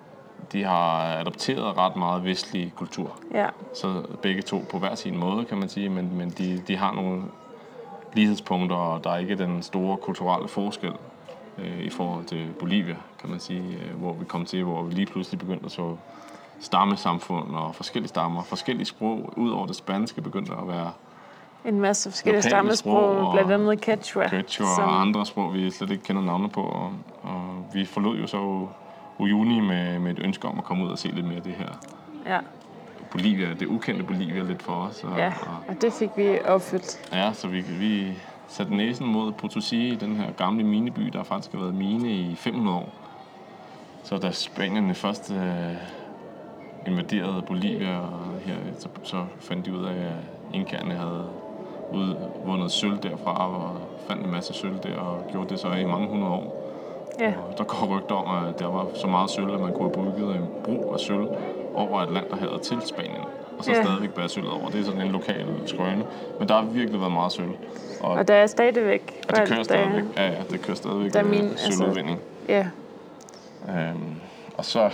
de 0.52 0.63
har 0.63 1.17
adopteret 1.19 1.78
ret 1.78 1.95
meget 1.95 2.24
vestlig 2.24 2.74
kultur. 2.76 3.19
ja. 3.34 3.48
Så 3.74 4.04
begge 4.22 4.41
to 4.41 4.65
på 4.72 4.80
hver 4.80 4.95
sin 4.95 5.17
måde, 5.17 5.45
kan 5.45 5.58
man 5.58 5.69
sige, 5.69 5.89
men, 5.89 6.17
men 6.17 6.30
de, 6.30 6.63
de 6.67 6.78
har 6.78 6.93
nogle 6.93 7.24
lighedspunkter, 8.13 8.76
og 8.76 9.04
der 9.04 9.10
er 9.10 9.17
ikke 9.17 9.38
den 9.38 9.63
store 9.63 9.98
kulturelle 9.98 10.48
forskel 10.48 10.93
øh, 11.58 11.80
i 11.80 11.89
forhold 11.89 12.26
til 12.26 12.48
Bolivia, 12.60 12.95
kan 13.19 13.30
man 13.30 13.39
sige, 13.39 13.63
øh, 13.84 14.00
hvor 14.00 14.13
vi 14.13 14.26
kom 14.26 14.45
til, 14.45 14.63
hvor 14.63 14.84
vi 14.84 14.93
lige 14.93 15.06
pludselig 15.06 15.39
begyndte 15.39 15.65
at 15.65 15.72
så 15.72 15.95
stammesamfund 16.60 17.56
og 17.56 17.76
forskellige 17.76 18.10
stammer, 18.10 18.43
forskellige 18.43 18.86
sprog, 18.86 19.34
ud 19.38 19.52
over 19.52 19.65
det 19.65 19.76
spanske 19.76 20.22
begyndte 20.22 20.54
at 20.54 20.67
være 20.67 20.91
En 21.65 21.80
masse 21.80 22.12
forskellige 22.12 22.38
Lokale 22.38 22.50
stammesprog, 22.52 22.93
sprog 23.13 23.28
og 23.28 23.34
blandt 23.34 23.52
andet 23.52 23.82
quechua. 23.82 24.30
quechua 24.30 24.67
som- 24.76 24.84
og 24.84 25.02
andre 25.02 25.26
sprog, 25.26 25.54
vi 25.54 25.72
slet 25.72 25.91
ikke 25.91 26.04
kender 26.04 26.22
navne 26.22 26.50
på. 26.50 26.62
Og, 26.62 26.91
og 27.24 27.65
vi 27.74 27.86
forlod 27.86 28.17
jo 28.17 28.28
så 28.28 28.67
Uyuni 29.17 29.60
med, 29.60 30.00
med 30.00 30.12
et 30.12 30.19
ønske 30.19 30.48
om 30.48 30.58
at 30.58 30.63
komme 30.63 30.86
ud 30.86 30.89
og 30.89 30.98
se 30.98 31.08
lidt 31.08 31.26
mere 31.26 31.36
af 31.38 31.43
det 31.43 31.54
her 31.54 31.67
Ja, 32.26 32.39
Bolivia, 33.12 33.54
det 33.54 33.65
ukendte 33.67 34.04
Bolivia 34.04 34.43
lidt 34.43 34.62
for 34.63 34.74
os. 34.74 35.04
Og, 35.04 35.17
ja, 35.17 35.28
og, 35.28 35.56
og 35.67 35.82
det 35.82 35.93
fik 35.93 36.10
vi 36.17 36.39
opfyldt. 36.45 37.10
Ja, 37.13 37.34
så 37.34 37.48
vi, 37.48 37.62
vi 37.62 38.13
satte 38.48 38.76
næsen 38.76 39.08
mod 39.08 39.34
Potosí, 39.43 40.00
den 40.06 40.15
her 40.15 40.32
gamle 40.32 40.63
mineby, 40.63 41.02
der 41.02 41.24
faktisk 41.24 41.52
har 41.52 41.60
været 41.60 41.76
mine 41.76 42.12
i 42.12 42.36
500 42.36 42.78
år. 42.78 42.89
Så 44.04 44.17
da 44.17 44.32
spanierne 44.32 44.93
først 44.95 45.32
øh, 45.32 45.74
invaderede 46.88 47.41
Bolivia, 47.41 48.00
og 48.00 48.19
her, 48.45 48.56
så, 48.80 48.88
så 49.04 49.26
fandt 49.39 49.65
de 49.65 49.74
ud 49.78 49.86
af, 49.86 49.93
at 50.06 50.13
inkerne 50.54 50.93
havde 50.95 51.30
udvundet 51.93 52.71
sølv 52.71 52.97
derfra, 53.04 53.49
og 53.49 53.78
fandt 54.08 54.25
en 54.25 54.32
masse 54.32 54.54
sølv 54.54 54.75
der, 54.84 54.95
og 54.99 55.23
gjorde 55.32 55.49
det 55.49 55.60
så 55.60 55.71
i 55.71 55.86
mange 55.86 56.08
hundrede 56.08 56.32
år. 56.32 56.65
Ja, 57.19 57.34
Og 57.52 57.58
der 57.58 57.63
går 57.63 57.97
rygter 57.97 58.15
om, 58.15 58.45
at 58.47 58.60
der 58.60 58.67
var 58.67 58.86
så 58.95 59.08
meget 59.08 59.30
sølv, 59.30 59.54
at 59.54 59.60
man 59.60 59.73
kunne 59.73 59.91
have 59.95 60.12
bygget 60.15 60.36
en 60.36 60.45
bro 60.63 60.93
af 60.93 60.99
sølv 60.99 61.28
over 61.75 61.99
Atlanterhavet 61.99 62.62
til 62.62 62.78
Spanien. 62.86 63.21
Og 63.58 63.63
så 63.65 63.71
Ja. 63.71 63.84
stadigvæk 63.84 64.10
bære 64.13 64.30
sølvet 64.30 64.52
over. 64.52 64.69
Det 64.69 64.80
er 64.80 64.84
sådan 64.84 65.02
en 65.02 65.12
lokal 65.12 65.45
skrøne. 65.65 66.04
Men 66.39 66.47
der 66.49 66.56
har 66.56 66.63
virkelig 66.63 66.99
været 66.99 67.12
meget 67.13 67.32
sølv. 67.32 67.52
Og, 68.02 68.12
og 68.12 68.28
der 68.28 68.34
er 68.34 68.47
stadigvæk... 68.47 69.21
og 69.30 69.36
det 69.36 69.47
kører 69.47 69.63
stadigvæk. 69.63 70.04
Ja, 70.17 70.28
ja, 70.28 70.36
det 70.49 70.62
kører 70.62 70.75
stadigvæk 70.75 71.13
der 71.13 71.19
er 71.19 71.23
øh, 71.25 71.30
min- 71.32 71.41
altså- 71.49 71.71
sølvudvinding. 71.78 72.19
Ja, 72.49 72.67
Øhm, 73.69 74.15
og 74.58 74.65
så, 74.65 74.89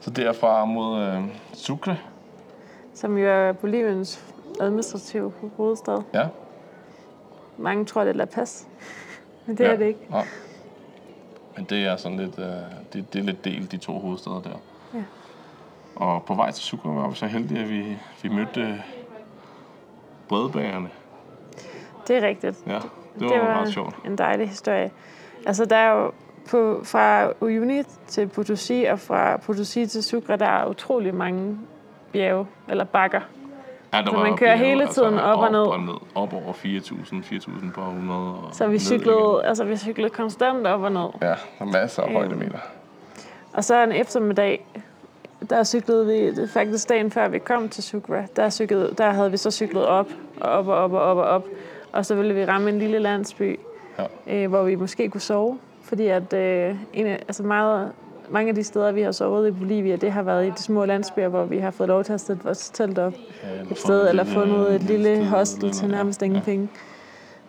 så 0.00 0.10
derfra 0.10 0.64
mod 0.64 1.00
øh, 1.02 1.22
Sucre. 1.54 1.96
som 2.94 3.18
jo 3.18 3.28
er 3.28 3.52
Boliviens 3.52 4.24
administrative 4.60 5.32
hovedstad. 5.56 6.02
Ja. 6.14 6.26
Mange 7.56 7.84
tror, 7.84 8.00
det 8.00 8.10
er 8.10 8.14
La 8.14 8.24
Paz, 8.24 8.64
men 9.46 9.58
det 9.58 9.64
ja. 9.64 9.72
er 9.72 9.76
det 9.76 9.86
ikke. 9.86 10.00
Nej. 10.10 10.26
Men 11.56 11.64
det 11.64 11.86
er 11.86 11.96
sådan 11.96 12.18
lidt, 12.18 12.38
øh, 12.38 12.46
det, 12.92 13.12
det 13.12 13.18
er 13.18 13.22
lidt 13.22 13.44
delt, 13.44 13.72
de 13.72 13.76
to 13.76 13.98
hovedsteder 13.98 14.40
der. 14.40 14.60
Ja. 14.94 15.02
Og 15.96 16.24
på 16.24 16.34
vej 16.34 16.50
til 16.50 16.64
Sucre 16.64 16.94
var 16.94 17.08
vi 17.08 17.14
så 17.14 17.26
heldige, 17.26 17.60
at 17.60 17.70
vi, 17.70 17.98
vi 18.22 18.28
mødte 18.28 18.60
øh, 18.60 18.80
brødbagerne. 20.28 20.88
Det 22.08 22.16
er 22.16 22.26
rigtigt. 22.28 22.56
Ja, 22.66 22.72
det 22.72 22.82
var, 23.20 23.28
det 23.28 23.40
var 23.40 23.60
ret 23.60 23.72
sjovt. 23.72 23.96
en 24.04 24.18
dejlig 24.18 24.48
historie. 24.48 24.90
Altså, 25.46 25.64
der 25.64 25.76
er 25.76 25.90
jo 25.90 26.12
på, 26.50 26.80
fra 26.84 27.32
Uyuni 27.40 27.82
til 28.06 28.30
Potosí 28.38 28.92
og 28.92 29.00
fra 29.00 29.36
Potosí 29.36 29.86
til 29.86 30.02
Sucre, 30.02 30.36
der 30.36 30.46
er 30.46 30.66
utrolig 30.66 31.14
mange 31.14 31.58
bjerge, 32.12 32.46
eller 32.68 32.84
bakker. 32.84 33.20
Ja, 33.92 33.98
der 34.02 34.10
Så 34.10 34.16
man 34.16 34.36
kører 34.36 34.56
hele 34.56 34.86
tiden 34.86 35.18
op 35.18 35.38
og 35.38 35.50
ned. 35.52 35.60
Og 35.60 35.80
ned. 35.80 35.94
Op 36.14 36.32
over 36.32 36.52
4.000, 36.52 37.24
4.000 37.24 37.72
på 37.72 37.80
100. 37.80 38.20
Og 38.20 38.48
Så 38.52 38.66
vi 38.66 38.78
cyklede, 38.78 39.40
altså, 39.44 39.64
vi 39.64 39.76
cyklede 39.76 40.10
konstant 40.10 40.66
op 40.66 40.82
og 40.82 40.92
ned. 40.92 41.08
Ja, 41.22 41.26
der 41.26 41.34
er 41.60 41.64
masser 41.64 42.02
af 42.02 42.06
Øhm. 42.06 42.16
højdemeter. 42.16 42.58
Og 43.52 43.64
så 43.64 43.82
en 43.84 43.92
eftermiddag, 43.92 44.66
der 45.50 45.64
cyklede 45.64 46.06
vi, 46.06 46.46
faktisk 46.46 46.88
dagen 46.88 47.10
før 47.10 47.28
vi 47.28 47.38
kom 47.38 47.68
til 47.68 47.82
Sucre, 47.84 48.24
der, 48.36 48.50
cyklede, 48.50 48.94
der 48.98 49.10
havde 49.10 49.30
vi 49.30 49.36
så 49.36 49.50
cyklet 49.50 49.86
op 49.86 50.06
og 50.40 50.50
op 50.50 50.68
og 50.68 50.74
op 50.76 50.92
og 50.92 51.00
op 51.00 51.16
og 51.16 51.24
op. 51.24 51.44
Og 51.92 52.06
så 52.06 52.14
ville 52.14 52.34
vi 52.34 52.44
ramme 52.44 52.70
en 52.70 52.78
lille 52.78 52.98
landsby, 52.98 53.58
Ja. 53.98 54.34
øh, 54.44 54.48
hvor 54.48 54.62
vi 54.62 54.74
måske 54.74 55.08
kunne 55.08 55.20
sove. 55.20 55.58
Fordi 55.82 56.06
at 56.06 56.32
øh, 56.32 56.74
en 56.92 57.06
af, 57.06 57.12
altså 57.28 57.42
meget, 57.42 57.92
mange 58.30 58.48
af 58.48 58.54
de 58.54 58.64
steder, 58.64 58.92
vi 58.92 59.02
har 59.02 59.12
sovet 59.12 59.48
i 59.48 59.50
Bolivia, 59.50 59.96
det 59.96 60.12
har 60.12 60.22
været 60.22 60.46
i 60.46 60.50
de 60.50 60.62
små 60.62 60.84
landsbyer, 60.84 61.28
hvor 61.28 61.44
vi 61.44 61.58
har 61.58 61.70
fået 61.70 61.88
lov 61.88 62.04
til 62.04 62.12
at 62.12 62.20
sætte 62.20 62.44
vores 62.44 62.70
telt 62.70 62.98
op 62.98 63.14
Ja, 63.42 63.70
et 63.70 63.78
sted, 63.78 64.08
eller 64.08 64.24
fundet 64.24 64.74
et 64.74 64.82
lille 64.82 65.26
hostel 65.26 65.72
til 65.72 65.88
nærmest 65.88 66.20
ja. 66.20 66.26
ingen 66.26 66.42
penge. 66.42 66.68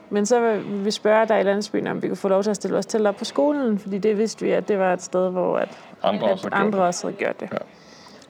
Men 0.09 0.25
så 0.25 0.39
ville 0.41 0.83
vi 0.83 0.91
spørge 0.91 1.25
der 1.27 1.37
i 1.37 1.43
landsbyen, 1.43 1.87
om 1.87 2.01
vi 2.01 2.07
kunne 2.07 2.17
få 2.17 2.27
lov 2.27 2.43
til 2.43 2.49
at 2.49 2.55
stille 2.55 2.73
vores 2.73 2.85
telt 2.85 3.07
op 3.07 3.15
på 3.15 3.25
skolen, 3.25 3.79
fordi 3.79 3.97
det 3.97 4.17
vidste 4.17 4.45
vi, 4.45 4.51
at 4.51 4.67
det 4.67 4.79
var 4.79 4.93
et 4.93 5.01
sted, 5.01 5.29
hvor 5.31 5.57
at 5.57 5.77
Andre 6.03 6.25
at 6.25 6.31
også 6.31 6.43
gjort 6.49 6.53
andre 6.53 6.77
det. 6.77 6.87
også 6.87 7.07
havde 7.07 7.17
gjort 7.17 7.39
det. 7.39 7.49
Ja. 7.51 7.57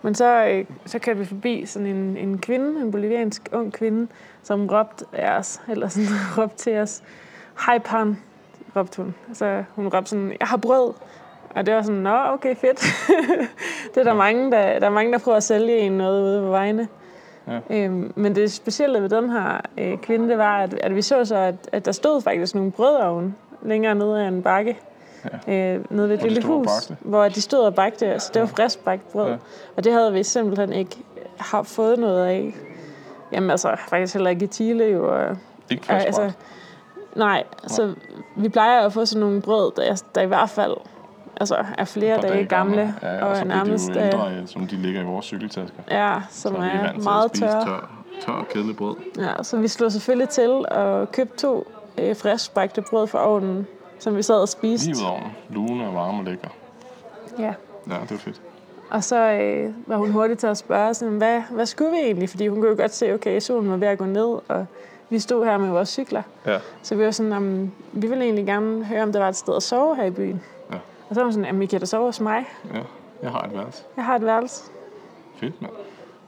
Men 0.01 0.15
så, 0.15 0.45
øh, 0.45 0.65
så 0.85 0.99
kørte 0.99 1.19
vi 1.19 1.25
forbi 1.25 1.65
sådan 1.65 1.87
en, 1.87 2.17
en 2.17 2.37
kvinde, 2.37 2.81
en 2.81 2.91
boliviansk 2.91 3.49
ung 3.51 3.73
kvinde, 3.73 4.07
som 4.43 4.67
råbte 4.67 5.05
af 5.13 5.37
os, 5.37 5.61
eller 5.69 5.87
sådan 5.87 6.09
råbte 6.37 6.57
til 6.57 6.77
os, 6.77 7.03
hej 7.65 7.79
pan, 7.79 8.17
råbte 8.75 9.01
hun. 9.01 9.15
Så 9.33 9.63
hun 9.75 9.87
råbte 9.87 10.09
sådan, 10.09 10.33
jeg 10.39 10.47
har 10.47 10.57
brød. 10.57 10.93
Og 11.55 11.65
det 11.65 11.73
var 11.73 11.81
sådan, 11.81 12.01
nå, 12.01 12.17
okay, 12.33 12.55
fedt. 12.55 12.81
det 13.95 13.99
er 13.99 14.03
der, 14.03 14.13
mange, 14.13 14.51
der, 14.51 14.79
der 14.79 14.85
er 14.85 14.91
mange, 14.91 15.11
der 15.11 15.19
prøver 15.19 15.37
at 15.37 15.43
sælge 15.43 15.77
en 15.77 15.91
noget 15.91 16.23
ude 16.23 16.41
på 16.41 16.49
vejene. 16.49 16.87
Ja. 17.47 17.59
Øhm, 17.69 18.13
men 18.15 18.35
det 18.35 18.51
specielle 18.51 19.01
ved 19.01 19.09
den 19.09 19.29
her 19.29 19.61
øh, 19.77 19.97
kvinde, 19.97 20.29
det 20.29 20.37
var, 20.37 20.59
at, 20.59 20.73
at 20.73 20.95
vi 20.95 21.01
så 21.01 21.25
så, 21.25 21.35
at, 21.35 21.55
at 21.71 21.85
der 21.85 21.91
stod 21.91 22.21
faktisk 22.21 22.55
nogle 22.55 22.71
brødovne 22.71 23.33
længere 23.61 23.95
nede 23.95 24.23
af 24.23 24.27
en 24.27 24.43
bakke. 24.43 24.77
Ja. 25.47 25.75
Øh, 25.75 25.85
nede 25.89 26.09
ved 26.09 26.17
et 26.17 26.23
lille 26.23 26.43
hus, 26.43 26.91
hvor 26.99 27.27
de 27.27 27.41
stod 27.41 27.59
og 27.59 27.75
bagte. 27.75 28.07
Altså, 28.07 28.31
det 28.33 28.41
var 28.41 28.47
frisk 28.47 28.79
bagt 28.79 29.11
brød. 29.11 29.25
Ja. 29.25 29.31
Ja. 29.31 29.37
Og 29.77 29.83
det 29.83 29.93
havde 29.93 30.13
vi 30.13 30.23
simpelthen 30.23 30.73
ikke 30.73 30.97
har 31.37 31.63
fået 31.63 31.99
noget 31.99 32.25
af. 32.25 32.55
Jamen 33.31 33.49
altså, 33.49 33.75
faktisk 33.89 34.13
heller 34.13 34.29
ikke 34.29 34.45
i 34.45 34.47
Chile 34.47 34.85
jo. 34.85 35.15
Og, 35.15 35.37
Ikke 35.69 35.85
Ja, 35.89 35.95
frisk 35.95 36.05
altså, 36.05 36.31
nej, 37.15 37.43
så 37.67 37.93
vi 38.35 38.49
plejer 38.49 38.81
at 38.81 38.93
få 38.93 39.05
sådan 39.05 39.19
nogle 39.19 39.41
brød, 39.41 39.71
der, 39.75 40.03
der 40.15 40.21
i 40.21 40.25
hvert 40.25 40.49
fald 40.49 40.75
altså, 41.39 41.65
er 41.77 41.85
flere 41.85 42.15
par 42.21 42.27
dage 42.27 42.45
gamle, 42.45 42.95
Ja, 43.01 43.23
og 43.23 43.29
og 43.29 43.37
så 43.37 43.43
nærmest 43.45 43.87
de 43.93 43.99
jo 43.99 44.05
ældre, 44.05 44.31
øh, 44.35 44.47
som 44.47 44.67
de 44.67 44.75
ligger 44.75 45.01
i 45.01 45.03
vores 45.03 45.25
cykeltasker. 45.25 45.77
ja, 45.91 46.15
som 46.29 46.55
så 46.55 46.61
er 46.61 46.65
er 46.65 47.03
meget 47.03 47.25
at 47.25 47.31
tørre. 47.31 47.65
tør, 47.65 47.89
tør 48.25 48.33
og 48.33 48.47
kedelig 48.47 48.75
brød. 48.77 48.95
Ja, 49.17 49.43
så 49.43 49.57
vi 49.57 49.67
slog 49.67 49.91
selvfølgelig 49.91 50.29
til 50.29 50.65
og 50.71 51.11
købte 51.11 51.37
to 51.37 51.67
øh, 51.97 52.15
friskbagte 52.15 52.81
brød 52.89 53.07
fra 53.07 53.27
ovnen, 53.27 53.67
som 53.99 54.15
vi 54.17 54.21
sad 54.23 54.35
og 54.41 54.49
spiste. 54.49 54.87
Lige 54.87 54.97
ud 55.05 55.09
over 55.09 55.21
Lune 55.49 55.87
og 55.87 55.93
varme 55.93 56.17
og 56.19 56.23
lækker. 56.25 56.47
Ja. 57.39 57.53
Ja, 57.89 57.93
det 58.01 58.11
var 58.11 58.17
fedt. 58.17 58.41
Og 58.91 59.03
så 59.03 59.31
øh, 59.31 59.73
var 59.87 59.97
hun 59.97 60.11
hurtig 60.11 60.37
til 60.37 60.47
at 60.47 60.57
spørge, 60.57 60.93
sådan, 60.93 61.17
hvad, 61.17 61.41
hvad 61.49 61.65
skulle 61.65 61.91
vi 61.91 61.97
egentlig? 61.97 62.29
Fordi 62.29 62.47
hun 62.47 62.59
kunne 62.59 62.69
jo 62.69 62.75
godt 62.77 62.93
se, 62.93 63.13
okay, 63.13 63.39
solen 63.39 63.71
var 63.71 63.77
ved 63.77 63.87
at 63.87 63.97
gå 63.97 64.05
ned, 64.05 64.37
og 64.47 64.65
vi 65.09 65.19
stod 65.19 65.45
her 65.45 65.57
med 65.57 65.69
vores 65.69 65.89
cykler. 65.89 66.21
Ja. 66.45 66.57
Så 66.81 66.95
vi 66.95 67.05
var 67.05 67.11
sådan, 67.11 67.33
om, 67.33 67.71
vi 67.91 68.07
ville 68.07 68.23
egentlig 68.23 68.45
gerne 68.45 68.85
høre, 68.85 69.03
om 69.03 69.11
der 69.11 69.19
var 69.19 69.29
et 69.29 69.35
sted 69.35 69.55
at 69.55 69.63
sove 69.63 69.95
her 69.95 70.03
i 70.03 70.11
byen. 70.11 70.41
Ja. 71.09 71.11
Og 71.11 71.15
så 71.15 71.21
var 71.21 71.23
hun 71.23 71.33
sådan, 71.33 71.45
jamen 71.45 71.61
I 71.61 71.65
kan 71.65 71.79
da 71.79 71.85
sove 71.85 72.05
hos 72.05 72.19
mig. 72.21 72.45
ja, 72.73 72.79
jeg 73.23 73.31
har 73.31 73.41
et 73.41 73.53
værelse. 73.53 73.83
Jeg 73.97 74.05
har 74.05 74.15
et 74.15 74.25
værelse. 74.25 74.63
Fedt, 75.35 75.61
mand. 75.61 75.71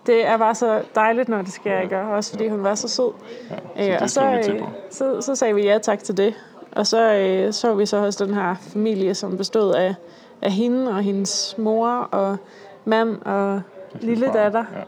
Det 0.05 0.27
er 0.27 0.37
bare 0.37 0.55
så 0.55 0.83
dejligt, 0.95 1.29
når 1.29 1.41
det 1.41 1.51
sker, 1.53 1.79
ikke? 1.79 1.97
Og 1.99 2.09
Også 2.09 2.31
fordi 2.31 2.47
hun 2.47 2.63
var 2.63 2.75
så 2.75 2.87
sød. 2.87 3.11
Ja, 3.49 3.55
så 3.57 3.81
Øh, 3.83 3.87
det 3.93 4.01
og 4.01 4.09
så, 4.09 4.51
øh, 4.53 4.61
så, 4.89 5.21
så 5.21 5.35
sagde 5.35 5.55
vi 5.55 5.63
ja 5.65 5.77
tak 5.77 5.99
til 5.99 6.17
det. 6.17 6.33
Og 6.71 6.87
så 6.87 7.13
øh, 7.13 7.53
så 7.53 7.73
vi 7.73 7.85
så 7.85 7.99
hos 7.99 8.15
den 8.15 8.33
her 8.33 8.55
familie, 8.55 9.15
som 9.15 9.37
bestod 9.37 9.73
af, 9.73 9.95
af 10.41 10.51
hende 10.51 10.91
og 10.91 11.01
hendes 11.01 11.55
mor 11.57 11.89
og 11.89 12.37
mand 12.85 13.21
og 13.21 13.61
lille 14.01 14.25
Far. 14.25 14.33
datter. 14.33 14.65
Ja. 14.75 14.83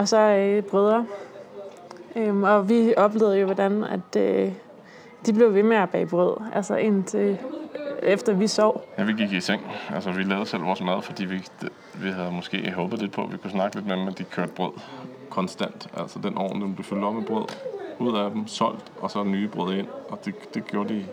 Og 0.00 0.08
så 0.08 0.18
øh, 0.18 0.62
brødre. 0.62 1.06
Øhm, 2.16 2.42
og 2.42 2.68
vi 2.68 2.94
oplevede 2.96 3.38
jo, 3.38 3.44
hvordan 3.44 3.84
at, 3.84 4.20
øh, 4.20 4.52
de 5.28 5.32
blev 5.32 5.54
ved 5.54 5.62
med 5.62 5.76
at 5.76 5.90
bage 5.90 6.06
brød. 6.06 6.36
Altså 6.54 6.76
indtil 6.76 7.38
efter 8.02 8.32
vi 8.32 8.46
sov. 8.46 8.84
ja, 8.98 9.04
vi 9.04 9.12
gik 9.12 9.32
i 9.32 9.40
seng. 9.40 9.62
Altså, 9.94 10.12
vi 10.12 10.22
lavede 10.22 10.46
selv 10.46 10.64
vores 10.64 10.80
mad, 10.80 11.02
fordi 11.02 11.24
vi, 11.24 11.44
vi 11.94 12.10
havde 12.10 12.32
måske 12.32 12.72
håbet 12.76 12.98
lidt 12.98 13.12
på, 13.12 13.22
at 13.24 13.32
vi 13.32 13.36
kunne 13.36 13.50
snakke 13.50 13.76
lidt 13.76 13.86
med 13.86 13.96
dem, 13.96 14.04
men 14.04 14.14
de 14.18 14.24
kørte 14.24 14.52
brød 14.52 14.72
konstant. 15.30 15.88
Altså, 15.96 16.18
den 16.18 16.38
ovn, 16.38 16.62
den 16.62 16.74
blev 16.74 16.84
fyldt 16.84 17.04
op 17.04 17.14
med 17.14 17.24
brød 17.24 17.44
ud 17.98 18.16
af 18.16 18.30
dem, 18.30 18.46
solgt, 18.46 18.92
og 19.00 19.10
så 19.10 19.24
nye 19.24 19.48
brød 19.48 19.74
ind. 19.74 19.86
Og 20.08 20.24
det, 20.24 20.34
det 20.54 20.66
gjorde 20.66 20.94
de 20.94 21.06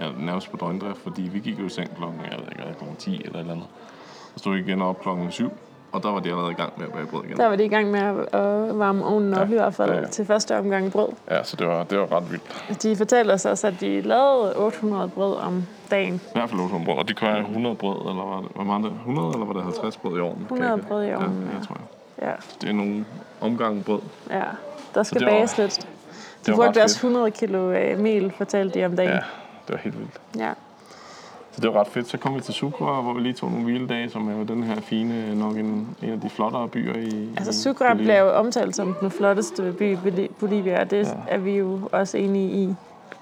ja, 0.00 0.10
nærmest 0.18 0.50
på 0.50 0.56
døgndrift, 0.56 1.00
fordi 1.00 1.22
vi 1.22 1.38
gik 1.38 1.58
jo 1.60 1.66
i 1.66 1.68
seng 1.68 1.96
klokken, 1.96 2.20
jeg 2.20 2.38
ved 2.38 2.46
ikke, 2.48 2.78
klokken 2.78 2.96
10 2.96 3.22
eller 3.24 3.34
et 3.34 3.40
eller 3.40 3.52
andet. 3.52 3.66
Så 4.32 4.38
stod 4.38 4.54
vi 4.54 4.60
igen 4.60 4.82
op 4.82 5.00
klokken 5.00 5.30
7, 5.30 5.52
og 5.94 6.02
der 6.02 6.10
var 6.10 6.20
de 6.20 6.28
allerede 6.30 6.50
i 6.52 6.54
gang 6.54 6.72
med 6.76 6.86
at 6.86 6.92
bage 6.92 7.06
brød 7.06 7.24
igen. 7.24 7.36
Der 7.36 7.46
var 7.46 7.56
de 7.56 7.64
i 7.64 7.68
gang 7.68 7.90
med 7.90 8.00
at, 8.00 8.78
varme 8.78 9.04
ovnen 9.04 9.34
op, 9.34 9.40
Ja. 9.48 9.52
i 9.52 9.56
hvert 9.56 9.74
fald 9.74 9.90
Ja, 9.90 9.98
ja. 10.00 10.06
til 10.06 10.26
første 10.26 10.58
omgang 10.58 10.92
brød. 10.92 11.08
Ja, 11.30 11.42
så 11.44 11.56
det 11.56 11.66
var, 11.66 11.84
det 11.84 11.98
var 12.00 12.12
ret 12.12 12.30
vildt. 12.30 12.82
De 12.82 12.96
fortalte 12.96 13.32
os 13.32 13.44
også, 13.44 13.66
at 13.66 13.74
de 13.80 14.00
lavede 14.00 14.56
800 14.56 15.08
brød 15.08 15.36
om 15.36 15.62
dagen. 15.90 16.14
I 16.14 16.18
hvert 16.38 16.50
fald 16.50 16.60
800 16.60 16.84
brød. 16.84 16.98
Og 16.98 17.06
kan 17.06 17.28
være 17.28 17.40
100 17.40 17.76
brød, 17.76 17.96
eller 18.10 18.24
var 18.24 18.40
det, 18.40 18.50
hvad 18.54 18.64
var 18.66 18.78
det 18.78 18.92
100, 19.06 19.30
eller 19.34 19.46
var 19.46 19.52
det 19.52 19.62
50 19.62 19.96
brød 19.96 20.18
i 20.18 20.20
ovnen? 20.20 20.42
100 20.42 20.70
Kan 20.70 20.78
jeg- 20.78 20.86
brød 20.88 21.04
i 21.06 21.14
ovnen, 21.14 21.48
Ja, 21.52 21.58
ja. 21.58 21.64
tror 21.66 21.76
jeg. 21.80 22.28
Ja, 22.28 22.32
Det 22.60 22.68
er 22.68 22.72
nogle 22.72 23.04
omgange 23.40 23.82
brød. 23.82 24.00
ja. 24.30 24.42
Der 24.94 25.02
skal 25.02 25.24
var- 25.24 25.30
bages 25.30 25.58
lidt. 25.58 25.86
De 26.46 26.52
brugte 26.52 26.82
også 26.82 26.98
fedt. 27.00 27.12
100 27.12 27.30
kilo 27.30 27.70
øh, 27.72 27.98
mel, 27.98 28.32
fortalte 28.38 28.80
de 28.80 28.84
om 28.84 28.96
dagen. 28.96 29.10
Ja, 29.10 29.16
det 29.66 29.72
var 29.72 29.76
helt 29.76 29.98
vildt. 29.98 30.20
Ja. 30.38 30.50
Så 31.54 31.60
det 31.60 31.74
var 31.74 31.80
ret 31.80 31.86
fedt. 31.86 32.08
Så 32.08 32.18
kom 32.18 32.34
vi 32.34 32.40
til 32.40 32.54
Sucre, 32.54 33.02
hvor 33.02 33.12
vi 33.12 33.20
lige 33.20 33.32
tog 33.32 33.50
nogle 33.50 33.64
hviledage, 33.64 34.10
som 34.10 34.28
er 34.28 34.36
jo 34.38 34.42
den 34.42 34.62
her 34.62 34.80
fine, 34.80 35.34
nok 35.34 35.56
en, 35.56 35.96
en 36.02 36.10
af 36.10 36.20
de 36.20 36.30
flottere 36.30 36.68
byer 36.68 36.94
i 36.94 37.28
Altså, 37.36 37.50
i 37.50 37.54
Sucre 37.54 37.86
Bolivia. 37.88 38.04
bliver 38.04 38.20
jo 38.20 38.30
omtalt 38.38 38.76
som 38.76 38.94
den 39.00 39.10
flotteste 39.10 39.72
by 39.78 39.92
i 39.92 39.94
Boli- 39.96 40.32
Bolivia, 40.40 40.80
og 40.80 40.90
det 40.90 41.06
Ja. 41.06 41.12
er 41.28 41.38
vi 41.38 41.56
jo 41.56 41.80
også 41.92 42.18
enige 42.18 42.48
i. 42.50 42.74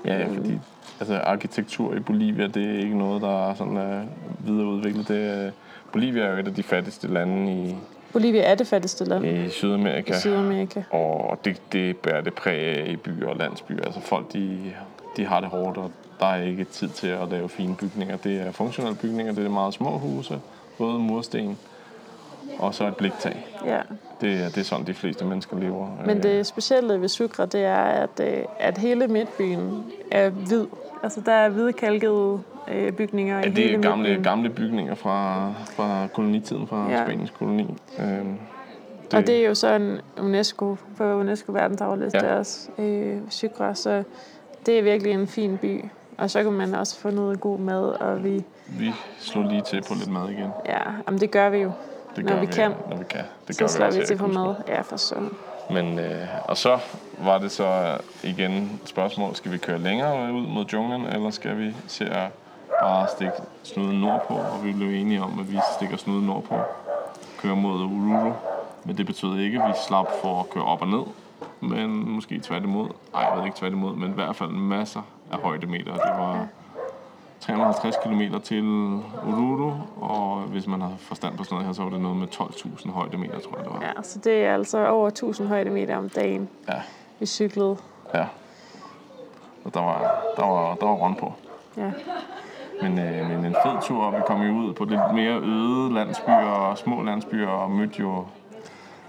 Ja, 0.04 0.18
ja, 0.18 0.26
fordi 0.36 0.58
altså, 1.00 1.14
arkitektur 1.16 1.94
i 1.94 2.00
Bolivia, 2.00 2.46
det 2.46 2.66
er 2.76 2.78
ikke 2.78 2.98
noget, 2.98 3.22
der 3.22 3.48
er 3.50 3.54
sådan 3.54 3.76
uh, 3.76 4.46
videreudviklet. 4.48 5.08
Det 5.08 5.44
er, 5.46 5.50
Bolivia 5.92 6.22
er 6.22 6.32
jo 6.32 6.38
et 6.38 6.48
af 6.48 6.54
de 6.54 6.62
fattigste 6.62 7.08
lande 7.08 7.52
i, 7.52 7.76
Bolivia 8.12 8.42
er 8.42 8.54
det 8.54 8.66
fattigste 8.66 9.04
land 9.04 9.26
i 9.26 9.48
Sydamerika. 9.48 10.12
i 10.12 10.16
Sydamerika. 10.20 10.82
Og 10.90 11.38
det, 11.44 11.62
det 11.72 11.96
bærer 11.96 12.20
det 12.20 12.34
præg 12.34 12.88
i 12.88 12.96
byer 12.96 13.28
og 13.28 13.36
landsbyer. 13.36 13.84
Altså 13.84 14.00
folk, 14.00 14.32
de, 14.32 14.72
de 15.16 15.24
har 15.26 15.40
det 15.40 15.48
hårdt, 15.48 15.78
og 15.78 15.90
der 16.22 16.28
er 16.28 16.42
ikke 16.42 16.64
tid 16.64 16.88
til 16.88 17.08
at 17.08 17.28
lave 17.30 17.48
fine 17.48 17.76
bygninger. 17.76 18.16
Det 18.16 18.40
er 18.40 18.50
funktionelle 18.52 18.96
bygninger, 18.96 19.32
det 19.32 19.44
er 19.44 19.50
meget 19.50 19.74
små 19.74 19.98
huse, 19.98 20.40
både 20.78 20.98
mursten 20.98 21.58
og 22.58 22.74
så 22.74 22.86
et 22.88 22.96
bliktag. 22.96 23.46
Ja. 23.66 23.80
Det, 24.20 24.32
er- 24.42 24.48
det 24.48 24.58
er 24.58 24.62
sådan, 24.62 24.86
de 24.86 24.94
fleste 24.94 25.24
mennesker 25.24 25.58
lever. 25.58 25.88
Men 26.06 26.16
Øh, 26.16 26.22
det 26.22 26.46
specielle 26.46 27.00
ved 27.00 27.08
Sucre, 27.08 27.46
det 27.46 27.64
er, 27.64 27.76
at, 27.76 28.20
øh, 28.20 28.44
at 28.58 28.78
hele 28.78 29.06
midtbyen 29.08 29.84
er 30.10 30.28
hvid. 30.30 30.66
Altså, 31.02 31.20
der 31.26 31.32
er 31.32 31.48
hvidkalkede 31.48 32.40
øh, 32.68 32.92
bygninger 32.92 33.38
i 33.38 33.42
Ja, 33.42 33.48
det 33.48 33.58
hele 33.58 33.76
er 33.76 33.80
gamle, 33.80 34.02
midtbyen. 34.02 34.24
gamle 34.24 34.50
bygninger 34.50 34.94
fra, 34.94 35.52
fra 35.76 36.06
kolonitiden, 36.14 36.66
fra 36.66 36.90
Ja. 36.90 37.04
Spaniens 37.04 37.30
koloni. 37.30 37.62
Øhm, 37.98 38.36
Det. 39.10 39.14
Og 39.18 39.26
det 39.26 39.36
er 39.44 39.48
jo 39.48 39.54
så 39.54 39.74
en 39.74 40.00
UNESCO, 40.20 40.76
på 40.96 41.04
UNESCO 41.04 41.52
verdensarvliste 41.52 42.18
Ja. 42.26 42.38
også, 42.38 42.68
øh, 42.78 43.16
Sucre, 43.30 43.74
så 43.74 44.02
det 44.66 44.78
er 44.78 44.82
virkelig 44.82 45.12
en 45.12 45.26
fin 45.26 45.58
by. 45.58 45.84
Og 46.18 46.30
så 46.30 46.42
kan 46.42 46.52
man 46.52 46.74
også 46.74 46.98
få 46.98 47.10
noget 47.10 47.40
god 47.40 47.58
mad, 47.58 47.84
og 47.84 48.24
vi, 48.24 48.44
Vi 48.66 48.92
slår 49.18 49.42
lige 49.42 49.62
til 49.62 49.82
på 49.88 49.94
lidt 49.94 50.10
mad 50.10 50.28
igen. 50.28 50.48
ja, 50.66 50.80
jamen 51.06 51.20
det 51.20 51.30
gør 51.30 51.48
vi 51.50 51.58
jo. 51.58 51.72
Det 52.16 52.24
Når 52.24 52.32
gør 52.32 52.40
vi 52.40 52.46
kan. 52.46 52.72
Når 52.90 52.96
vi 52.96 53.04
kan. 53.10 53.24
Det 53.48 53.56
Så 53.56 53.62
gør 53.62 53.66
slår 53.66 53.86
også 53.86 53.98
vi 53.98 54.02
her 54.02 54.06
til 54.06 54.16
på 54.16 54.26
mad. 54.26 54.54
Ja, 54.68 54.80
for 54.80 54.96
så. 54.96 55.14
Men, 55.70 55.98
øh, 55.98 56.26
og 56.44 56.56
så 56.56 56.78
var 57.18 57.38
det 57.38 57.50
så 57.50 57.98
igen 58.22 58.80
spørgsmål, 58.84 59.34
skal 59.36 59.52
vi 59.52 59.58
køre 59.58 59.78
længere 59.78 60.32
ud 60.32 60.46
mod 60.46 60.64
junglen, 60.64 61.06
eller 61.06 61.30
skal 61.30 61.58
vi 61.58 61.74
se 61.86 62.04
at 62.04 62.30
bare 62.82 63.08
stikke 63.08 63.32
snuden 63.62 64.00
nordpå, 64.00 64.34
og 64.34 64.64
vi 64.64 64.72
blev 64.72 64.88
enige 64.88 65.22
om, 65.22 65.38
at 65.40 65.52
vi 65.52 65.58
stikker 65.76 65.96
snuden 65.96 66.26
nordpå, 66.26 66.54
kører 67.42 67.54
mod 67.54 67.80
Ururu. 67.80 68.32
Men 68.84 68.96
det 68.96 69.06
betød 69.06 69.38
ikke, 69.38 69.62
at 69.62 69.68
vi 69.68 69.74
slap 69.86 70.06
for 70.22 70.40
at 70.40 70.50
køre 70.50 70.64
op 70.64 70.82
og 70.82 70.88
ned, 70.88 71.02
men 71.60 72.10
måske 72.10 72.38
tværtimod. 72.38 72.88
Ej, 73.14 73.20
jeg 73.22 73.38
ved 73.38 73.44
ikke 73.44 73.56
tværtimod, 73.58 73.96
men 73.96 74.10
i 74.10 74.14
hvert 74.14 74.36
fald 74.36 74.50
masser 74.50 75.02
af 75.32 75.38
højdemeter. 75.38 75.92
Det 75.92 76.02
var 76.18 76.46
350 77.40 77.96
km 78.04 78.20
til 78.44 78.62
Ururu, 79.26 79.72
og 80.00 80.40
hvis 80.40 80.66
man 80.66 80.80
har 80.80 80.92
forstand 80.98 81.36
på 81.36 81.44
sådan 81.44 81.54
noget 81.54 81.66
her, 81.66 81.72
så 81.72 81.82
var 81.82 81.90
det 81.90 82.00
noget 82.00 82.16
med 82.16 82.26
12.000 82.34 82.90
højdemeter, 82.90 83.38
tror 83.38 83.56
jeg 83.56 83.64
det 83.64 83.72
var. 83.74 83.80
Ja, 83.96 84.02
så 84.02 84.18
det 84.18 84.44
er 84.44 84.54
altså 84.54 84.86
over 84.88 85.08
1000 85.08 85.48
højdemeter 85.48 85.96
om 85.96 86.08
dagen, 86.08 86.48
Ja. 86.68 86.74
vi 87.20 87.26
cyklede. 87.26 87.76
Ja. 88.14 88.24
Og 89.64 89.74
der 89.74 89.80
var, 89.80 90.22
der 90.36 90.46
var, 90.46 90.74
der 90.74 90.86
var 90.86 90.94
run 90.94 91.14
på. 91.14 91.32
Ja. 91.76 91.90
Men, 92.82 92.98
øh, 92.98 93.28
men 93.30 93.44
en 93.44 93.56
fed 93.64 93.82
tur, 93.82 94.04
og 94.04 94.12
vi 94.12 94.18
kom 94.26 94.42
jo 94.42 94.52
ud 94.52 94.72
på 94.72 94.84
lidt 94.84 95.00
mere 95.14 95.40
øde 95.40 95.94
landsbyer 95.94 96.34
og 96.52 96.78
små 96.78 97.02
landsbyer, 97.02 97.48
og 97.48 97.70
mødte 97.70 98.00
jo 98.00 98.24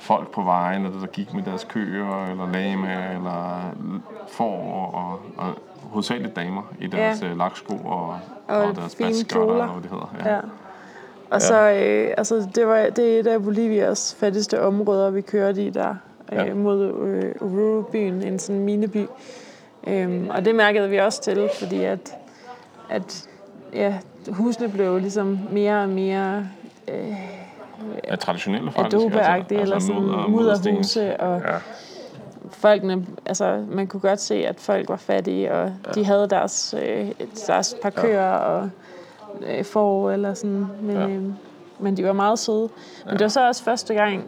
folk 0.04 0.32
på 0.32 0.42
vejen, 0.42 0.86
der 0.86 1.08
gik 1.08 1.34
med 1.34 1.44
deres 1.44 1.64
køer, 1.64 2.26
eller 2.32 2.52
lame, 2.52 3.14
eller 3.14 3.72
får, 4.28 4.92
og, 4.94 5.20
og 5.48 5.54
hovedsageligt 5.82 6.36
damer 6.36 6.62
i 6.80 6.88
deres 6.88 7.22
Ja. 7.22 7.28
ja. 7.28 7.34
laksko 7.34 7.74
og, 7.74 8.20
Og 8.48 8.58
og 8.64 8.76
deres 8.76 8.96
kjoler. 9.30 9.52
eller 9.54 9.66
hvad 9.74 9.82
det 9.84 9.90
hedder. 9.92 10.16
Ja. 10.26 10.34
Ja. 10.36 10.40
Og 11.32 11.42
så, 11.42 11.70
øh, 11.72 12.14
altså, 12.18 12.50
det, 12.56 12.68
var, 12.68 12.78
det 12.96 13.16
er 13.16 13.20
et 13.20 13.28
af 13.28 13.44
Bolivias 13.44 14.16
fattigste 14.20 14.62
områder, 14.62 15.10
vi 15.12 15.22
kørte 15.22 15.64
i 15.66 15.70
der, 15.70 15.96
Ja. 16.32 16.46
øh, 16.46 16.58
mod 16.58 16.84
øh, 16.86 17.36
Oruro-byen, 17.42 18.22
en 18.24 18.40
sådan 18.40 18.62
mineby. 18.62 19.06
Øhm, 19.88 20.28
og 20.30 20.46
det 20.46 20.56
mærkede 20.56 20.90
vi 20.90 20.98
også 20.98 21.22
til, 21.22 21.50
fordi 21.60 21.84
at, 21.84 22.16
at 22.90 23.30
ja, 23.74 23.94
husene 24.30 24.70
blev 24.70 24.98
ligesom 25.00 25.40
mere 25.52 25.82
og 25.84 25.90
mere 25.90 26.48
ja 28.10 28.16
traditionelle 28.16 28.72
faktisk. 28.72 28.98
adobe-agtige, 28.98 29.62
eller 29.62 29.80
sådan 29.80 30.02
mudder- 30.02 30.28
mudderhuse, 30.28 31.20
og 31.22 31.42
Ja. 31.46 31.56
folkene, 32.52 33.06
altså 33.26 33.64
man 33.72 33.88
kunne 33.88 34.00
godt 34.00 34.20
se, 34.22 34.36
at 34.36 34.60
folk 34.60 34.90
var 34.90 34.96
fattige, 34.96 35.54
og 35.54 35.72
ja. 35.88 35.92
de 35.92 36.06
havde 36.06 36.30
deres, 36.30 36.76
øh, 36.84 37.12
deres 37.48 37.76
par 37.82 37.90
køer 37.90 38.32
og 38.32 38.70
øh, 39.48 39.64
får 39.66 40.12
eller 40.12 40.34
sådan, 40.34 40.66
men, 40.82 40.96
Ja. 40.96 41.02
ja. 41.02 41.08
øh, 41.10 41.24
men 41.80 41.98
de 41.98 42.06
var 42.06 42.14
meget 42.14 42.40
søde. 42.40 42.70
Men 43.06 43.14
det 43.14 43.22
var 43.22 43.28
så 43.28 43.48
også 43.48 43.64
første 43.64 43.94
gang, 43.94 44.24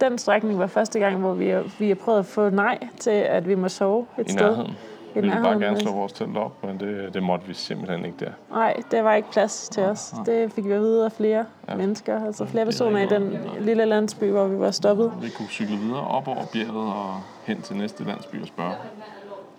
den 0.00 0.18
strækning 0.18 0.58
var 0.58 0.66
første 0.66 0.98
gang, 0.98 1.16
hvor 1.16 1.32
vi, 1.34 1.54
vi 1.78 1.88
har 1.88 1.94
prøvet 1.94 2.18
at 2.18 2.26
få 2.26 2.50
nej 2.50 2.78
til, 3.00 3.10
at 3.10 3.48
vi 3.48 3.54
må 3.54 3.68
sove 3.68 4.06
et 4.18 4.28
I 4.28 4.32
sted. 4.32 4.40
nærheden. 4.46 4.76
Vi 5.14 5.20
ville 5.20 5.40
bare 5.42 5.58
gerne 5.58 5.80
slå 5.80 5.92
vores 5.92 6.12
telt 6.12 6.36
op, 6.36 6.64
men 6.64 6.80
det, 6.80 7.14
det 7.14 7.22
måtte 7.22 7.46
vi 7.46 7.54
simpelthen 7.54 8.04
ikke 8.04 8.16
der. 8.24 8.30
Nej, 8.50 8.76
der 8.90 9.02
var 9.02 9.14
ikke 9.14 9.30
plads 9.30 9.68
til 9.68 9.82
os. 9.82 10.14
Det 10.26 10.52
fik 10.52 10.64
vi 10.64 10.72
at 10.72 10.80
vide 10.80 11.04
af 11.04 11.12
flere 11.12 11.44
Ja. 11.68 11.74
mennesker, 11.76 12.24
altså 12.26 12.44
flere 12.44 12.60
er 12.60 12.64
personer 12.66 13.00
i 13.00 13.06
den 13.06 13.38
lille 13.60 13.84
landsby, 13.84 14.24
hvor 14.24 14.44
vi 14.46 14.58
var 14.58 14.70
stoppet. 14.70 15.12
Vi 15.22 15.28
kunne 15.28 15.48
cykle 15.48 15.76
videre 15.76 16.06
op 16.06 16.28
over 16.28 16.44
bjerget 16.52 16.92
og 16.94 17.14
hen 17.44 17.62
til 17.62 17.76
næste 17.76 18.04
landsby 18.04 18.40
og 18.40 18.46
spørge. 18.46 18.72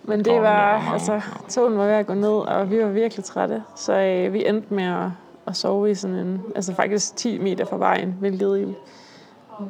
Men 0.04 0.24
det 0.24 0.40
var 0.42 0.90
altså, 0.92 1.20
togen 1.48 1.78
var 1.78 1.84
ved 1.84 1.92
at 1.94 2.06
gå 2.06 2.14
ned, 2.14 2.28
og 2.38 2.70
vi 2.70 2.78
var 2.82 2.88
virkelig 2.88 3.24
trætte. 3.24 3.62
Så 3.76 3.92
øh, 3.92 4.32
vi 4.32 4.46
endte 4.48 4.74
med 4.74 4.84
at, 4.84 5.08
at 5.46 5.56
sove 5.56 5.90
i 5.90 5.94
sådan 5.94 6.16
en, 6.16 6.42
altså 6.56 6.74
faktisk 6.74 7.16
10 7.16 7.38
meter 7.38 7.64
fra 7.64 7.76
vejen, 7.76 8.16
hvilket 8.20 8.74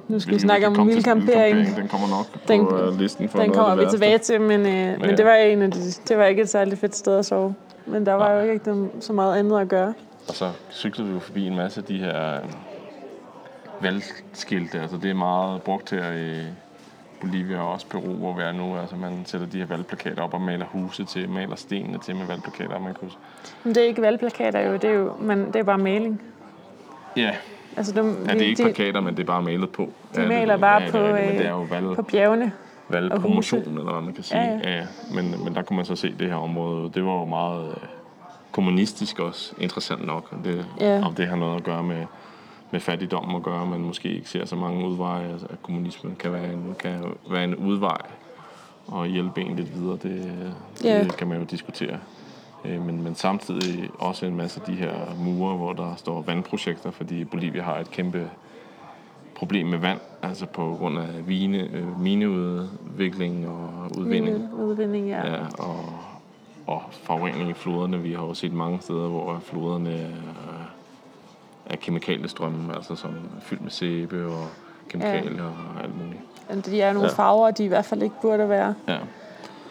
nu 0.08 0.20
skal 0.20 0.34
vi 0.34 0.38
snakke 0.38 0.66
om 0.66 0.86
vildcampering. 0.88 1.76
Den 1.76 1.88
kommer 1.88 2.08
nok 2.08 2.48
Den- 2.48 2.66
på 2.66 2.76
øh, 2.78 2.98
listen 3.00 3.28
for 3.28 3.38
Den 3.38 3.48
noget 3.48 3.58
kommer 3.58 3.74
vi 3.74 3.80
værste. 3.82 3.96
tilbage 3.96 4.18
til, 4.18 4.40
men, 4.40 4.60
øh, 4.60 5.00
men 5.00 5.10
ja. 5.10 5.16
det 5.16 5.24
var 5.24 5.34
en 5.34 5.62
af 5.62 5.70
de, 5.70 5.80
det 6.08 6.18
var 6.18 6.24
ikke 6.24 6.42
et 6.42 6.48
særligt 6.48 6.80
fedt 6.80 6.96
sted 6.96 7.18
at 7.18 7.26
sove. 7.26 7.54
Men 7.86 8.06
der 8.06 8.12
var 8.12 8.28
Nej. 8.28 8.34
jo 8.36 8.40
ikke 8.40 8.52
rigtig 8.70 8.90
så 9.00 9.12
meget 9.12 9.38
andet 9.38 9.60
at 9.60 9.68
gøre. 9.68 9.94
Og 10.28 10.34
så 10.34 10.50
cyklede 10.72 11.08
vi 11.08 11.14
jo 11.14 11.20
forbi 11.20 11.46
en 11.46 11.56
masse 11.56 11.80
af 11.80 11.84
de 11.84 11.98
her 11.98 12.34
øh, 12.34 12.40
valgskilte. 13.80 14.80
Altså 14.80 14.96
det 14.96 15.10
er 15.10 15.14
meget 15.14 15.62
brugt 15.62 15.90
her 15.90 16.12
i 16.12 16.40
Bolivia 17.20 17.58
og 17.60 17.72
også 17.72 17.86
Peru, 17.86 18.12
hvor 18.12 18.32
vi 18.34 18.42
er 18.42 18.52
nu. 18.52 18.76
Altså 18.76 18.96
man 18.96 19.22
sætter 19.24 19.46
de 19.46 19.58
her 19.58 19.66
valgplakater 19.66 20.22
op 20.22 20.34
og 20.34 20.40
maler 20.40 20.64
huse 20.66 21.04
til, 21.04 21.28
maler 21.28 21.56
stenene 21.56 21.98
til 21.98 22.16
med 22.16 22.26
valgplakater. 22.26 22.78
Man 22.78 22.94
kunne... 22.94 23.10
Men 23.64 23.74
det 23.74 23.82
er 23.82 23.86
ikke 23.86 24.02
valgplakater 24.02 24.60
jo, 24.60 24.72
det 24.72 24.84
er 24.84 24.94
jo 24.94 25.12
men 25.20 25.46
det 25.46 25.56
er 25.56 25.62
bare 25.62 25.78
maling. 25.78 26.22
Ja, 27.16 27.30
Altså, 27.76 27.92
de, 27.92 28.16
ja, 28.26 28.32
det 28.34 28.42
er 28.42 28.46
ikke 28.46 28.62
plakater, 28.62 29.00
men 29.00 29.16
det 29.16 29.22
er 29.22 29.26
bare 29.26 29.42
malet 29.42 29.70
på. 29.70 29.88
de 30.16 30.20
ja, 30.22 30.28
maler 30.28 30.52
det, 30.54 30.60
bare 30.60 30.80
ja, 30.80 30.84
det 30.86 30.92
på, 30.92 30.98
er 30.98 31.14
rigtigt, 31.14 31.26
men 31.32 31.38
det 31.38 31.46
er 31.46 31.56
øh, 31.56 31.60
jo 31.60 31.66
valg, 31.74 31.96
på 31.96 32.02
bjergene. 32.02 32.52
valgpromotion, 32.88 33.78
eller 33.78 33.92
hvad 33.92 34.02
man 34.02 34.14
kan 34.14 34.24
sige. 34.24 34.40
Ja, 34.40 34.58
ja. 34.70 34.76
ja. 34.76 34.86
Men, 35.14 35.44
men 35.44 35.54
der 35.54 35.62
kunne 35.62 35.76
man 35.76 35.84
så 35.86 35.96
se 35.96 36.14
det 36.18 36.28
her 36.28 36.34
område. 36.36 36.90
Det 36.94 37.04
var 37.04 37.12
jo 37.12 37.24
meget 37.24 37.68
øh, 37.70 37.76
kommunistisk 38.52 39.18
også, 39.18 39.54
interessant 39.58 40.06
nok. 40.06 40.44
Det, 40.44 40.66
Ja. 40.80 41.02
Om 41.04 41.14
det 41.14 41.26
har 41.26 41.36
noget 41.36 41.56
at 41.56 41.64
gøre 41.64 41.82
med, 41.82 42.04
med 42.70 42.80
fattigdom 42.80 43.34
at 43.34 43.42
gøre, 43.42 43.66
man 43.66 43.80
måske 43.80 44.08
ikke 44.08 44.28
ser 44.28 44.44
så 44.44 44.56
mange 44.56 44.88
udveje. 44.88 45.32
Altså, 45.32 45.46
at 45.50 45.62
kommunismen 45.62 46.16
kan 46.18 46.32
være 46.32 46.52
en, 46.52 46.76
kan 46.78 47.04
være 47.30 47.44
en 47.44 47.54
udvej 47.56 47.98
og 48.86 49.06
hjælpe 49.06 49.40
en 49.40 49.56
lidt 49.56 49.74
videre. 49.80 49.98
Det, 50.02 50.32
Ja. 50.84 51.04
det 51.04 51.16
kan 51.16 51.26
man 51.28 51.38
jo 51.38 51.44
diskutere. 51.44 51.98
Øh, 52.64 52.86
Men, 52.86 53.02
men 53.02 53.14
samtidig 53.14 53.90
også 53.98 54.26
en 54.26 54.36
masse 54.36 54.60
af 54.60 54.66
de 54.66 54.72
her 54.72 54.94
mure, 55.18 55.56
hvor 55.56 55.72
der 55.72 55.94
står 55.96 56.20
vandprojekter, 56.22 56.90
fordi 56.90 57.24
Bolivia 57.24 57.62
har 57.62 57.78
et 57.78 57.90
kæmpe 57.90 58.30
problem 59.34 59.66
med 59.66 59.78
vand, 59.78 59.98
altså 60.22 60.46
på 60.46 60.76
grund 60.78 60.98
af 60.98 61.28
vine, 61.28 61.58
øh, 61.58 62.00
mineudvikling 62.00 63.48
og 63.48 63.90
udvinding. 63.98 64.38
Mine 64.38 64.54
udvinding, 64.54 65.08
ja. 65.08 65.26
Ja, 65.26 65.38
og, 65.58 65.84
og 66.66 66.82
forurening 66.92 67.50
i 67.50 67.54
floderne. 67.54 67.98
Vi 68.02 68.12
har 68.12 68.22
jo 68.22 68.34
set 68.34 68.52
mange 68.52 68.78
steder, 68.80 69.08
hvor 69.08 69.38
floderne 69.44 69.92
er, 69.94 70.08
er 71.66 71.76
kemikaliestrømme, 71.76 72.74
altså 72.74 72.94
som 72.96 73.10
er 73.10 73.40
fyldt 73.40 73.62
med 73.62 73.70
sæbe 73.70 74.26
og 74.26 74.46
kemikalier 74.88 75.44
og 75.44 75.82
alt 75.84 75.96
muligt. 76.04 76.20
Men 76.50 76.60
De 76.60 76.80
er 76.80 76.92
nogle 76.92 77.08
Ja. 77.08 77.14
farver, 77.14 77.50
de 77.50 77.64
i 77.64 77.68
hvert 77.68 77.84
fald 77.84 78.02
ikke 78.02 78.14
burde 78.22 78.48
være. 78.48 78.74
Ja, 78.88 78.98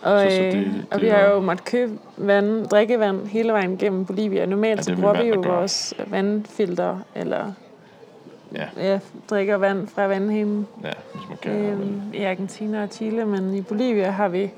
Og, 0.03 0.21
Så- 0.21 0.35
så 0.35 0.41
øh, 0.43 0.51
det- 0.51 0.85
og 0.91 0.95
det 0.99 1.01
vi 1.01 1.07
har 1.09 1.19
jo- 1.29 1.39
måttet 1.39 1.65
købe 1.65 1.91
vand, 2.17 2.65
drikkevand 2.67 3.27
hele 3.27 3.51
vejen 3.53 3.77
gennem 3.77 4.05
Bolivia. 4.05 4.45
Normalt 4.45 4.77
Ja, 4.77 4.81
så 4.83 4.91
det 4.91 4.99
bruger 4.99 5.21
vi 5.23 5.27
jo 5.29 5.41
vores 5.45 5.93
vandfilter, 6.07 6.97
eller 7.15 7.51
Ja. 8.55 8.65
ja, 8.77 8.99
drikker 9.29 9.55
vand 9.57 9.87
fra 9.87 10.07
vandhanen 10.07 10.67
Ja, 10.83 10.89
hvis 11.13 11.21
man 11.29 11.37
kan. 11.41 11.51
øhm, 11.51 12.01
i 12.13 12.23
Argentina 12.23 12.83
og 12.83 12.89
Chile, 12.91 13.25
men 13.25 13.53
i 13.53 13.61
Bolivia 13.61 14.09
har 14.09 14.27
vi 14.27 14.51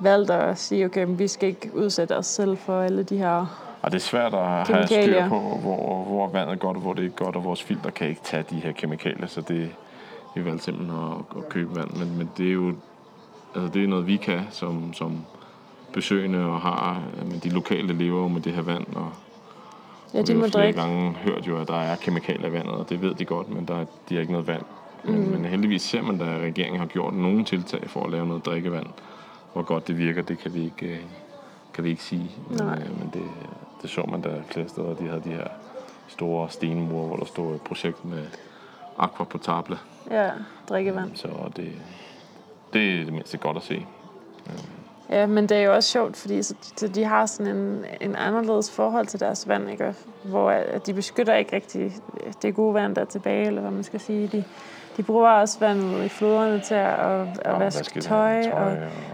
valgt 0.00 0.30
at 0.30 0.58
sige, 0.58 0.84
okay, 0.84 1.04
men 1.04 1.18
vi 1.18 1.28
skal 1.28 1.48
ikke 1.48 1.70
udsætte 1.74 2.16
os 2.16 2.26
selv 2.26 2.56
for 2.56 2.80
alle 2.80 3.02
de 3.02 3.16
her... 3.16 3.46
og 3.82 3.90
det 3.92 3.96
er 3.96 4.00
svært 4.02 4.34
at 4.34 4.40
have 4.46 4.86
styr 4.86 5.28
på, 5.28 5.38
hvor, 5.38 6.04
hvor 6.04 6.28
vandet 6.28 6.52
er 6.52 6.56
godt 6.56 6.76
og 6.76 6.82
hvor 6.82 6.92
det 6.92 7.02
ikke 7.02 7.14
er 7.20 7.24
godt, 7.24 7.36
og 7.36 7.44
vores 7.44 7.62
filter 7.62 7.90
kan 7.90 8.08
ikke 8.08 8.20
tage 8.24 8.44
de 8.50 8.54
her 8.54 8.72
kemikalier, 8.72 9.26
så 9.26 9.40
det 9.40 9.70
vi 10.34 10.44
valgte 10.44 10.64
simpelthen 10.64 10.98
at, 10.98 11.38
at 11.38 11.48
købe 11.48 11.76
vand. 11.76 11.90
Men, 11.96 12.18
men 12.18 12.30
det 12.38 12.48
er 12.48 12.52
jo 12.52 12.72
altså 13.54 13.72
det 13.74 13.84
er 13.84 13.88
noget, 13.88 14.06
vi 14.06 14.16
kan 14.16 14.40
som, 14.50 14.92
som 14.92 15.24
besøgende 15.92 16.38
og 16.46 16.60
har, 16.60 17.02
men 17.24 17.38
de 17.44 17.48
lokale 17.48 17.92
lever 17.94 18.28
med 18.28 18.40
det 18.40 18.52
her 18.52 18.62
vand, 18.62 18.86
og 18.96 19.10
Ja, 20.14 20.18
Og 20.20 20.26
de 20.26 20.32
vi 20.32 20.38
må 20.38 20.44
har 20.44 20.50
flere 20.50 20.64
drikke. 20.64 20.80
gange 20.80 21.12
hørt 21.12 21.46
jo, 21.46 21.60
at 21.60 21.68
der 21.68 21.76
er 21.80 21.96
kemikalier 21.96 22.48
i 22.48 22.52
vandet, 22.52 22.72
og 22.72 22.88
det 22.90 23.02
ved 23.02 23.14
de 23.14 23.24
godt, 23.24 23.48
men 23.48 23.68
der, 23.68 23.74
er- 23.80 23.84
de 24.08 24.14
har 24.14 24.20
ikke 24.20 24.32
noget 24.32 24.46
vand. 24.46 24.62
Men, 25.04 25.14
mm. 25.24 25.30
men 25.30 25.44
heldigvis 25.44 25.82
ser 25.82 26.02
man, 26.02 26.20
at 26.20 26.40
regeringen 26.40 26.78
har 26.80 26.86
gjort 26.86 27.14
nogle 27.14 27.44
tiltag 27.44 27.90
for 27.90 28.04
at 28.04 28.10
lave 28.10 28.26
noget 28.26 28.46
drikkevand. 28.46 28.86
Hvor 29.52 29.62
godt 29.62 29.88
det 29.88 29.98
virker, 29.98 30.22
det 30.22 30.38
kan 30.38 30.54
vi 30.54 30.64
ikke, 30.64 30.86
øh, 30.86 30.98
kan 31.74 31.84
vi 31.84 31.90
ikke 31.90 32.02
sige. 32.02 32.30
Men, 32.48 32.58
Nej. 32.58 32.74
øh, 32.78 32.98
men 32.98 33.10
det, 33.14 33.22
det 33.82 33.90
så 33.90 34.02
man 34.10 34.20
da 34.20 34.30
flere 34.50 34.68
steder. 34.68 34.94
De 34.94 35.06
havde 35.08 35.22
de 35.24 35.28
her 35.30 35.46
store 36.08 36.50
stenmure, 36.50 37.06
hvor 37.06 37.16
der 37.16 37.24
stod 37.24 37.54
et 37.54 37.60
projekt 37.62 38.04
med 38.04 38.24
aqua 38.98 39.24
potable. 39.24 39.78
Ja, 40.10 40.30
drikkevand. 40.68 41.10
Så 41.16 41.28
det, 41.56 41.72
det 42.72 43.00
er 43.00 43.04
det 43.04 43.12
mindste 43.12 43.38
godt 43.38 43.56
at 43.56 43.62
se. 43.62 43.86
Ja, 45.10 45.26
men 45.26 45.46
det 45.48 45.56
er 45.56 45.60
jo 45.62 45.74
også 45.74 45.90
sjovt, 45.90 46.16
fordi 46.16 46.42
så, 46.42 46.54
så 46.76 46.88
de 46.88 47.04
har 47.04 47.26
sådan 47.26 47.56
en, 47.56 47.84
en 48.00 48.16
anderledes 48.16 48.70
forhold 48.70 49.06
til 49.06 49.20
deres 49.20 49.48
vand, 49.48 49.70
ikke? 49.70 49.94
hvor 50.24 50.50
at 50.50 50.86
de 50.86 50.94
beskytter 50.94 51.34
ikke 51.34 51.56
rigtig 51.56 51.92
det 52.42 52.54
gode 52.54 52.74
vand, 52.74 52.94
der 52.94 53.00
er 53.00 53.04
tilbage, 53.06 53.46
eller 53.46 53.60
hvad 53.60 53.70
man 53.70 53.84
skal 53.84 54.00
sige. 54.00 54.26
De, 54.28 54.44
de 54.96 55.02
bruger 55.02 55.30
også 55.30 55.58
vandet 55.60 56.04
i 56.04 56.08
floderne 56.08 56.60
til 56.60 56.74
at, 56.74 56.92
at, 56.98 57.26
at 57.44 57.52
Og 57.54 57.60
vaske 57.60 58.00
tøj. 58.00 58.42
tøj 58.42 58.50
Og, 58.52 58.66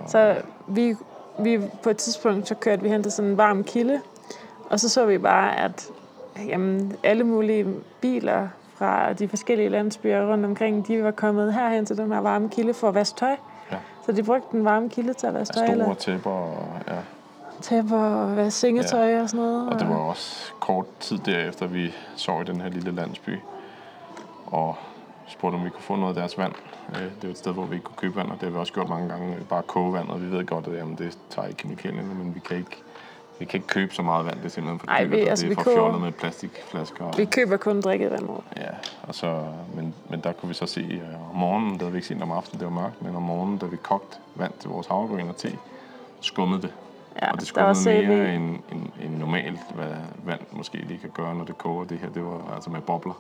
og- 0.03 0.11
så 0.11 0.37
vi, 0.69 0.95
vi 1.39 1.61
på 1.83 1.91
et 1.91 1.97
tidspunkt, 1.97 2.49
så 2.49 2.55
kørte 2.55 2.83
vi 2.83 2.89
hen 2.89 3.03
til 3.03 3.13
sådan 3.13 3.31
en 3.31 3.37
varm 3.37 3.65
kilde, 3.65 4.01
og 4.71 4.81
så 4.81 4.89
så 4.89 5.07
vi 5.07 5.19
bare, 5.19 5.59
at 5.61 5.87
jamen, 6.47 6.97
alle 7.05 7.25
mulige 7.25 7.67
biler 8.01 8.49
fra 8.75 9.13
de 9.13 9.29
forskellige 9.29 9.69
landsbyer 9.69 10.33
rundt 10.33 10.45
omkring, 10.45 10.87
de 10.87 11.03
var 11.05 11.11
kommet 11.11 11.55
herhen 11.55 11.87
til 11.87 11.97
den 11.97 12.13
her 12.13 12.21
varme 12.21 12.49
kilde 12.49 12.75
for 12.75 12.89
at 12.89 12.95
vaske 12.95 13.19
tøj. 13.19 13.37
Ja. 13.73 13.77
Så 14.07 14.13
de 14.13 14.23
brugte 14.23 14.49
den 14.57 14.65
varme 14.65 14.89
kilde 14.89 15.15
til 15.15 15.27
at 15.27 15.35
vaske 15.35 15.55
tøj, 15.55 15.67
eller 15.67 15.85
Store 15.85 15.95
tæpper, 15.95 16.31
og, 16.31 16.67
ja. 16.89 16.97
tæpper 17.61 17.99
og 17.99 18.37
vaske 18.37 18.59
sengetøj 18.59 19.11
ja. 19.11 19.23
og 19.23 19.29
sådan 19.29 19.45
noget. 19.45 19.69
Og 19.73 19.81
det 19.81 19.89
var 19.89 19.97
også 19.97 20.53
kort 20.61 20.87
tid 21.01 21.19
derefter, 21.19 21.67
vi 21.67 21.95
så 22.17 22.41
i 22.41 22.45
den 22.45 22.61
her 22.61 22.69
lille 22.69 22.91
landsby. 22.91 23.39
Og 24.47 24.77
spurgte, 25.27 25.57
om 25.57 25.65
vi 25.65 25.71
kunne 25.71 25.83
få 25.83 25.97
noget 25.97 26.09
af 26.17 26.21
deres 26.21 26.39
vand. 26.39 26.53
Øh, 26.95 27.03
Det 27.23 27.25
er 27.25 27.29
et 27.31 27.39
sted, 27.39 27.53
hvor 27.53 27.65
vi 27.65 27.75
ikke 27.75 27.85
kunne 27.85 27.97
købe 27.97 28.17
vand, 28.17 28.29
og 28.31 28.35
det 28.35 28.43
har 28.43 28.51
vi 28.51 28.57
også 28.57 28.73
gjort 28.73 28.89
mange 28.89 29.09
gange. 29.09 29.37
Bare 29.49 29.63
koge 29.63 29.93
vand, 29.93 30.09
og 30.09 30.23
vi 30.23 30.31
ved 30.31 30.47
godt, 30.47 30.67
at 30.67 30.77
jamen, 30.77 30.95
det 30.99 31.19
tager 31.31 31.49
ikke 31.49 31.59
kemikalierne, 31.59 32.15
men 32.15 32.35
vi 32.35 32.41
kan 32.41 32.57
ikke, 32.57 32.83
vi 33.39 33.45
kan 33.45 33.59
ikke 33.59 33.67
købe 33.67 33.95
så 33.95 34.03
meget 34.03 34.27
vand. 34.27 34.37
Det 34.37 34.45
er 34.45 34.49
simpelthen 34.49 34.79
for 34.79 34.87
dyrt, 34.99 35.11
vi- 35.11 35.21
altså, 35.21 35.43
det 35.43 35.51
vi 35.51 35.53
er 35.53 35.57
for 35.57 35.63
koger- 35.71 35.77
fjollet 35.77 36.01
med 36.01 36.13
plastikflasker. 36.13 37.05
Og, 37.05 37.15
Vi 37.19 37.25
køber 37.25 37.57
kun 37.57 37.81
drikkevand. 37.81 38.29
ja, 38.57 38.69
og 39.03 39.15
så, 39.15 39.45
men, 39.75 39.95
men 40.11 40.21
der 40.21 40.33
kunne 40.33 40.49
vi 40.49 40.55
så 40.55 40.67
se 40.67 40.81
øh, 40.81 41.31
om 41.31 41.37
morgenen, 41.37 41.73
det 41.73 41.81
havde 41.81 41.93
vi 41.93 41.99
ikke 41.99 42.09
set 42.09 42.23
om 42.23 42.31
aftenen, 42.33 42.59
det 42.61 42.75
var 42.75 42.81
mørkt, 42.83 43.03
men 43.03 43.17
om 43.17 43.23
morgenen, 43.23 43.59
da 43.59 43.67
vi 43.67 43.77
kogte 43.77 44.17
vand 44.35 44.53
til 44.61 44.71
vores 44.71 44.87
havregryn 44.87 45.29
og 45.29 45.37
te, 45.37 45.59
skummede 46.21 46.63
det. 46.63 46.73
Ja, 47.23 47.33
og 47.33 47.39
det 47.41 47.47
skummede 47.47 47.69
mere 47.69 47.75
sæbe 47.75 48.13
i. 48.33 48.35
end, 48.35 48.59
end, 48.73 48.87
end 49.05 49.17
normalt, 49.19 49.59
hvad 49.75 49.87
vand 50.25 50.41
måske 50.53 50.77
lige 50.79 50.99
kan 51.01 51.11
gøre, 51.11 51.35
når 51.35 51.45
det 51.45 51.59
koger. 51.59 51.85
Det 51.85 51.99
her, 51.99 52.09
det 52.09 52.25
var 52.25 52.53
altså 52.55 52.71
med 52.71 52.81
bobler 52.81 53.15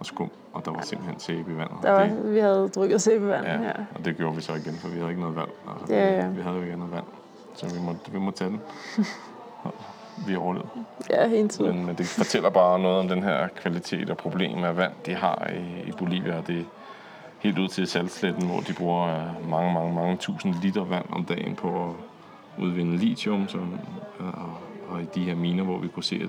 og 0.00 0.06
skum, 0.06 0.30
og 0.52 0.64
der 0.64 0.70
var 0.70 0.80
simpelthen 0.80 1.20
sæbe 1.20 1.52
i 1.52 1.56
vandet. 1.56 1.76
Der 1.82 1.90
var, 1.90 2.04
det, 2.04 2.34
vi 2.34 2.38
havde 2.38 2.68
drukket 2.74 3.02
sæbevand. 3.02 3.46
ja, 3.46 3.52
Ja. 3.62 3.72
og 3.94 4.04
det 4.04 4.16
gjorde 4.16 4.34
vi 4.36 4.40
så 4.42 4.52
igen, 4.54 4.74
for 4.74 4.88
vi 4.88 4.96
havde 4.98 5.08
ikke 5.10 5.20
noget 5.20 5.36
vand. 5.36 5.48
Altså, 5.80 5.94
Ja, 5.94 6.14
ja. 6.16 6.28
Vi, 6.28 6.36
vi 6.36 6.42
havde 6.42 6.56
jo 6.56 6.62
ikke 6.62 6.72
andet 6.72 6.92
vand, 6.92 7.04
så 7.54 7.66
vi 7.74 7.80
må, 7.80 7.94
vi 8.12 8.18
må 8.18 8.30
tage 8.30 8.50
den. 8.50 8.60
Vi 10.26 10.36
overlevede. 10.36 10.68
ja, 11.10 11.28
hele 11.28 11.48
tiden. 11.48 11.76
Men, 11.76 11.86
men 11.86 11.94
det 11.96 12.06
fortæller 12.06 12.50
bare 12.50 12.78
noget 12.78 12.98
om 12.98 13.08
den 13.08 13.22
her 13.22 13.48
kvalitet 13.48 14.10
og 14.10 14.16
problem 14.16 14.64
af 14.64 14.76
vand, 14.76 14.92
de 15.06 15.14
har 15.14 15.50
i, 15.54 15.88
i 15.88 15.92
Bolivia. 15.98 16.38
Og 16.38 16.46
det 16.46 16.58
er 16.58 16.64
helt 17.38 17.58
ud 17.58 17.68
til 17.68 17.86
saltsletten, 17.86 18.46
hvor 18.46 18.60
de 18.60 18.72
bruger 18.72 19.02
øh, 19.08 19.50
mange, 19.50 19.74
mange, 19.74 19.94
mange 19.94 20.16
tusind 20.16 20.54
liter 20.62 20.84
vand 20.84 21.04
om 21.12 21.24
dagen 21.24 21.54
på 21.56 21.84
at 21.88 21.92
udvinde 22.64 22.96
lithium. 22.96 23.48
Som, 23.48 23.78
øh, 24.20 24.26
og, 24.26 24.52
og 24.88 25.02
i 25.02 25.06
de 25.14 25.24
her 25.24 25.34
miner, 25.34 25.64
hvor 25.64 25.78
vi 25.78 25.88
kunne 25.88 26.04
se 26.04 26.28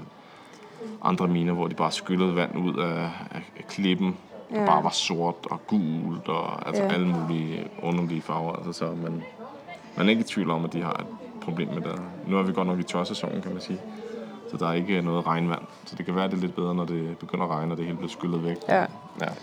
andre 1.03 1.27
miner, 1.27 1.53
hvor 1.53 1.67
de 1.67 1.75
bare 1.75 1.91
skyllede 1.91 2.35
vand 2.35 2.57
ud 2.57 2.75
af, 2.77 3.09
af, 3.31 3.65
klippen, 3.69 4.17
der 4.49 4.59
Ja. 4.59 4.65
bare 4.65 4.83
var 4.83 4.89
sort 4.89 5.35
og 5.51 5.67
gult 5.67 6.27
og 6.27 6.67
altså 6.67 6.83
Ja. 6.83 6.89
alle 6.93 7.07
mulige 7.07 7.67
underlige 7.83 8.21
farver. 8.21 8.53
Altså, 8.55 8.73
så 8.73 8.85
man, 9.03 9.23
man 9.97 10.05
er 10.05 10.09
ikke 10.09 10.19
i 10.19 10.23
tvivl 10.23 10.51
om, 10.51 10.65
at 10.65 10.73
de 10.73 10.81
har 10.81 10.93
et 10.93 11.05
problem 11.49 11.67
med 11.67 11.81
det. 11.81 12.01
Nu 12.27 12.37
er 12.37 12.43
vi 12.43 12.53
godt 12.53 12.67
nok 12.67 12.79
i 12.79 12.83
tørsæsonen, 12.83 13.41
kan 13.41 13.51
man 13.51 13.61
sige. 13.61 13.79
Så 14.51 14.57
der 14.57 14.67
er 14.67 14.73
ikke 14.73 15.01
noget 15.01 15.27
regnvand. 15.27 15.61
Så 15.85 15.95
det 15.95 16.05
kan 16.05 16.15
være, 16.15 16.27
det 16.27 16.33
er 16.33 16.37
lidt 16.37 16.55
bedre, 16.55 16.75
når 16.75 16.85
det 16.85 17.17
begynder 17.17 17.45
at 17.45 17.51
regne, 17.51 17.73
og 17.73 17.77
det 17.77 17.85
hele 17.85 17.97
bliver 17.97 18.09
skyllet 18.09 18.43
væk. 18.43 18.57
Ja. 18.69 18.79
ja. 18.79 18.85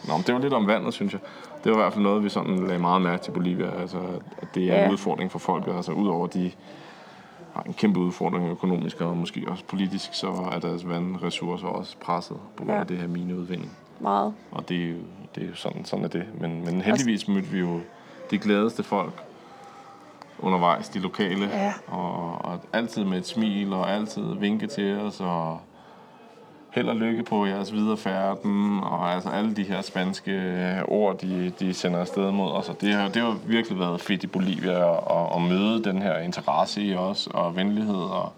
Nå, 0.09 0.13
men 0.17 0.23
det 0.27 0.35
var 0.35 0.41
lidt 0.41 0.53
om 0.53 0.67
vandet, 0.67 0.95
synes 0.95 1.13
jeg. 1.13 1.21
Det 1.65 1.73
var 1.73 1.79
i 1.79 1.81
hvert 1.81 1.93
fald 1.93 2.03
noget, 2.05 2.25
vi 2.25 2.29
sådan 2.29 2.67
lagde 2.67 2.79
meget 2.79 3.03
mærke 3.03 3.23
til 3.23 3.31
Bolivia. 3.31 3.81
Altså, 3.81 3.99
at 4.39 4.49
det 4.55 4.63
er 4.73 4.75
Ja. 4.77 4.85
en 4.87 4.93
udfordring 4.93 5.33
for 5.33 5.39
folket. 5.39 5.75
Altså, 5.77 5.93
udover 5.93 6.27
de 6.27 6.51
har 7.55 7.63
en 7.63 7.73
kæmpe 7.75 8.01
udfordring 8.01 8.51
økonomisk 8.51 9.01
og 9.01 9.17
måske 9.17 9.45
også 9.49 9.65
politisk, 9.65 10.15
så 10.15 10.49
er 10.53 10.59
deres 10.59 10.89
vandressourcer 10.89 11.67
også 11.69 11.97
presset 12.01 12.37
på 12.57 12.65
grund 12.65 12.71
af 12.71 12.79
Ja. 12.79 12.85
det 12.85 12.97
her 12.99 13.09
mineudvinding. 13.09 13.71
Meget. 14.01 14.35
Og 14.51 14.69
det 14.69 14.83
er 14.85 14.89
jo, 14.89 14.97
det 15.35 15.43
er 15.43 15.49
jo 15.49 15.55
sådan, 15.55 15.85
sådan 15.85 16.05
er 16.05 16.09
det. 16.09 16.25
Men, 16.41 16.65
men 16.65 16.81
heldigvis 16.81 17.29
mødte 17.29 17.49
vi 17.49 17.59
jo 17.61 17.81
de 18.31 18.39
gladeste 18.39 18.83
folk 18.83 19.23
undervejs, 20.39 20.89
de 20.89 20.99
lokale. 20.99 21.49
Ja. 21.53 21.73
Og, 21.87 22.45
og 22.45 22.61
altid 22.73 23.05
med 23.05 23.19
et 23.19 23.27
smil, 23.27 23.73
og 23.73 23.91
altid 23.91 24.35
vinke 24.35 24.67
til 24.67 24.99
os, 24.99 25.21
og 25.21 25.61
held 26.71 26.89
og 26.89 26.97
lykke 26.97 27.23
på 27.23 27.47
jeres 27.47 27.73
videre 27.73 27.97
færden, 27.97 28.81
og 28.83 29.13
altså 29.13 29.29
alle 29.29 29.55
de 29.55 29.63
her 29.63 29.83
spanske 29.83 30.83
ord, 30.89 31.19
de, 31.19 31.53
de 31.61 31.75
sender 31.75 32.01
afsted 32.01 32.31
mod 32.31 32.53
os. 32.53 32.69
Og 32.69 32.81
det 32.81 32.95
har, 32.95 33.09
det 33.09 33.23
har 33.23 33.37
virkelig 33.47 33.79
været 33.79 34.01
fedt 34.01 34.25
i 34.25 34.27
Bolivia 34.27 34.97
at, 34.97 35.37
at 35.37 35.43
møde 35.43 35.85
den 35.85 36.03
her 36.03 36.19
interesse 36.19 36.83
i 36.83 36.95
os, 36.95 37.27
og 37.27 37.57
venlighed, 37.57 37.95
og, 37.95 38.33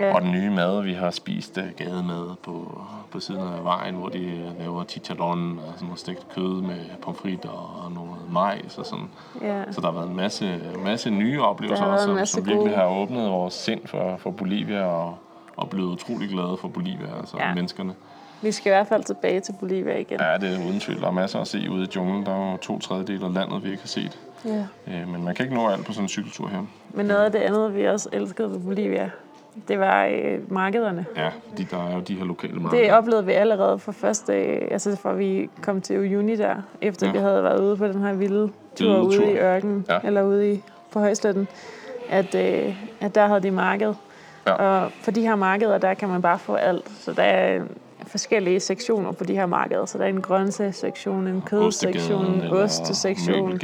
Ja. 0.00 0.14
og 0.14 0.22
den 0.22 0.30
nye 0.32 0.50
mad, 0.50 0.82
vi 0.82 0.92
har 0.92 1.10
spist, 1.10 1.58
øh, 1.58 1.64
gademad 1.76 2.36
på, 2.42 2.80
på 3.10 3.20
siden 3.20 3.40
af 3.40 3.64
vejen, 3.64 3.94
hvor 3.94 4.08
de 4.08 4.18
øh, 4.24 4.58
laver 4.58 4.84
chicharron 4.84 5.58
og 5.58 5.72
sådan 5.74 5.86
noget 5.86 5.98
stegt 6.00 6.26
kød 6.34 6.62
med 6.62 6.76
pomfritter 7.02 7.82
og 7.84 7.92
noget 7.92 8.32
majs 8.32 8.78
og 8.78 8.86
sådan. 8.86 9.08
Ja. 9.42 9.62
Så 9.72 9.80
der 9.80 9.86
har 9.86 9.94
været 9.94 10.08
en 10.10 10.16
masse, 10.16 10.60
masse 10.84 11.10
nye 11.10 11.42
oplevelser, 11.42 11.84
også, 11.84 12.04
som, 12.04 12.26
som 12.26 12.46
virkelig 12.46 12.66
gode. 12.66 12.74
har 12.76 12.86
åbnet 12.86 13.30
vores 13.30 13.54
sind 13.54 13.80
for, 13.86 14.16
for 14.16 14.30
Bolivia 14.30 14.84
og, 14.84 15.18
og 15.56 15.70
blevet 15.70 15.88
utrolig 15.92 16.28
glade 16.28 16.56
for 16.60 16.68
Bolivia, 16.68 17.18
altså 17.20 17.36
Ja. 17.40 17.54
menneskerne. 17.54 17.94
Vi 18.42 18.52
skal 18.52 18.70
i 18.70 18.74
hvert 18.74 18.86
fald 18.86 19.04
tilbage 19.04 19.40
til 19.40 19.54
Bolivia 19.60 19.98
igen. 19.98 20.20
Ja, 20.20 20.36
det 20.40 20.54
er 20.54 20.66
uden 20.68 20.80
tvivl. 20.80 21.00
Der 21.00 21.06
er 21.06 21.10
masser 21.10 21.40
at 21.40 21.46
se 21.48 21.70
ude 21.70 21.84
i 21.84 21.88
junglen. 21.96 22.26
Der 22.26 22.32
er 22.34 22.50
jo 22.50 22.56
to 22.56 22.78
tredjedele 22.78 23.24
af 23.26 23.34
landet, 23.34 23.64
vi 23.64 23.70
ikke 23.70 23.82
har 23.82 23.88
set. 23.88 24.18
Ja. 24.44 24.66
Øh, 24.86 25.08
Men 25.08 25.24
man 25.24 25.34
kan 25.34 25.44
ikke 25.44 25.54
nå 25.56 25.68
alt 25.68 25.86
på 25.86 25.92
sådan 25.92 26.04
en 26.04 26.08
cykeltur 26.08 26.48
her. 26.48 26.62
Men 26.90 27.06
noget 27.06 27.24
af 27.24 27.32
det 27.32 27.38
andet, 27.38 27.74
vi 27.76 27.84
også 27.88 28.08
elskede 28.12 28.50
ved 28.50 28.58
Bolivia, 28.60 29.10
det 29.68 29.78
var 29.78 30.04
øh, 30.04 30.52
markederne. 30.52 31.06
Ja, 31.16 31.28
fordi 31.48 31.62
der 31.70 31.76
er 31.88 31.94
jo 31.94 32.00
de 32.00 32.14
her 32.14 32.24
lokale 32.24 32.54
markeder. 32.60 32.82
Det 32.82 32.92
oplevede 32.92 33.26
vi 33.26 33.32
allerede 33.32 33.78
fra 33.78 33.92
første 33.92 34.32
dag, 34.32 34.68
altså 34.70 34.96
fra 34.96 35.12
vi 35.12 35.50
kom 35.62 35.80
til 35.80 35.98
Uyuni 35.98 36.36
der, 36.36 36.54
efter 36.80 37.06
ja. 37.06 37.12
Ja. 37.12 37.18
vi 37.18 37.22
havde 37.22 37.42
været 37.42 37.60
ude 37.60 37.76
på 37.76 37.86
den 37.88 38.02
her 38.02 38.12
vilde 38.14 38.50
tur 38.76 38.86
Vilde 38.86 39.00
ude 39.02 39.16
tur. 39.16 39.24
i 39.24 39.36
ørkenen, 39.38 39.84
ja. 39.88 39.94
Ja. 39.94 40.00
eller 40.04 40.22
ude 40.22 40.52
i, 40.52 40.62
på 40.92 41.00
højsletten, 41.00 41.48
at, 42.10 42.34
øh, 42.34 42.74
at 43.00 43.14
der 43.14 43.26
havde 43.26 43.40
de 43.40 43.50
marked. 43.50 43.94
Ja. 44.46 44.52
Og 44.52 44.90
på 45.04 45.10
de 45.10 45.20
her 45.20 45.36
markeder, 45.36 45.78
der 45.78 45.94
kan 45.94 46.08
man 46.08 46.22
bare 46.22 46.38
få 46.38 46.54
alt. 46.54 46.90
Så 47.00 47.12
der 47.12 47.22
er 47.22 47.60
forskellige 48.06 48.60
sektioner 48.60 49.12
på 49.12 49.24
de 49.24 49.34
her 49.34 49.46
markeder. 49.46 49.84
Så 49.86 49.98
der 49.98 50.04
er 50.04 50.08
en 50.08 50.20
grøntsagssektion, 50.20 51.26
en 51.26 51.42
kødsektion, 51.46 52.24
en 52.26 52.42
ostesektion, 52.52 53.60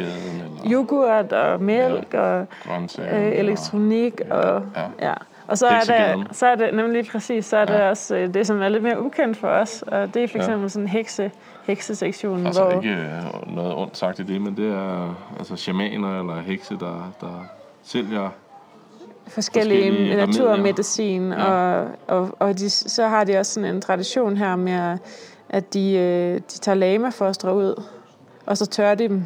yoghurt 0.67 1.33
og 1.33 1.63
mælk 1.63 2.15
og 2.15 2.47
grøntsager. 2.69 3.27
øh, 3.27 3.33
elektronik 3.39 4.21
og 4.31 4.63
Ja. 4.77 5.09
ja. 5.09 5.15
Og 5.53 5.59
så 5.59 5.67
er, 5.67 5.75
Heksegaden. 5.75 6.27
så 6.33 6.47
er 6.47 6.55
det 6.55 6.75
nemlig 6.75 7.07
præcis, 7.13 7.45
så 7.47 7.57
er 7.57 7.65
det 7.65 7.75
Ja. 7.75 7.91
også 7.91 8.17
øh, 8.17 8.35
det, 8.35 8.47
som 8.47 8.63
er 8.63 8.69
lidt 8.69 8.83
mere 8.83 9.03
ukendt 9.03 9.37
for 9.37 9.49
os, 9.49 9.85
og 9.87 10.15
det 10.15 10.23
er 10.25 10.29
for 10.29 10.39
Ja. 10.39 10.45
eksempel 10.45 10.71
sådan 10.71 10.89
hekse, 10.89 11.31
heksesektionen, 11.65 12.47
Altså 12.47 12.65
hvor 12.65 12.73
ikke 12.73 12.89
øh, 12.95 13.55
noget 13.57 13.75
ondt 13.75 13.97
sagt 13.97 14.19
i 14.19 14.23
det, 14.23 14.41
men 14.41 14.57
det 14.57 14.73
er 14.73 15.15
altså 15.39 15.57
shamaner 15.57 16.21
eller 16.21 16.41
hekse, 16.43 16.77
der, 16.81 17.13
der 17.21 17.45
sælger 17.83 18.29
forskellige, 19.29 19.91
forskellige 19.91 20.17
naturmedicin, 20.27 21.33
Ja. 21.33 21.45
og, 21.45 21.89
og, 22.09 22.37
og 22.39 22.59
de, 22.59 22.71
så 22.71 23.07
har 23.09 23.25
de 23.25 23.39
også 23.39 23.53
sådan 23.53 23.75
en 23.75 23.81
tradition 23.81 24.37
her 24.37 24.57
med, 24.57 24.99
at 25.49 25.75
de, 25.75 25.93
øh, 25.95 26.35
de 26.35 26.41
tager 26.59 26.77
lamafostre 26.77 27.55
ud, 27.57 27.83
og 28.47 28.59
så 28.59 28.67
tørrer 28.67 28.95
de 28.95 29.09
dem. 29.09 29.25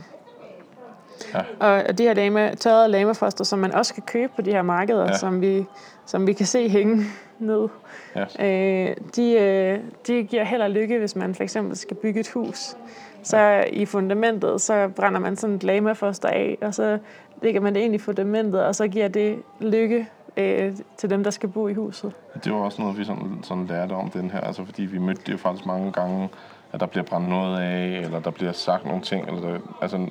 Ja. 1.35 1.41
Og, 1.61 1.99
de 1.99 2.03
her 2.03 2.15
lama, 2.15 2.55
tørrede 2.55 2.89
lamafoster, 2.89 3.45
som 3.45 3.59
man 3.59 3.75
også 3.75 3.95
kan 3.95 4.03
købe 4.07 4.33
på 4.37 4.43
de 4.43 4.51
her 4.51 4.63
markeder, 4.63 5.01
Ja. 5.03 5.07
ja. 5.07 5.17
som, 5.17 5.41
vi, 5.41 5.65
som 6.07 6.27
vi 6.27 6.33
kan 6.33 6.47
se 6.47 6.69
hænge 6.69 7.05
ned, 7.39 7.69
Ja. 8.17 8.25
øh, 8.47 8.97
de, 9.17 9.33
øh, 9.33 9.79
de 10.07 10.23
giver 10.23 10.45
held 10.45 10.63
og 10.63 10.71
lykke, 10.71 10.99
hvis 10.99 11.17
man 11.17 11.35
for 11.35 11.43
eksempel 11.43 11.77
skal 11.77 11.97
bygge 11.97 12.21
et 12.21 12.29
hus. 12.29 12.77
Så 13.23 13.65
i 13.73 13.87
fundamentet, 13.87 14.61
så 14.61 14.89
brænder 14.97 15.21
man 15.21 15.37
sådan 15.37 15.57
et 15.57 15.65
lamafoster 15.65 16.29
af, 16.29 16.59
og 16.63 16.75
så 16.75 16.99
lægger 17.43 17.61
man 17.61 17.75
det 17.75 17.81
ind 17.81 17.95
i 17.95 17.99
fundamentet, 17.99 18.65
og 18.65 18.75
så 18.75 18.89
giver 18.89 19.09
det 19.09 19.39
lykke 19.61 20.07
øh, 20.37 20.73
til 20.97 21.11
dem, 21.11 21.25
der 21.25 21.31
skal 21.31 21.49
bo 21.49 21.69
i 21.69 21.75
huset. 21.75 22.13
Det 22.45 22.53
var 22.53 22.59
også 22.59 22.83
noget, 22.83 22.99
vi 22.99 23.05
sådan, 23.05 23.39
sådan 23.43 23.67
lærte 23.67 23.93
om 23.93 24.11
den 24.11 24.31
her, 24.31 24.41
altså 24.41 24.65
fordi 24.65 24.83
vi 24.83 24.99
mødte 24.99 25.21
det 25.27 25.33
jo 25.33 25.39
faktisk 25.39 25.67
mange 25.67 25.93
gange, 25.93 26.29
at 26.73 26.81
der 26.81 26.87
bliver 26.87 27.05
brændt 27.05 27.29
noget 27.29 27.61
af, 27.61 28.01
eller 28.05 28.21
der 28.21 28.31
bliver 28.31 28.53
sagt 28.53 28.85
nogle 28.87 29.03
ting, 29.03 29.29
eller 29.29 29.41
der, 29.41 29.59
altså, 29.83 30.07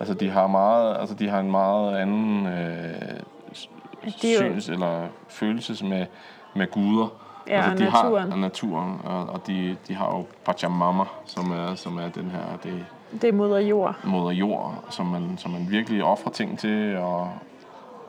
altså 0.00 0.14
de 0.14 0.30
har 0.30 0.46
meget, 0.46 0.96
altså 1.00 1.14
de 1.14 1.28
har 1.28 1.40
en 1.40 1.50
meget 1.50 1.96
anden 1.96 2.46
øh, 2.46 3.20
syns 4.16 4.68
eller 4.68 5.06
følelses 5.28 5.82
med, 5.82 6.06
med 6.54 6.70
guder. 6.70 7.08
Ja, 7.48 7.56
altså, 7.56 7.70
og 7.70 7.78
de 7.78 7.84
naturen. 7.84 8.24
Har, 8.26 8.32
og 8.32 8.38
naturen, 8.38 9.00
og, 9.04 9.26
og 9.26 9.46
de, 9.46 9.76
de 9.88 9.94
har 9.94 10.06
jo 10.16 10.26
Pachamama, 10.44 11.04
som 11.24 11.50
er, 11.52 11.74
som 11.74 11.98
er 11.98 12.08
den 12.08 12.30
her, 12.30 12.40
det 12.62 12.84
Det 13.22 13.28
er 13.28 13.32
moder 13.32 13.58
jord. 13.58 13.94
moder 14.04 14.30
jord, 14.30 14.84
som 14.90 15.06
man, 15.06 15.38
som 15.38 15.50
man 15.50 15.66
virkelig 15.70 16.04
offrer 16.04 16.30
ting 16.30 16.58
til, 16.58 16.96
og, 16.96 17.30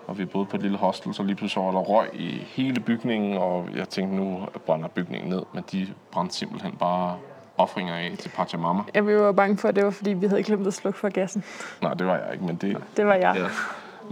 og 0.07 0.17
vi 0.17 0.25
boede 0.25 0.45
på 0.45 0.55
et 0.55 0.61
lille 0.61 0.77
hostel, 0.77 1.13
så 1.13 1.23
lige 1.23 1.35
pludselig 1.35 1.65
var 1.65 1.71
der 1.71 1.79
røg 1.79 2.09
i 2.13 2.29
hele 2.47 2.79
bygningen, 2.79 3.37
og 3.37 3.67
jeg 3.75 3.89
tænkte, 3.89 4.15
nu 4.17 4.39
brænder 4.65 4.87
bygningen 4.87 5.29
ned, 5.29 5.41
men 5.53 5.63
de 5.71 5.87
brændte 6.11 6.35
simpelthen 6.35 6.71
bare 6.79 7.15
offringer 7.59 7.95
af 7.95 8.15
til 8.19 8.29
Pachamama. 8.29 8.83
Jeg 8.93 9.07
vi 9.07 9.15
var 9.15 9.31
bange 9.31 9.57
for, 9.57 9.67
at 9.67 9.75
det 9.75 9.85
var, 9.85 9.89
fordi 9.91 10.13
vi 10.13 10.27
havde 10.27 10.43
glemt 10.43 10.67
at 10.67 10.73
slukke 10.73 10.99
for 10.99 11.09
gassen. 11.09 11.43
Nej, 11.81 11.93
det 11.93 12.07
var 12.07 12.17
jeg 12.17 12.33
ikke, 12.33 12.45
men 12.45 12.55
det... 12.55 12.77
Det 12.97 13.05
var 13.05 13.13
jeg. 13.13 13.35
Ja. 13.35 13.47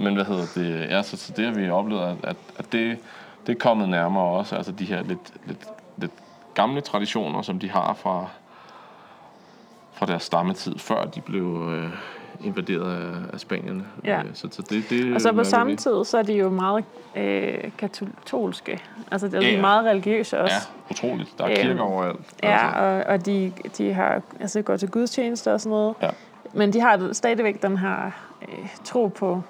Men 0.03 0.15
hvad 0.15 0.25
hedder 0.25 0.45
det? 0.55 0.89
Ja, 0.89 1.03
så, 1.03 1.17
så 1.17 1.33
det 1.37 1.45
har 1.45 1.53
vi 1.53 1.69
oplevet, 1.69 2.01
at, 2.01 2.15
at, 2.23 2.37
at 2.57 2.71
det, 2.71 2.97
det 3.47 3.55
er 3.55 3.59
kommet 3.59 3.89
nærmere 3.89 4.23
også, 4.23 4.55
altså 4.55 4.71
de 4.71 4.85
her 4.85 5.03
lidt, 5.03 5.33
lidt, 5.45 5.65
lidt 5.97 6.11
gamle 6.53 6.81
traditioner, 6.81 7.41
som 7.41 7.59
de 7.59 7.69
har 7.69 7.93
fra, 7.93 8.25
fra 9.93 10.05
deres 10.05 10.23
stammetid, 10.23 10.79
før 10.79 11.05
de 11.05 11.21
blev 11.21 11.69
øh, 11.69 11.91
invaderet 12.43 12.93
af, 13.03 13.15
af 13.33 13.39
spanierne. 13.39 13.83
Ja. 14.03 14.19
Øh, 14.19 14.25
Så, 14.33 14.47
så 14.51 14.61
det, 14.61 14.89
det 14.89 15.15
Og 15.15 15.21
så 15.21 15.33
på 15.33 15.43
samme 15.43 15.71
vi. 15.71 15.77
tid, 15.77 16.05
så 16.05 16.17
er 16.17 16.23
de 16.23 16.33
jo 16.33 16.49
meget 16.49 16.83
øh, 17.15 17.71
katolske. 17.77 18.79
Altså, 19.11 19.27
det 19.27 19.35
er 19.35 19.41
Ja, 19.47 19.53
ja, 19.55 19.61
meget 19.61 19.85
religiøse 19.85 20.39
også. 20.39 20.55
Ja, 20.55 20.91
utroligt. 20.91 21.33
Der 21.37 21.43
er 21.43 21.49
Øhm, 21.51 21.61
kirker 21.61 21.81
overalt. 21.81 22.19
Ja, 22.43 22.81
og, 22.81 23.03
og 23.13 23.25
de, 23.25 23.51
de 23.77 23.93
har, 23.93 24.21
altså, 24.39 24.61
går 24.61 24.77
til 24.77 24.89
gudstjenester 24.89 25.53
og 25.53 25.61
sådan 25.61 25.69
noget. 25.69 25.95
Ja. 26.01 26.09
Men 26.53 26.73
de 26.73 26.79
har 26.81 27.13
stadigvæk 27.13 27.61
den 27.61 27.77
her 27.77 28.11
øh, 28.41 28.67
tro 28.83 29.07
på 29.07 29.41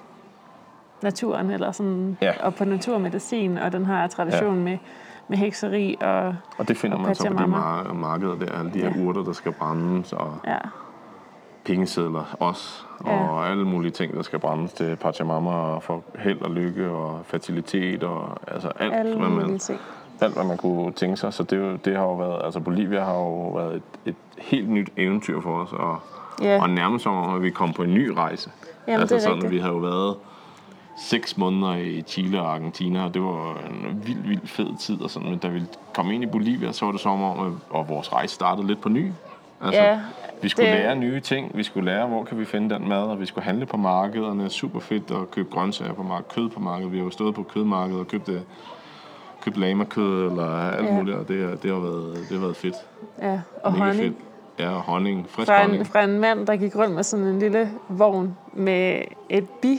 naturen, 1.02 1.50
eller 1.50 1.72
sådan, 1.72 2.18
Ja. 2.22 2.32
og 2.42 2.54
på 2.54 2.64
naturmedicin, 2.64 3.58
og 3.58 3.72
den 3.72 3.86
her 3.86 4.06
tradition 4.06 4.54
ja. 4.56 4.62
med, 4.62 4.78
med 5.28 5.38
hekseri 5.38 5.96
og 6.00 6.34
og 6.58 6.68
det 6.68 6.76
finder 6.76 6.96
og 6.96 7.02
man 7.02 7.14
så 7.14 7.28
på 7.30 7.32
de 7.34 7.44
mar- 7.44 7.92
markeder 7.92 8.34
der, 8.34 8.58
alle 8.58 8.72
de 8.74 8.78
her 8.78 8.92
Ja. 8.96 9.02
urter, 9.04 9.22
der 9.24 9.32
skal 9.32 9.52
brændes, 9.52 10.12
og 10.12 10.38
ja, 10.46 10.56
pengesedler 11.72 12.36
også, 12.40 12.82
Ja. 13.06 13.10
og 13.28 13.48
alle 13.50 13.64
mulige 13.64 13.90
ting, 13.90 14.14
der 14.14 14.22
skal 14.22 14.38
brændes 14.38 14.72
til 14.72 14.96
Pachamama, 14.96 15.50
og 15.50 15.82
for 15.82 16.02
held 16.18 16.40
og 16.40 16.50
lykke, 16.50 16.88
og 16.90 17.20
fertilitet, 17.24 18.02
og 18.04 18.36
altså 18.46 18.68
alt, 18.68 18.94
alle 18.94 19.16
hvad 19.18 19.28
man, 19.28 19.58
ting. 19.58 19.80
alt, 20.20 20.34
hvad 20.34 20.44
man 20.44 20.56
kunne 20.56 20.92
tænke 20.92 21.16
sig. 21.16 21.32
Så 21.32 21.42
det, 21.42 21.84
det 21.84 21.96
har 21.96 22.02
jo 22.02 22.14
været, 22.14 22.44
altså 22.44 22.60
Bolivia 22.60 23.04
har 23.04 23.14
jo 23.14 23.48
været 23.50 23.74
et, 23.76 23.82
et 24.06 24.14
helt 24.38 24.68
nyt 24.68 24.88
eventyr 24.96 25.40
for 25.40 25.58
os, 25.62 25.72
og, 25.72 25.98
Ja, 26.42 26.62
og 26.62 26.70
nærmest 26.70 27.02
som 27.02 27.14
om, 27.16 27.34
at 27.34 27.42
vi 27.42 27.50
kom 27.50 27.72
på 27.72 27.82
en 27.82 27.94
ny 27.94 28.08
rejse. 28.08 28.50
Jamen, 28.86 29.00
altså 29.00 29.14
det 29.14 29.20
er 29.20 29.24
sådan, 29.24 29.34
rigtigt. 29.34 29.52
vi 29.52 29.58
har 29.58 29.68
jo 29.68 29.76
været 29.76 30.16
seks 30.98 31.36
måneder 31.38 31.74
i 31.74 32.02
Chile 32.02 32.40
og 32.42 32.52
Argentina, 32.54 33.04
og 33.04 33.14
det 33.14 33.22
var 33.22 33.56
en 33.70 34.02
vild, 34.06 34.22
vild 34.22 34.46
fed 34.46 34.78
tid. 34.80 35.00
Og 35.02 35.10
sådan, 35.10 35.28
men 35.30 35.38
da 35.38 35.48
vi 35.48 35.62
kom 35.94 36.10
ind 36.10 36.22
i 36.22 36.26
Bolivia, 36.26 36.72
så 36.72 36.84
var 36.84 36.92
det 36.92 37.00
som 37.00 37.22
om, 37.22 37.46
at 37.46 37.52
og 37.70 37.88
vores 37.88 38.12
rejse 38.12 38.34
startede 38.34 38.66
lidt 38.66 38.80
på 38.80 38.88
ny. 38.88 39.12
Altså, 39.64 39.80
Ja, 39.82 40.00
vi 40.42 40.48
skulle 40.48 40.70
det- 40.70 40.78
lære 40.78 40.96
nye 40.96 41.20
ting, 41.20 41.50
vi 41.54 41.62
skulle 41.62 41.90
lære, 41.92 42.06
hvor 42.06 42.24
kan 42.24 42.38
vi 42.38 42.44
finde 42.44 42.74
den 42.74 42.88
mad, 42.88 43.02
og 43.02 43.20
vi 43.20 43.26
skulle 43.26 43.44
handle 43.44 43.66
på 43.66 43.76
markederne. 43.76 44.50
Super 44.50 44.80
fedt 44.80 45.10
at 45.10 45.30
købe 45.30 45.48
grøntsager 45.50 45.92
på 45.92 46.02
markedet, 46.02 46.32
kød 46.34 46.48
på 46.48 46.60
markedet. 46.60 46.92
Vi 46.92 46.96
har 46.96 47.04
jo 47.04 47.10
stået 47.10 47.34
på 47.34 47.42
kødmarkedet 47.42 48.00
og 48.00 48.08
købt, 48.08 48.28
øh, 48.28 48.40
købt 49.44 49.56
lamakød 49.56 50.30
eller 50.30 50.46
alt 50.70 50.86
Ja. 50.86 50.92
muligt, 50.94 51.16
og 51.16 51.28
det, 51.28 51.48
har- 51.48 51.56
det, 51.56 51.70
har 51.70 51.80
været, 51.80 52.14
det 52.28 52.38
har 52.38 52.40
været 52.40 52.56
fedt. 52.56 52.74
ja. 53.22 53.40
og 53.64 53.72
Mega 53.72 53.84
honning. 53.84 54.04
fedt. 54.04 54.14
Ja, 54.58 54.70
og 54.70 54.80
honning. 54.80 55.26
Frisk 55.28 55.46
Fra 55.48 55.60
honning. 55.60 55.80
en, 55.80 55.86
fra 55.86 56.02
en 56.04 56.18
mand, 56.20 56.46
der 56.46 56.56
gik 56.56 56.76
rundt 56.76 56.94
med 56.94 57.02
sådan 57.02 57.26
en 57.26 57.38
lille 57.38 57.70
vogn 57.88 58.36
med 58.52 59.02
et 59.28 59.48
bi, 59.50 59.78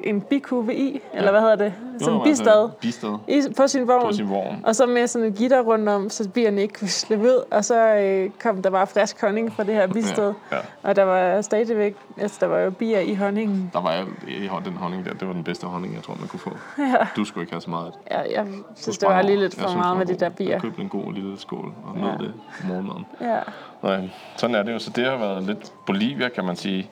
en 0.00 0.20
bikuve 0.20 0.74
i, 0.74 1.00
eller 1.14 1.30
hvad 1.30 1.40
hedder 1.40 1.56
det? 1.56 1.72
Sådan 2.00 2.14
en 2.14 2.22
bistad 2.24 2.68
Bistad 2.80 3.18
i, 3.28 3.42
på 3.56 3.66
sin 3.66 3.88
vogn. 3.88 4.06
på 4.06 4.12
sin 4.12 4.30
vogn. 4.30 4.60
Og 4.64 4.76
så 4.76 4.86
med 4.86 5.06
sådan 5.06 5.28
et 5.28 5.34
gitter 5.34 5.60
rundt 5.60 5.88
om, 5.88 6.10
så 6.10 6.28
bierne 6.28 6.62
ikke 6.62 6.74
kunne 6.78 6.88
slippe 6.88 7.24
ud. 7.24 7.44
Og 7.50 7.64
så 7.64 7.94
øh, 7.96 8.30
kom 8.42 8.62
der 8.62 8.70
bare 8.70 8.86
frisk 8.86 9.20
honning 9.20 9.52
fra 9.52 9.64
det 9.64 9.74
her 9.74 9.86
bistad. 9.86 10.32
Ja, 10.52 10.56
ja. 10.56 10.62
Og 10.82 10.96
der 10.96 11.02
var 11.02 11.40
stadigvæk, 11.40 11.96
altså 12.18 12.36
der 12.40 12.46
var 12.46 12.58
jo 12.58 12.70
bier 12.70 13.00
i 13.00 13.14
honningen. 13.14 13.70
Der 13.72 13.80
var 13.80 14.04
hå- 14.48 14.64
den 14.64 14.72
honning 14.72 15.04
der. 15.04 15.12
Det 15.14 15.26
var 15.28 15.34
den 15.34 15.44
bedste 15.44 15.66
honning, 15.66 15.94
jeg 15.94 16.02
tror, 16.02 16.16
man 16.20 16.28
kunne 16.28 16.40
få. 16.40 16.50
Ja. 16.78 17.06
Du 17.16 17.24
skulle 17.24 17.42
ikke 17.42 17.52
have 17.52 17.60
så 17.60 17.70
meget. 17.70 17.92
Ja, 18.10 18.20
jeg 18.40 18.46
synes, 18.76 18.98
det 18.98 19.08
var 19.08 19.22
lige 19.22 19.38
lidt 19.38 19.54
Jeg 19.56 19.62
for 19.62 19.68
synes, 19.68 19.82
meget 19.82 19.96
med 19.98 20.06
de 20.06 20.14
der 20.14 20.28
bier. 20.28 20.50
Jeg 20.50 20.60
købte 20.60 20.82
en 20.82 20.88
god 20.88 21.12
lille 21.12 21.38
skål 21.40 21.72
og 21.86 21.98
nød 21.98 22.04
Ja. 22.10 22.24
det 22.24 22.32
på 22.60 22.66
morgenmaden. 22.66 23.06
Ja. 23.20 23.38
Nej, 23.82 24.08
sådan 24.36 24.56
er 24.56 24.62
det 24.62 24.72
jo. 24.72 24.78
Så 24.78 24.90
det 24.96 25.04
har 25.04 25.16
været 25.16 25.42
lidt... 25.42 25.72
Bolivia, 25.86 26.28
kan 26.28 26.44
man 26.44 26.56
sige, 26.56 26.90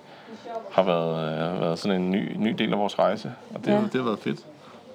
har 0.72 0.82
været, 0.82 1.54
øh, 1.54 1.60
været 1.60 1.78
sådan 1.78 2.00
en 2.02 2.10
ny, 2.10 2.36
ny 2.36 2.50
del 2.58 2.72
af 2.72 2.78
vores 2.78 2.98
rejse. 2.98 3.32
Og 3.54 3.60
det, 3.64 3.70
Ja. 3.70 3.76
det 3.82 3.94
har 3.94 4.02
været 4.02 4.18
fedt. 4.18 4.46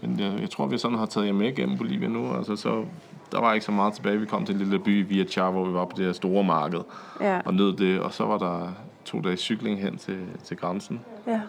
Men 0.02 0.20
jeg, 0.20 0.34
jeg 0.42 0.50
tror, 0.50 0.66
vi 0.66 0.78
sådan 0.78 0.98
har 0.98 1.06
taget 1.06 1.28
jer 1.28 1.34
med 1.34 1.56
gennem 1.56 1.78
Bolivia 1.78 2.08
nu. 2.08 2.34
Altså, 2.38 2.56
så, 2.56 2.84
der 3.32 3.40
var 3.42 3.54
ikke 3.54 3.66
så 3.66 3.72
meget 3.72 3.94
tilbage. 3.94 4.18
Vi 4.20 4.26
kom 4.26 4.46
til 4.46 4.54
en 4.56 4.60
lille 4.62 4.80
by, 4.80 5.08
Via 5.08 5.24
Char, 5.24 5.52
hvor 5.52 5.66
vi 5.66 5.74
var 5.74 5.86
på 5.86 5.94
det 5.98 6.06
her 6.06 6.14
store 6.14 6.44
marked 6.44 6.80
Ja. 7.22 7.40
og 7.46 7.54
nød 7.54 7.74
det. 7.78 8.00
Og 8.00 8.14
så 8.14 8.26
var 8.26 8.38
der 8.38 8.72
to 9.06 9.22
dages 9.22 9.40
cykling 9.40 9.80
hen 9.82 9.98
til, 9.98 10.18
til 10.44 10.58
grænsen. 10.58 11.00
ja. 11.28 11.42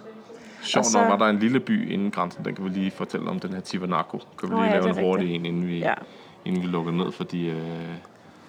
Sjovt 0.63 0.87
så- 0.87 0.99
nok 1.01 1.11
var 1.11 1.17
der 1.17 1.27
en 1.27 1.39
lille 1.39 1.61
by 1.61 1.93
inden 1.93 2.11
grænsen, 2.11 2.45
den 2.45 2.55
kan 2.55 2.65
vi 2.65 2.69
lige 2.71 2.91
fortælle 2.91 3.31
om, 3.31 3.41
den 3.41 3.53
her 3.53 3.61
Tiwanaku. 3.61 4.19
Kan 4.39 4.49
vi 4.49 4.55
Nå 4.55 4.61
lige 4.63 4.71
ja, 4.75 4.79
lave 4.81 4.89
en 4.99 5.05
hurtig 5.05 5.25
rigtigt. 5.25 5.41
en, 5.41 5.47
inden 5.47 5.69
vi, 5.69 5.79
Ja. 5.79 5.95
inden 6.45 6.63
vi 6.63 6.67
lukker 6.67 6.93
ned, 6.93 7.13
fordi 7.13 7.49
øh, 7.51 7.57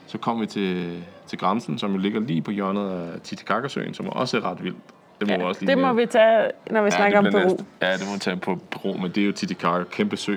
så 0.07 0.17
kom 0.17 0.41
vi 0.41 0.45
til, 0.45 1.03
til 1.27 1.39
grænsen, 1.39 1.77
som 1.77 1.91
jo 1.91 1.97
ligger 1.97 2.19
lige 2.19 2.41
på 2.41 2.51
hjørnet 2.51 2.89
af 2.89 3.21
Titicacasøen, 3.21 3.93
som 3.93 4.09
også 4.09 4.37
er 4.37 4.41
ret 4.45 4.63
vildt. 4.63 4.77
Det 5.25 5.29
må, 5.29 5.35
vi 5.37 5.41
ja. 5.41 5.47
også 5.47 5.61
lige 5.61 5.75
Det 5.75 5.77
må 5.81 5.93
vi 5.93 6.05
tage, 6.05 6.51
når 6.71 6.81
vi 6.81 6.85
ja, 6.85 6.89
snakker 6.89 7.17
om 7.17 7.23
Peru. 7.31 7.43
næste. 7.43 7.65
Ja, 7.81 7.93
det 7.93 8.07
må 8.07 8.13
vi 8.13 8.19
tage 8.19 8.35
på 8.37 8.59
Peru, 8.71 8.93
men 8.97 9.11
det 9.11 9.17
er 9.21 9.25
jo 9.25 9.31
Titicaca, 9.31 9.83
kæmpe 9.83 10.17
sø. 10.17 10.35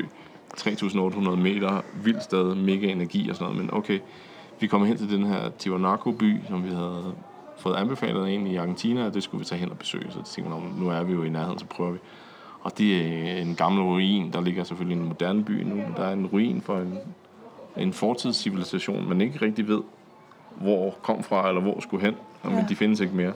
3.800 0.58 1.30
meter, 1.30 1.82
vildt 2.04 2.22
sted, 2.22 2.54
mega 2.54 2.86
energi 2.86 3.28
og 3.30 3.36
sådan 3.36 3.52
noget, 3.52 3.64
men 3.66 3.74
okay. 3.78 3.98
Vi 4.60 4.66
kommer 4.66 4.86
hen 4.86 4.96
til 4.96 5.10
den 5.10 5.26
her 5.26 5.50
Tiwanaku-by, 5.58 6.36
som 6.48 6.64
vi 6.64 6.68
havde 6.68 7.14
fået 7.58 7.74
anbefalet 7.76 8.28
ind 8.28 8.48
i 8.48 8.56
Argentina, 8.56 9.06
og 9.06 9.14
det 9.14 9.22
skulle 9.22 9.38
vi 9.38 9.44
tage 9.44 9.58
hen 9.58 9.70
og 9.70 9.78
besøge. 9.78 10.06
Så 10.10 10.32
tænkte 10.34 10.50
man, 10.54 10.60
nu 10.78 10.88
er 10.90 11.02
vi 11.02 11.12
jo 11.12 11.22
i 11.24 11.28
nærheden, 11.28 11.58
så 11.58 11.66
prøver 11.66 11.90
vi. 11.92 11.98
Og 12.62 12.78
det 12.78 12.96
er 12.96 13.36
en 13.36 13.54
gammel 13.54 13.82
ruin. 13.82 14.32
Der 14.32 14.40
ligger 14.40 14.64
selvfølgelig 14.64 15.00
en 15.02 15.08
moderne 15.08 15.44
by 15.44 15.62
nu. 15.62 15.82
Der 15.96 16.04
er 16.04 16.12
en 16.12 16.26
ruin 16.26 16.62
for 16.62 16.78
en, 16.78 16.98
en 17.76 17.92
fortidscivilisation, 17.92 19.08
man 19.08 19.20
ikke 19.20 19.38
rigtig 19.42 19.68
ved, 19.68 19.80
hvor 20.56 20.94
kom 21.02 21.22
fra, 21.22 21.48
eller 21.48 21.60
hvor 21.60 21.80
skulle 21.80 22.04
hen. 22.04 22.14
Men 22.44 22.52
Ja. 22.54 22.64
de 22.68 22.76
findes 22.76 23.00
ikke 23.00 23.16
mere. 23.16 23.32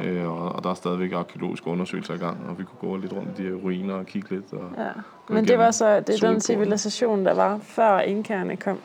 Øh, 0.00 0.28
og, 0.28 0.52
og 0.52 0.64
der 0.64 0.70
er 0.70 0.74
stadigvæk 0.74 1.12
arkeologiske 1.12 1.66
undersøgelser 1.66 2.14
i 2.14 2.18
gang, 2.18 2.38
og 2.48 2.58
vi 2.58 2.64
kunne 2.64 2.90
gå 2.90 2.96
lidt 2.96 3.12
rundt 3.12 3.38
i 3.38 3.42
de 3.42 3.54
ruiner 3.54 3.94
og 3.94 4.06
kigge 4.06 4.30
lidt. 4.30 4.52
Og, 4.52 4.70
Ja. 4.76 4.88
Men 5.28 5.48
det 5.48 5.58
var 5.58 5.70
så 5.70 6.00
det 6.00 6.22
er 6.22 6.28
den 6.30 6.40
civilisation, 6.40 7.24
der 7.24 7.34
var 7.34 7.58
før 7.62 7.98
inkerne 7.98 8.56
kom. 8.56 8.78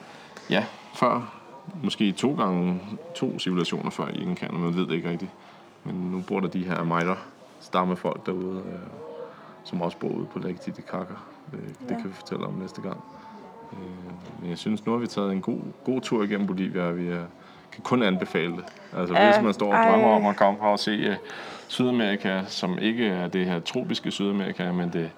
Ja, 0.49 0.66
før. 0.95 1.38
Måske 1.84 2.12
to 2.12 2.36
gange, 2.36 2.82
to 3.16 3.39
civilisationer 3.39 3.89
før 3.89 4.07
i 4.07 4.22
Inkaerne, 4.22 4.59
man 4.59 4.76
ved 4.76 4.88
det 4.88 4.93
ikke 4.93 5.09
rigtigt. 5.09 5.32
Men 5.84 5.95
nu 5.95 6.24
bor 6.28 6.39
der 6.39 6.47
de 6.47 6.64
her 6.64 6.78
Amajder 6.80 7.16
stammefolk 7.59 8.26
derude, 8.26 8.57
øh, 8.57 8.80
som 9.64 9.82
også 9.82 9.97
bor 9.97 10.07
ude 10.09 10.26
på 10.34 10.39
Lake 10.39 10.57
Titicaca. 10.57 11.14
Det, 11.51 11.59
det 11.89 11.97
kan 11.97 12.05
vi 12.05 12.14
fortælle 12.14 12.45
om 12.45 12.53
næste 12.53 12.82
gang. 12.82 12.97
Øh, 13.74 13.80
men 14.41 14.49
jeg 14.49 14.57
synes, 14.57 14.86
nu 14.86 14.91
har 14.91 14.99
vi 14.99 15.07
taget 15.07 15.32
en 15.32 15.41
god, 15.41 15.59
god 15.86 16.01
tur 16.01 16.24
igennem 16.24 16.47
Bolivia, 16.47 16.82
og 16.84 16.97
vi 16.97 17.07
er, 17.07 17.24
kan 17.74 17.84
kun 17.84 18.03
anbefale 18.03 18.51
det. 18.51 18.63
Altså, 18.97 19.15
Ja, 19.15 19.32
hvis 19.32 19.43
man 19.43 19.53
står 19.53 19.74
og 19.76 19.84
drømmer 19.88 20.07
om 20.07 20.26
at 20.26 20.36
komme 20.36 20.59
her 20.61 20.67
og 20.67 20.80
se 20.80 21.09
uh, 21.09 21.15
Sydamerika, 21.67 22.41
som 22.47 22.80
ikke 22.80 23.07
er 23.07 23.28
det 23.28 23.45
her 23.45 23.59
tropiske 23.59 24.11
Sydamerika, 24.11 24.72
men 24.72 24.89
det, 24.93 25.11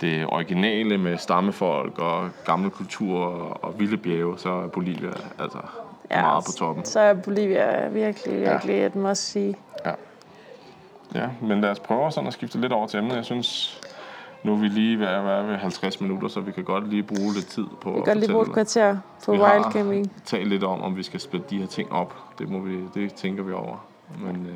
det 0.00 0.26
originale 0.26 0.98
med 0.98 1.18
stammefolk 1.18 1.98
og 1.98 2.30
gamle 2.46 2.70
kultur 2.70 3.18
og, 3.18 3.64
og 3.64 3.80
vilde 3.80 3.96
bjerge, 3.96 4.38
så 4.38 4.50
er 4.50 4.66
Bolivia 4.66 5.12
altså 5.38 5.58
ja, 6.10 6.22
meget 6.22 6.44
på 6.44 6.52
toppen. 6.58 6.84
Så 6.84 7.00
er 7.00 7.14
Bolivia 7.14 7.88
virkelig, 7.88 8.40
virkelig 8.40 8.76
ja. 8.76 8.86
et 8.86 8.96
must 8.96 9.30
see. 9.30 9.54
Ja, 11.14 11.28
men 11.42 11.60
lad 11.60 11.70
os 11.70 11.80
prøve 11.80 12.12
sådan 12.12 12.26
at 12.26 12.32
skifte 12.32 12.60
lidt 12.60 12.72
over 12.72 12.86
til 12.86 12.98
emnet. 12.98 13.16
Jeg 13.16 13.24
synes, 13.24 13.80
nu 14.44 14.52
er 14.52 14.56
vi 14.56 14.68
lige 14.68 14.98
ved 14.98 15.06
at 15.06 15.24
være 15.24 15.46
ved 15.48 15.56
50 15.56 16.00
minutter, 16.00 16.28
så 16.28 16.40
vi 16.40 16.52
kan 16.52 16.64
godt 16.64 16.88
lige 16.88 17.02
bruge 17.02 17.32
lidt 17.34 17.46
tid 17.46 17.66
på 17.80 17.90
Vi 17.92 17.98
at 17.98 18.04
kan 18.04 18.14
godt 18.14 18.18
lige 18.18 18.32
bruge 18.32 18.46
et 18.46 18.52
kvarter 18.52 18.96
på 19.24 19.32
Vi 19.32 19.38
wildcamping. 19.38 20.06
har 20.14 20.20
talt 20.24 20.48
lidt 20.48 20.64
om, 20.64 20.82
om 20.82 20.96
vi 20.96 21.02
skal 21.02 21.20
splitte 21.20 21.46
de 21.50 21.58
her 21.58 21.66
ting 21.66 21.92
op. 21.92 22.14
Det, 22.38 22.48
må 22.48 22.58
vi, 22.58 22.78
det 22.94 23.14
tænker 23.14 23.42
vi 23.42 23.52
over. 23.52 23.86
Men 24.18 24.46
øh, 24.46 24.54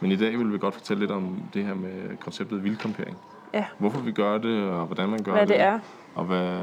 Men 0.00 0.12
i 0.12 0.16
dag 0.16 0.38
vil 0.38 0.52
vi 0.52 0.58
godt 0.58 0.74
fortælle 0.74 1.00
lidt 1.00 1.10
om 1.10 1.42
det 1.54 1.64
her 1.64 1.74
med 1.74 2.16
konceptet 2.20 2.64
vildkampering. 2.64 3.16
Ja, 3.54 3.64
Hvorfor 3.78 4.00
vi 4.00 4.12
gør 4.12 4.38
det, 4.38 4.62
og 4.70 4.86
hvordan 4.86 5.08
man 5.08 5.22
gør 5.22 5.32
hvad 5.32 5.46
det 5.46 5.60
er. 5.60 5.78
Og 6.14 6.24
hvad, 6.24 6.58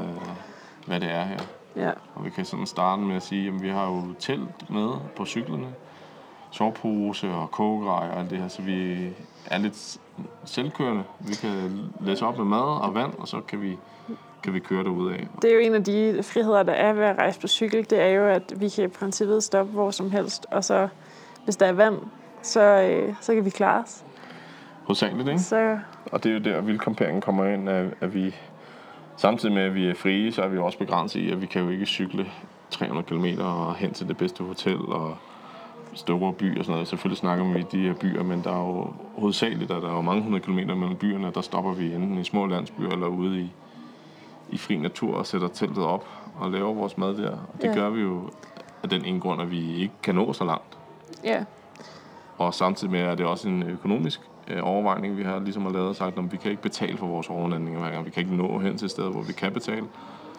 hvad 0.86 1.00
det 1.00 1.10
er 1.10 1.22
her. 1.24 1.38
Ja. 1.76 1.90
Og 2.14 2.24
vi 2.24 2.30
kan 2.30 2.44
sådan 2.44 2.66
starte 2.66 3.02
med 3.02 3.16
at 3.16 3.22
sige, 3.22 3.48
at 3.48 3.62
vi 3.62 3.68
har 3.68 3.86
jo 3.86 4.02
telt 4.18 4.70
med 4.70 4.88
på 5.16 5.24
cyklerne, 5.24 5.66
sovepose 6.50 7.30
og 7.30 7.50
kogegrej 7.50 8.08
og 8.12 8.20
alt 8.20 8.30
det 8.30 8.38
her, 8.38 8.48
så 8.48 8.62
vi 8.62 9.08
er 9.46 9.58
lidt 9.58 9.98
selvkørende. 10.44 11.04
Vi 11.20 11.34
kan 11.34 11.80
læse 12.00 12.26
op 12.26 12.36
med 12.38 12.44
mad 12.44 12.80
og 12.80 12.94
vand, 12.94 13.12
og 13.18 13.28
så 13.28 13.40
kan 13.40 13.62
vi, 13.62 13.78
kan 14.42 14.54
vi 14.54 14.58
køre 14.58 14.84
derud 14.84 15.12
af. 15.12 15.28
Det 15.42 15.50
er 15.50 15.54
jo 15.54 15.60
en 15.60 15.74
af 15.74 15.84
de 15.84 16.22
friheder, 16.22 16.62
der 16.62 16.72
er 16.72 16.92
ved 16.92 17.04
at 17.04 17.18
rejse 17.18 17.40
på 17.40 17.48
cykel. 17.48 17.90
Det 17.90 18.00
er 18.00 18.08
jo, 18.08 18.26
at 18.26 18.52
vi 18.56 18.68
kan 18.68 18.84
i 18.84 18.88
princippet 18.88 19.42
stoppe 19.42 19.72
hvor 19.72 19.90
som 19.90 20.10
helst. 20.10 20.46
Og 20.50 20.64
så, 20.64 20.88
hvis 21.44 21.56
der 21.56 21.66
er 21.66 21.72
vand, 21.72 21.96
så, 22.42 22.60
øh, 22.60 23.14
så 23.20 23.34
kan 23.34 23.44
vi 23.44 23.50
klare 23.50 23.82
os. 23.82 24.04
Hovedsageligt, 24.84 25.28
ikke? 25.28 25.40
Så 25.40 25.78
Og 26.12 26.24
det 26.24 26.30
er 26.30 26.34
jo 26.34 26.40
der, 26.40 26.60
vildkamperingen 26.60 27.20
kommer 27.20 27.44
ind, 27.46 27.68
at, 27.68 27.86
at 28.00 28.14
vi 28.14 28.34
samtidig 29.16 29.54
med, 29.54 29.62
at 29.62 29.74
vi 29.74 29.88
er 29.88 29.94
frie, 29.94 30.32
så 30.32 30.42
er 30.42 30.48
vi 30.48 30.58
også 30.58 30.78
begrænset 30.78 31.20
i, 31.20 31.30
at 31.30 31.40
vi 31.40 31.46
kan 31.46 31.62
jo 31.62 31.70
ikke 31.70 31.86
cykle 31.86 32.26
300 32.70 33.06
km 33.06 33.40
og 33.40 33.74
hen 33.74 33.92
til 33.94 34.08
det 34.08 34.16
bedste 34.16 34.44
hotel 34.44 34.78
og 34.78 35.16
store 35.94 36.32
byer 36.32 36.58
og 36.58 36.64
sådan 36.64 36.72
noget. 36.72 36.88
Selvfølgelig 36.88 37.18
snakker 37.18 37.44
vi 37.44 37.64
de 37.72 37.78
her 37.86 37.94
byer, 37.94 38.22
men 38.22 38.40
der 38.44 38.50
er 38.52 38.58
jo 38.60 38.86
hovedsageligt, 39.18 39.68
der 39.68 39.76
er 39.76 39.94
jo 39.94 40.00
mange 40.00 40.22
hundrede 40.22 40.42
kilometer 40.44 40.74
mellem 40.74 40.96
byerne, 40.96 41.26
og 41.26 41.34
der 41.34 41.40
stopper 41.40 41.72
vi 41.72 41.94
enten 41.94 42.18
i 42.18 42.24
små 42.24 42.46
landsbyer 42.46 42.88
eller 42.90 43.06
ude 43.06 43.40
i, 43.40 43.52
i 44.50 44.58
fri 44.58 44.76
natur 44.76 45.14
og 45.16 45.26
sætter 45.26 45.48
teltet 45.48 45.84
op 45.84 46.08
og 46.40 46.50
laver 46.50 46.72
vores 46.74 46.98
mad 46.98 47.14
der. 47.16 47.30
Og 47.30 47.62
det 47.62 47.68
Ja. 47.68 47.74
gør 47.74 47.90
vi 47.90 48.00
jo 48.00 48.30
af 48.82 48.88
den 48.88 49.04
ene 49.04 49.20
grund, 49.20 49.42
at 49.42 49.50
vi 49.50 49.74
ikke 49.74 49.94
kan 50.02 50.14
nå 50.14 50.32
så 50.32 50.44
langt. 50.44 50.78
ja, 51.24 51.44
Og 52.38 52.54
samtidig 52.54 52.92
med, 52.92 53.00
at 53.00 53.18
det 53.18 53.26
også 53.26 53.48
en 53.48 53.62
økonomisk 53.62 54.20
øh, 54.48 54.58
overvejning, 54.62 55.16
vi 55.16 55.22
har 55.22 55.38
ligesom 55.38 55.62
har 55.62 55.70
lavet 55.72 55.88
og 55.88 55.96
sagt, 55.96 56.18
at 56.18 56.32
vi 56.32 56.36
kan 56.36 56.50
ikke 56.50 56.62
betale 56.62 56.96
for 56.96 57.06
vores 57.06 57.30
overnatninger 57.30 57.80
hver 57.80 57.90
gang. 57.90 58.04
Vi 58.04 58.10
kan 58.10 58.22
ikke 58.22 58.36
nå 58.36 58.58
hen 58.58 58.78
til 58.78 58.84
et 58.84 58.90
sted, 58.90 59.04
hvor 59.10 59.22
vi 59.22 59.32
kan 59.32 59.52
betale. 59.52 59.84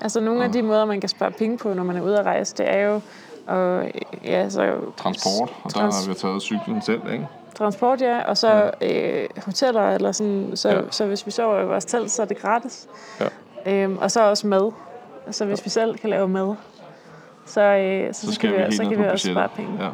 altså 0.01 0.20
nogle 0.20 0.43
af 0.43 0.51
de 0.51 0.62
måder, 0.62 0.86
man 0.86 0.99
kan 0.99 1.10
spare 1.10 1.32
penge 1.32 1.58
på, 1.58 1.74
når 1.74 1.84
man 1.84 1.95
er 1.97 2.01
ude 2.01 2.20
at 2.20 2.26
rejse, 2.26 2.56
det 2.58 2.74
er 2.74 2.88
jo 2.88 3.01
og, 3.48 3.91
ja, 4.24 4.50
så 4.50 4.76
Transport, 4.98 5.50
og 5.64 5.74
der 5.74 5.80
Trans- 5.80 6.06
har 6.08 6.14
vi 6.14 6.20
taget 6.20 6.41
cyklen 6.41 6.82
selv, 6.82 7.02
ikke? 7.14 7.28
transport, 7.58 8.02
ja, 8.02 8.22
og 8.22 8.38
så 8.38 8.72
øh, 8.82 9.26
hoteller, 9.46 9.89
eller 9.91 10.12
sådan, 10.12 10.52
så, 10.56 10.70
Ja. 10.70 10.76
ja. 10.76 10.82
så 10.91 11.06
hvis 11.06 11.26
vi 11.26 11.32
sover 11.32 11.62
i 11.62 11.66
vores 11.66 11.86
telt, 11.86 12.12
så 12.12 12.22
er 12.22 12.26
det 12.26 12.38
gratis. 12.38 12.88
Ja. 13.20 13.26
Øhm, 13.74 13.98
og 13.98 14.12
så 14.12 14.30
også 14.30 14.48
mad. 14.48 14.72
Så 15.32 15.46
hvis 15.46 15.66
vi 15.66 15.70
selv 15.70 15.98
kan 15.98 16.10
lave 16.10 16.28
mad, 16.28 16.56
så, 17.46 17.62
øh, 17.62 18.14
så, 18.14 18.28
Så 18.28 18.34
så, 18.34 18.39
kan 18.39 18.50
vi 18.70 18.76
så 18.76 18.84
kan 18.84 19.00
vi 19.00 19.04
også 19.08 19.32
spare 19.32 19.50
penge. 19.56 19.84
Ja. 19.84 19.89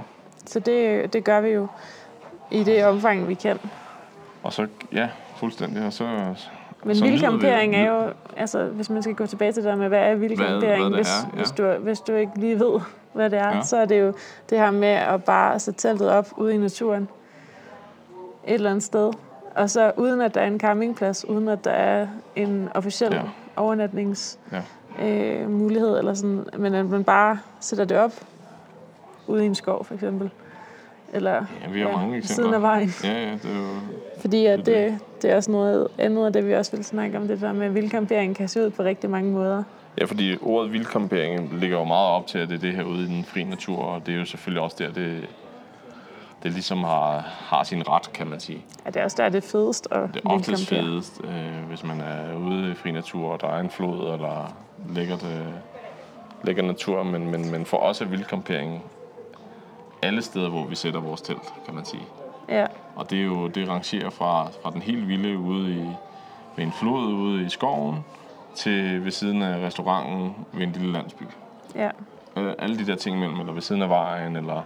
Så 0.45 0.59
det, 0.59 1.13
det 1.13 1.23
gør 1.23 1.41
vi 1.41 1.49
jo 1.49 1.67
i 2.51 2.63
det 2.63 2.85
omfang, 2.85 3.27
vi 3.27 3.33
kan. 3.33 3.59
Og 4.43 4.53
så, 4.53 4.67
ja, 4.93 5.09
fuldstændig. 5.37 5.85
Og 5.85 5.93
så, 5.93 6.03
Men 6.83 6.95
så 6.95 7.03
vild 7.03 7.03
nyder 7.03 7.11
vi- 7.13 7.19
campering 7.19 7.75
er 7.75 7.91
jo, 7.91 8.03
altså 8.37 8.65
hvis 8.65 8.89
man 8.89 9.03
skal 9.03 9.15
gå 9.15 9.25
tilbage 9.25 9.51
til 9.51 9.63
det 9.63 9.69
der 9.69 9.75
med, 9.77 9.87
hvad 9.87 9.99
er 9.99 10.15
vild 10.15 10.37
Hvad- 10.37 10.95
hvis, 10.95 11.07
ja. 11.33 11.37
hvis, 11.37 11.51
du, 11.51 11.71
hvis 11.71 11.99
du 11.99 12.13
ikke 12.13 12.31
lige 12.35 12.59
ved, 12.59 12.79
hvad 13.13 13.29
det 13.29 13.39
er, 13.39 13.47
Ja. 13.47 13.55
ja. 13.55 13.61
så 13.63 13.77
er 13.77 13.85
det 13.85 14.01
jo 14.01 14.13
det 14.49 14.57
her 14.59 14.71
med 14.71 14.87
at 14.87 15.23
bare 15.23 15.59
sætte 15.59 15.79
teltet 15.79 16.09
op 16.09 16.27
ude 16.37 16.53
i 16.53 16.57
naturen 16.57 17.07
et 18.47 18.53
eller 18.53 18.69
andet 18.69 18.83
sted. 18.83 19.11
Og 19.55 19.69
så 19.69 19.91
uden 19.97 20.21
at 20.21 20.35
der 20.35 20.41
er 20.41 20.47
en 20.47 20.59
campingplads, 20.59 21.29
uden 21.29 21.47
at 21.47 21.65
der 21.65 21.71
er 21.71 22.07
en 22.35 22.69
officiel 22.75 23.11
Ja. 23.13 23.17
ja. 23.17 23.23
overnatnings 23.55 24.39
Ja. 24.51 24.61
øh, 25.07 25.41
eller 25.97 26.13
sådan, 26.13 26.45
men 26.57 26.73
at 26.73 26.85
man 26.85 27.03
bare 27.03 27.39
sætter 27.59 27.85
det 27.85 27.97
op 27.97 28.11
ude 29.27 29.43
i 29.43 29.45
en 29.45 29.55
skov 29.55 29.85
for 29.85 29.93
eksempel. 29.93 30.29
Eller 31.13 31.31
Ja, 31.33 31.69
vi 31.71 31.81
har 31.81 31.91
mange 31.91 32.15
ved 32.15 32.21
siden 32.21 32.53
af 32.53 32.57
eksempler. 32.57 32.59
vejen. 32.59 32.89
Ja, 33.03 33.13
ja, 33.29 33.31
det 33.33 33.45
er 33.45 33.57
jo... 33.59 33.65
Fordi 34.21 34.45
at 34.45 34.65
Det 34.65 34.77
er 34.77 34.97
det, 35.21 35.31
er 35.31 35.35
også 35.35 35.51
noget 35.51 35.87
andet 35.97 36.25
af 36.25 36.33
det, 36.33 36.47
vi 36.47 36.53
også 36.55 36.75
vil 36.75 36.85
snakke 36.85 37.17
om, 37.17 37.27
det 37.27 37.41
der 37.41 37.53
med, 37.53 37.65
at 37.65 37.75
vildcampering 37.75 38.35
kan 38.35 38.47
se 38.47 38.65
ud 38.65 38.69
på 38.69 38.83
rigtig 38.83 39.09
mange 39.09 39.31
måder. 39.31 39.63
Ja, 39.99 40.05
fordi 40.05 40.37
ordet 40.41 40.73
vildkampering 40.73 41.53
ligger 41.59 41.77
jo 41.77 41.83
meget 41.83 42.09
op 42.09 42.27
til, 42.27 42.37
at 42.37 42.49
det 42.49 42.55
er 42.55 42.59
det 42.59 42.73
her 42.75 42.83
ude 42.83 43.03
i 43.03 43.07
den 43.07 43.25
frie 43.25 43.43
natur, 43.43 43.77
og 43.77 44.05
det 44.05 44.13
er 44.13 44.19
jo 44.19 44.25
selvfølgelig 44.25 44.61
også 44.61 44.75
der, 44.79 44.91
det, 44.91 45.27
det 46.43 46.51
ligesom 46.51 46.83
har, 46.83 47.19
har 47.39 47.63
sin 47.63 47.87
ret, 47.89 48.13
kan 48.13 48.27
man 48.27 48.39
sige. 48.39 48.65
Ja, 48.85 48.89
det 48.89 48.99
er 48.99 49.03
også 49.03 49.17
der, 49.17 49.29
det 49.29 49.43
er 49.43 49.47
fedest 49.47 49.87
at 49.91 50.09
Det 50.13 50.21
er 50.25 50.29
oftest 50.29 50.69
fedest, 50.69 51.21
øh, 51.23 51.63
hvis 51.67 51.83
man 51.83 52.01
er 52.01 52.35
ude 52.35 52.71
i 52.71 52.73
fri 52.73 52.91
natur, 52.91 53.31
og 53.31 53.41
der 53.41 53.47
er 53.47 53.59
en 53.59 53.69
flod, 53.69 54.13
eller 54.13 54.53
lækkert, 54.89 55.23
øh, 55.23 55.53
lækker 56.43 56.63
natur, 56.63 57.03
men, 57.03 57.31
men, 57.31 57.51
men 57.51 57.65
for 57.65 57.77
os 57.77 58.01
er 58.01 58.05
vildkampering 58.05 58.83
alle 60.01 60.21
steder, 60.21 60.49
hvor 60.49 60.65
vi 60.65 60.75
sætter 60.75 60.99
vores 60.99 61.21
telt, 61.21 61.53
kan 61.65 61.75
man 61.75 61.85
sige. 61.85 62.03
Ja, 62.49 62.65
Og 62.95 63.09
det 63.09 63.19
er 63.19 63.23
jo, 63.23 63.47
det 63.47 63.69
rangerer 63.69 64.09
fra, 64.09 64.47
fra 64.63 64.71
den 64.71 64.81
helt 64.81 65.07
vilde 65.07 65.37
ude 65.37 65.71
i, 65.71 65.85
ved 66.55 66.65
en 66.65 66.73
flod 66.79 67.13
ude 67.13 67.45
i 67.45 67.49
skoven, 67.49 68.05
til 68.55 69.03
ved 69.03 69.11
siden 69.11 69.41
af 69.41 69.65
restauranten 69.65 70.35
ved 70.53 70.63
en 70.67 70.71
lille 70.71 70.91
landsby. 70.91 71.23
ja, 71.75 71.89
Øh, 72.37 72.53
alle 72.59 72.77
de 72.77 72.85
der 72.87 72.95
ting 72.95 73.15
imellem, 73.15 73.39
eller 73.39 73.53
ved 73.53 73.61
siden 73.61 73.81
af 73.81 73.89
vejen, 73.89 74.35
eller... 74.35 74.61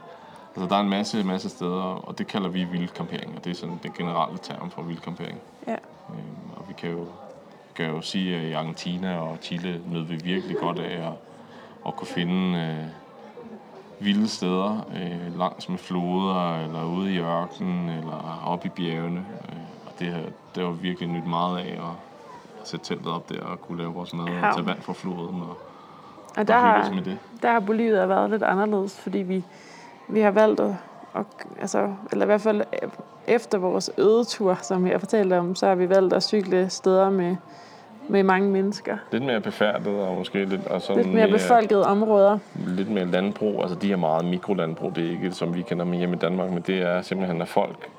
Altså, 0.55 0.69
der 0.69 0.75
er 0.75 0.79
en 0.81 0.89
masse, 0.89 1.23
masse 1.23 1.49
steder, 1.49 1.81
og 2.07 2.17
det 2.17 2.27
kalder 2.27 2.49
vi 2.49 2.63
vildkampering, 2.63 3.35
og 3.37 3.43
det 3.45 3.51
er 3.51 3.55
sådan 3.55 3.79
det 3.83 3.93
generelle 3.93 4.37
term 4.37 4.69
for 4.71 4.81
vildkampering. 4.81 5.39
ja, 5.67 5.75
Øhm, 6.09 6.51
og 6.57 6.65
vi 6.67 6.73
kan 6.77 6.89
jo, 6.91 7.05
kan 7.75 7.85
jo 7.85 8.01
sige, 8.01 8.35
at 8.37 8.43
i 8.43 8.51
Argentina 8.53 9.17
og 9.17 9.37
Chile 9.41 9.81
nød 9.91 10.01
vi 10.03 10.15
virkelig 10.15 10.57
godt 10.57 10.79
af 10.79 11.07
at, 11.07 11.13
at 11.87 11.95
kunne 11.95 12.07
finde 12.07 12.59
øh, 12.59 12.85
vilde 14.05 14.27
steder 14.27 14.87
øh, 14.95 15.39
langs 15.39 15.69
med 15.69 15.77
floder, 15.77 16.63
eller 16.63 16.83
ude 16.85 17.13
i 17.13 17.17
ørkenen, 17.19 17.89
eller 17.89 18.43
op 18.45 18.65
i 18.65 18.69
bjergene. 18.69 19.25
Øh, 19.49 19.55
og 19.85 19.91
det, 19.99 20.11
har- 20.13 20.21
det 20.55 20.63
var 20.63 20.71
virkelig 20.71 21.09
nyt 21.09 21.25
meget 21.27 21.57
af 21.59 21.71
at 21.71 21.91
sætte 22.67 22.85
teltet 22.85 23.07
op 23.13 23.29
der 23.29 23.41
og 23.43 23.61
kunne 23.61 23.77
lave 23.77 23.93
vores 23.93 24.13
mad 24.13 24.25
Ja. 24.25 24.47
og 24.49 24.55
tage 24.55 24.67
vand 24.67 24.81
fra 24.81 24.93
floden 24.93 25.41
og, 25.41 25.57
Og 26.37 26.47
der 26.47 26.55
og 26.55 26.61
har, 26.61 26.91
med 26.93 27.03
det. 27.03 27.17
der 27.41 27.51
har 27.51 27.59
Bolivia 27.59 28.05
været 28.05 28.29
lidt 28.29 28.43
anderledes, 28.43 28.99
fordi 28.99 29.17
vi, 29.17 29.43
vi 30.07 30.19
har 30.19 30.31
valgt 30.31 30.59
at, 30.59 30.73
at, 31.15 31.25
altså, 31.61 31.93
eller 32.11 32.25
i 32.25 32.27
hvert 32.27 32.41
fald 32.41 32.61
øh, 32.83 32.89
efter 33.27 33.57
vores 33.57 33.91
ødetur, 33.97 34.57
som 34.61 34.87
jeg 34.87 34.99
fortalte 34.99 35.39
om, 35.39 35.55
så 35.55 35.67
har 35.67 35.75
vi 35.75 35.89
valgt 35.89 36.13
at 36.13 36.23
cykle 36.23 36.69
steder 36.69 37.09
med, 37.09 37.35
med 38.09 38.23
mange 38.23 38.49
mennesker. 38.49 38.97
Lidt 39.11 39.23
mere 39.25 39.41
befærdet 39.41 39.87
og 39.87 40.15
måske 40.17 40.45
lidt... 40.45 40.67
Og 40.67 40.81
sådan 40.81 41.03
Lidt 41.03 41.15
mere 41.15 41.27
befolkede 41.31 41.85
områder. 41.85 42.37
lidt 42.67 42.89
mere 42.89 43.05
landbrug. 43.05 43.61
Altså 43.61 43.75
de 43.79 43.87
her 43.87 43.95
meget 43.95 44.25
mikrolandbrug, 44.25 44.95
det 44.95 45.05
er 45.07 45.11
ikke 45.11 45.31
som 45.31 45.55
vi 45.55 45.61
kender 45.61 45.85
med 45.85 45.97
hjemme 45.97 46.15
i 46.15 46.19
Danmark, 46.19 46.49
men 46.51 46.63
det 46.67 46.81
er 46.81 47.01
simpelthen, 47.01 47.41
at 47.41 47.47
folk 47.47 47.89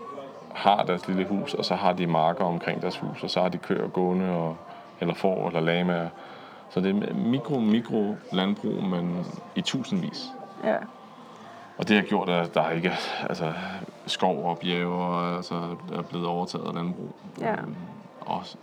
har 0.56 0.82
deres 0.84 1.08
lille 1.08 1.24
hus, 1.24 1.54
og 1.54 1.64
så 1.64 1.74
har 1.74 1.92
de 1.92 2.06
marker 2.06 2.44
omkring 2.44 2.82
deres 2.82 2.98
hus, 2.98 3.22
og 3.22 3.30
så 3.30 3.40
har 3.42 3.48
de 3.48 3.58
køer 3.58 3.88
gående, 3.88 4.30
og, 4.30 4.56
eller 5.00 5.14
får, 5.14 5.46
eller 5.46 5.60
lamaer. 5.60 6.08
Så 6.70 6.80
det 6.80 7.08
er 7.08 7.14
mikro, 7.14 7.58
mikro 7.58 8.16
landbrug, 8.32 8.82
men 8.82 9.26
i 9.54 9.60
tusindvis. 9.60 10.26
Ja, 10.64 10.76
Og 11.78 11.88
det 11.88 11.96
har 11.96 12.02
gjort, 12.02 12.28
at 12.28 12.54
der 12.54 12.70
ikke 12.70 12.88
er 12.88 13.26
altså, 13.28 13.52
skov 14.06 14.44
og 14.50 14.58
bjerge, 14.58 15.36
altså, 15.36 15.54
er 15.94 16.02
blevet 16.02 16.26
overtaget 16.26 16.66
af 16.68 16.74
landbrug. 16.74 17.10
Ja. 17.40 17.52
Øhm, 17.52 17.74
Og, 18.20 18.40
så, 18.44 18.56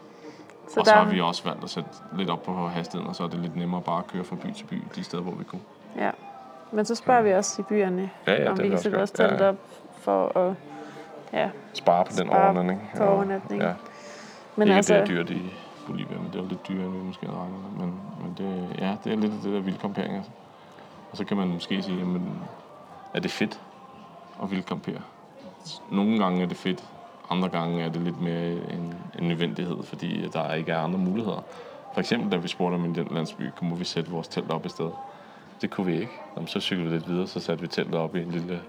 og 0.79 0.85
så 0.85 0.91
der, 0.91 0.97
har 0.97 1.05
vi 1.11 1.21
også 1.21 1.43
valgt 1.43 1.63
at 1.63 1.69
sætte 1.69 1.89
lidt 2.17 2.29
op 2.29 2.43
på 2.43 2.67
hastigheden, 2.67 3.09
og 3.09 3.15
så 3.15 3.23
er 3.23 3.27
det 3.27 3.39
lidt 3.39 3.55
nemmere 3.55 3.81
bare 3.81 3.99
at 3.99 4.07
køre 4.07 4.23
fra 4.23 4.35
by 4.35 4.51
til 4.53 4.65
by, 4.65 4.81
de 4.95 5.03
steder, 5.03 5.23
hvor 5.23 5.31
vi 5.33 5.43
kunne. 5.43 5.61
ja. 5.97 6.09
Men 6.71 6.85
så 6.85 6.95
spørger 6.95 7.21
vi 7.21 7.33
også 7.33 7.61
i 7.61 7.65
byerne, 7.69 8.09
Ja, 8.27 8.41
ja, 8.43 8.49
om 8.49 8.55
det 8.55 8.63
vi 8.63 8.69
kan 8.69 8.79
sætte 8.79 8.97
vores 8.97 9.11
telt 9.11 9.31
Ja, 9.31 9.43
ja. 9.43 9.49
op 9.49 9.55
for 9.97 10.37
at... 10.37 10.55
Ja, 11.33 11.49
Spare 11.73 12.05
på 12.05 12.11
den 12.17 12.27
Spare 12.27 12.43
overnatning. 12.43 12.89
på 12.97 13.03
overnatning. 13.03 13.61
Ja. 13.61 13.73
men 14.55 14.67
ikke, 14.67 14.75
altså... 14.75 14.93
det 14.93 15.01
er 15.01 15.05
dyrt 15.05 15.29
i 15.29 15.53
Bolivia, 15.87 16.17
men 16.17 16.27
det 16.27 16.35
er 16.35 16.39
jo 16.43 16.49
lidt 16.49 16.67
dyrere, 16.67 16.85
end 16.85 16.97
vi 16.97 17.03
måske 17.03 17.25
havde 17.25 17.39
regnet 17.39 17.59
med. 17.59 17.85
Men, 17.85 17.99
men 18.21 18.33
det, 18.37 18.79
ja, 18.79 18.95
det 19.03 19.13
er 19.13 19.17
lidt 19.17 19.33
af 19.33 19.39
det 19.43 19.53
der 19.53 19.59
vildkampering. 19.59 20.15
Altså. 20.15 20.31
Og 21.11 21.17
så 21.17 21.25
kan 21.25 21.37
man 21.37 21.47
måske 21.47 21.81
sige, 21.81 21.97
jamen, 21.97 22.39
er 23.13 23.19
det 23.19 23.31
fedt 23.31 23.61
at 24.43 24.51
vildkampere? 24.51 25.01
Nogle 25.91 26.19
gange 26.19 26.43
er 26.43 26.47
det 26.47 26.57
fedt, 26.57 26.83
andre 27.29 27.49
gange 27.49 27.83
er 27.83 27.89
det 27.89 28.01
lidt 28.01 28.21
mere 28.21 28.51
en, 28.51 28.93
en 29.19 29.27
nødvendighed, 29.27 29.83
fordi 29.83 30.29
der 30.33 30.53
ikke 30.53 30.71
er 30.71 30.79
andre 30.79 30.99
muligheder. 30.99 31.43
For 31.93 31.99
eksempel, 31.99 32.31
da 32.31 32.37
vi 32.37 32.47
spurgte 32.47 32.75
om 32.75 32.85
i 32.85 32.93
den 32.93 33.07
landsby, 33.11 33.43
kunne 33.57 33.77
vi 33.77 33.83
sætte 33.83 34.11
vores 34.11 34.27
telt 34.27 34.51
op 34.51 34.65
i 34.65 34.69
stedet. 34.69 34.93
Det 35.61 35.69
kunne 35.69 35.85
vi 35.87 35.93
ikke. 35.93 36.11
Jamen, 36.35 36.47
så 36.47 36.59
cyklede 36.59 36.89
vi 36.89 36.95
lidt 36.95 37.09
videre, 37.09 37.27
så 37.27 37.39
satte 37.39 37.61
vi 37.61 37.67
teltet 37.67 37.95
op 37.95 38.15
i 38.15 38.21
en 38.21 38.31
lille, 38.31 38.61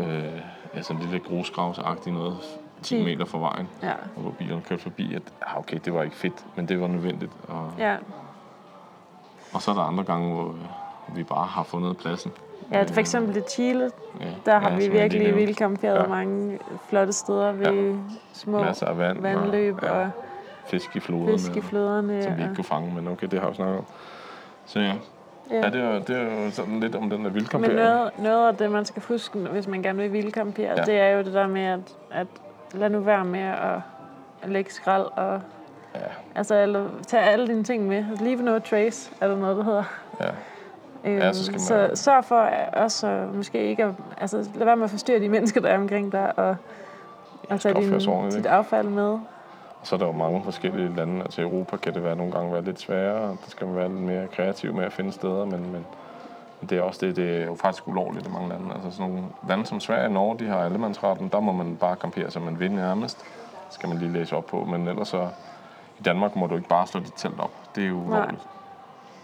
øh, 0.00 0.40
altså 0.74 0.92
en 0.92 0.98
lille 0.98 1.18
grusgravsagtig 1.18 2.12
noget, 2.12 2.36
10 2.82 2.96
Ti. 2.96 3.04
meter 3.04 3.24
fra 3.24 3.38
vejen 3.38 3.68
Ja, 3.82 3.92
og 4.16 4.22
hvor 4.22 4.30
bilerne 4.30 4.62
kørte 4.62 4.82
forbi, 4.82 5.14
at 5.14 5.22
ah, 5.46 5.58
okay, 5.58 5.78
det 5.84 5.94
var 5.94 6.02
ikke 6.02 6.16
fedt, 6.16 6.44
men 6.56 6.68
det 6.68 6.80
var 6.80 6.86
nødvendigt. 6.86 7.32
Og, 7.48 7.72
ja. 7.78 7.96
og 9.54 9.62
så 9.62 9.70
er 9.70 9.74
der 9.74 9.82
andre 9.82 10.04
gange, 10.04 10.34
hvor 10.34 10.48
øh, 10.48 11.16
vi 11.16 11.22
bare 11.24 11.46
har 11.46 11.62
fundet 11.62 11.96
pladsen. 11.96 12.32
ja, 12.72 12.82
for 12.82 13.00
eksempel 13.00 13.36
i 13.36 13.40
Chile, 13.50 13.90
Ja, 14.20 14.26
der 14.46 14.58
har 14.58 14.70
ja, 14.70 14.76
vi 14.76 14.88
virkelig 14.88 15.36
vildkamperet 15.36 15.94
Ja. 15.94 16.02
ja. 16.02 16.08
mange 16.08 16.58
flotte 16.88 17.12
steder 17.12 17.52
ved 17.52 17.98
små 18.32 18.62
Masser 18.62 18.86
af 18.86 18.98
vand. 18.98 19.20
vandløb 19.20 19.76
og, 19.76 19.82
ja, 19.82 20.04
og 20.04 20.10
fisk 20.66 20.96
i 20.96 21.00
floderne, 21.00 21.32
fisk 21.32 21.56
i 21.56 21.60
floderne. 21.60 22.22
som 22.22 22.36
vi 22.36 22.42
ikke 22.42 22.54
kunne 22.54 22.64
fange, 22.64 22.94
men 22.94 23.08
okay, 23.08 23.26
det 23.30 23.40
har 23.40 23.48
vi 23.48 23.54
snakket 23.54 23.78
om. 23.78 23.84
Så 24.66 24.80
ja, 24.80 24.94
Ja. 25.50 25.56
Ja, 25.56 25.62
det 25.70 25.80
er, 25.80 25.94
jo- 25.94 25.98
det 26.00 26.10
er 26.16 26.44
jo 26.44 26.50
sådan 26.50 26.80
lidt 26.80 26.94
om 26.94 27.02
den 27.02 27.10
der 27.10 27.16
Men 27.18 27.34
vildkampering. 27.34 27.74
noget, 27.76 28.10
noget 28.18 28.48
af 28.48 28.56
det, 28.56 28.70
man 28.70 28.84
skal 28.84 29.02
huske, 29.08 29.38
hvis 29.38 29.66
man 29.68 29.82
gerne 29.82 29.98
vil 30.02 30.12
vildkampere, 30.12 30.66
Ja. 30.66 30.74
ja. 30.76 30.84
det 30.84 31.00
er 31.00 31.08
jo 31.08 31.18
det 31.22 31.34
der 31.34 31.46
med, 31.46 31.62
at, 31.62 31.80
at 32.10 32.26
lad 32.72 32.90
nu 32.90 33.00
være 33.00 33.24
med 33.24 33.40
at, 33.40 33.80
lægge 34.50 34.72
skrald 34.72 35.06
og 35.16 35.40
Ja, 35.94 36.00
altså, 36.34 36.54
eller, 36.54 36.84
tage 37.06 37.22
alle 37.22 37.46
dine 37.46 37.64
ting 37.64 37.86
med. 37.88 38.04
Altså, 38.10 38.24
leave 38.24 38.42
no 38.42 38.58
trace, 38.58 39.12
er 39.20 39.28
der 39.28 39.36
noget, 39.36 39.56
der 39.56 39.62
hedder. 39.64 39.84
ja. 40.20 40.26
Øhm, 41.04 41.34
så 41.34 41.44
skal 41.44 41.52
man- 41.52 41.60
så 41.60 41.90
sørg 41.94 42.24
for 42.24 42.48
også 42.72 43.06
at 43.06 43.34
måske 43.34 43.58
ikke 43.68 43.84
at, 43.84 43.90
altså 44.20 44.48
lad 44.54 44.64
være 44.64 44.76
med 44.76 44.84
at 44.84 44.90
forstyrre 44.90 45.20
de 45.20 45.28
mennesker, 45.28 45.60
der 45.60 45.68
er 45.68 45.78
omkring 45.78 46.12
dig, 46.12 46.38
og, 46.38 46.56
og 47.50 47.60
tage 47.60 47.74
din, 47.74 47.98
dit 48.30 48.46
affald 48.46 48.88
med. 48.88 49.18
Og 49.88 49.90
så 49.90 49.96
er 49.96 49.98
der 49.98 50.06
jo 50.06 50.12
mange 50.12 50.44
forskellige 50.44 50.94
lande. 50.94 51.20
Altså 51.22 51.40
i 51.40 51.44
Europa 51.44 51.76
kan 51.76 51.94
det 51.94 52.04
være 52.04 52.16
nogle 52.16 52.32
gange 52.32 52.52
være 52.52 52.62
lidt 52.62 52.80
sværere. 52.80 53.28
Der 53.28 53.36
skal 53.48 53.66
man 53.66 53.76
være 53.76 53.88
lidt 53.88 54.00
mere 54.00 54.26
kreativ 54.26 54.74
med 54.74 54.84
at 54.84 54.92
finde 54.92 55.12
steder, 55.12 55.44
men, 55.44 55.72
men 55.72 55.86
det 56.70 56.78
er 56.78 56.82
også 56.82 57.06
det, 57.06 57.16
det 57.16 57.40
er 57.42 57.44
jo 57.44 57.54
faktisk 57.54 57.88
ulovligt 57.88 58.26
i 58.26 58.30
mange 58.30 58.48
lande. 58.48 58.74
Altså 58.74 58.90
sådan 58.90 59.10
nogle 59.12 59.24
lande 59.48 59.66
som 59.66 59.80
Sverige 59.80 60.04
og 60.04 60.10
Norge, 60.12 60.38
de 60.38 60.46
har 60.48 60.58
allemandsretten. 60.58 61.28
Der 61.28 61.40
må 61.40 61.52
man 61.52 61.76
bare 61.76 61.96
campere, 61.96 62.30
som 62.30 62.42
man 62.42 62.60
vil 62.60 62.72
nærmest. 62.72 63.18
Det 63.66 63.74
skal 63.74 63.88
man 63.88 63.98
lige 63.98 64.12
læse 64.12 64.36
op 64.36 64.46
på. 64.46 64.64
Men 64.64 64.88
ellers 64.88 65.08
så, 65.08 65.28
i 65.98 66.02
Danmark 66.02 66.36
må 66.36 66.46
du 66.46 66.56
ikke 66.56 66.68
bare 66.68 66.86
slå 66.86 67.00
dit 67.00 67.12
telt 67.16 67.40
op. 67.40 67.50
Det 67.74 67.84
er 67.84 67.88
jo 67.88 67.96
ulovligt. 68.06 68.46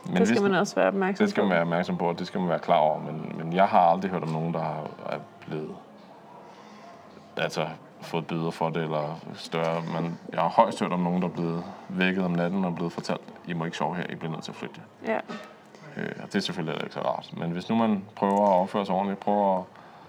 Men 0.07 0.17
det 0.17 0.29
skal 0.29 0.41
hvis- 0.41 0.51
man 0.51 0.61
også 0.61 0.75
være 0.75 0.89
opmærksom 0.89 1.25
det 1.25 1.31
skal 1.31 1.43
man 1.43 1.51
på. 1.51 1.53
være 1.55 1.63
opmærksom 1.63 1.97
på, 1.97 2.09
og 2.09 2.19
det 2.19 2.27
skal 2.27 2.41
man 2.41 2.49
være 2.49 2.59
klar 2.59 2.77
over. 2.79 2.99
Men, 3.01 3.33
men 3.39 3.53
jeg 3.53 3.65
har 3.69 3.81
aldrig 3.81 4.11
hørt 4.11 4.23
om 4.23 4.29
nogen, 4.29 4.55
der 4.55 4.61
har 4.61 4.87
er 5.11 5.19
blevet 5.47 5.71
altså, 7.37 7.67
fået 8.05 8.27
bøder 8.27 8.51
for 8.51 8.71
det, 8.71 8.83
eller 8.83 9.21
større. 9.35 9.83
Men 10.01 10.19
jeg 10.33 10.41
har 10.41 10.49
højst 10.49 10.81
hørt 10.81 10.93
om 10.93 11.01
nogen, 11.01 11.23
der 11.23 11.29
er 11.29 11.33
blevet 11.33 11.65
vækket 11.89 12.25
om 12.25 12.31
natten 12.31 12.65
og 12.65 12.71
er 12.71 12.75
blevet 12.75 12.93
fortalt, 12.93 13.21
I 13.47 13.53
må 13.53 13.65
ikke 13.65 13.77
sove 13.77 13.97
her, 13.97 14.05
I 14.11 14.15
bliver 14.15 14.33
nødt 14.33 14.45
til 14.45 14.51
at 14.53 14.57
flytte. 14.57 14.81
jer." 15.07 15.13
Ja, 15.13 15.21
Øh, 15.97 16.11
og 16.23 16.27
det 16.27 16.35
er 16.35 16.41
selvfølgelig 16.41 16.83
ikke 16.83 16.95
så 16.95 17.01
rart. 17.01 17.31
Men 17.37 17.51
hvis 17.51 17.69
nu 17.69 17.77
man 17.77 18.05
prøver 18.17 18.47
at 18.47 18.53
opføre 18.61 18.87
sig 18.87 18.95
ordentligt, 18.95 19.21
prøver 19.21 19.59
at 19.59 19.65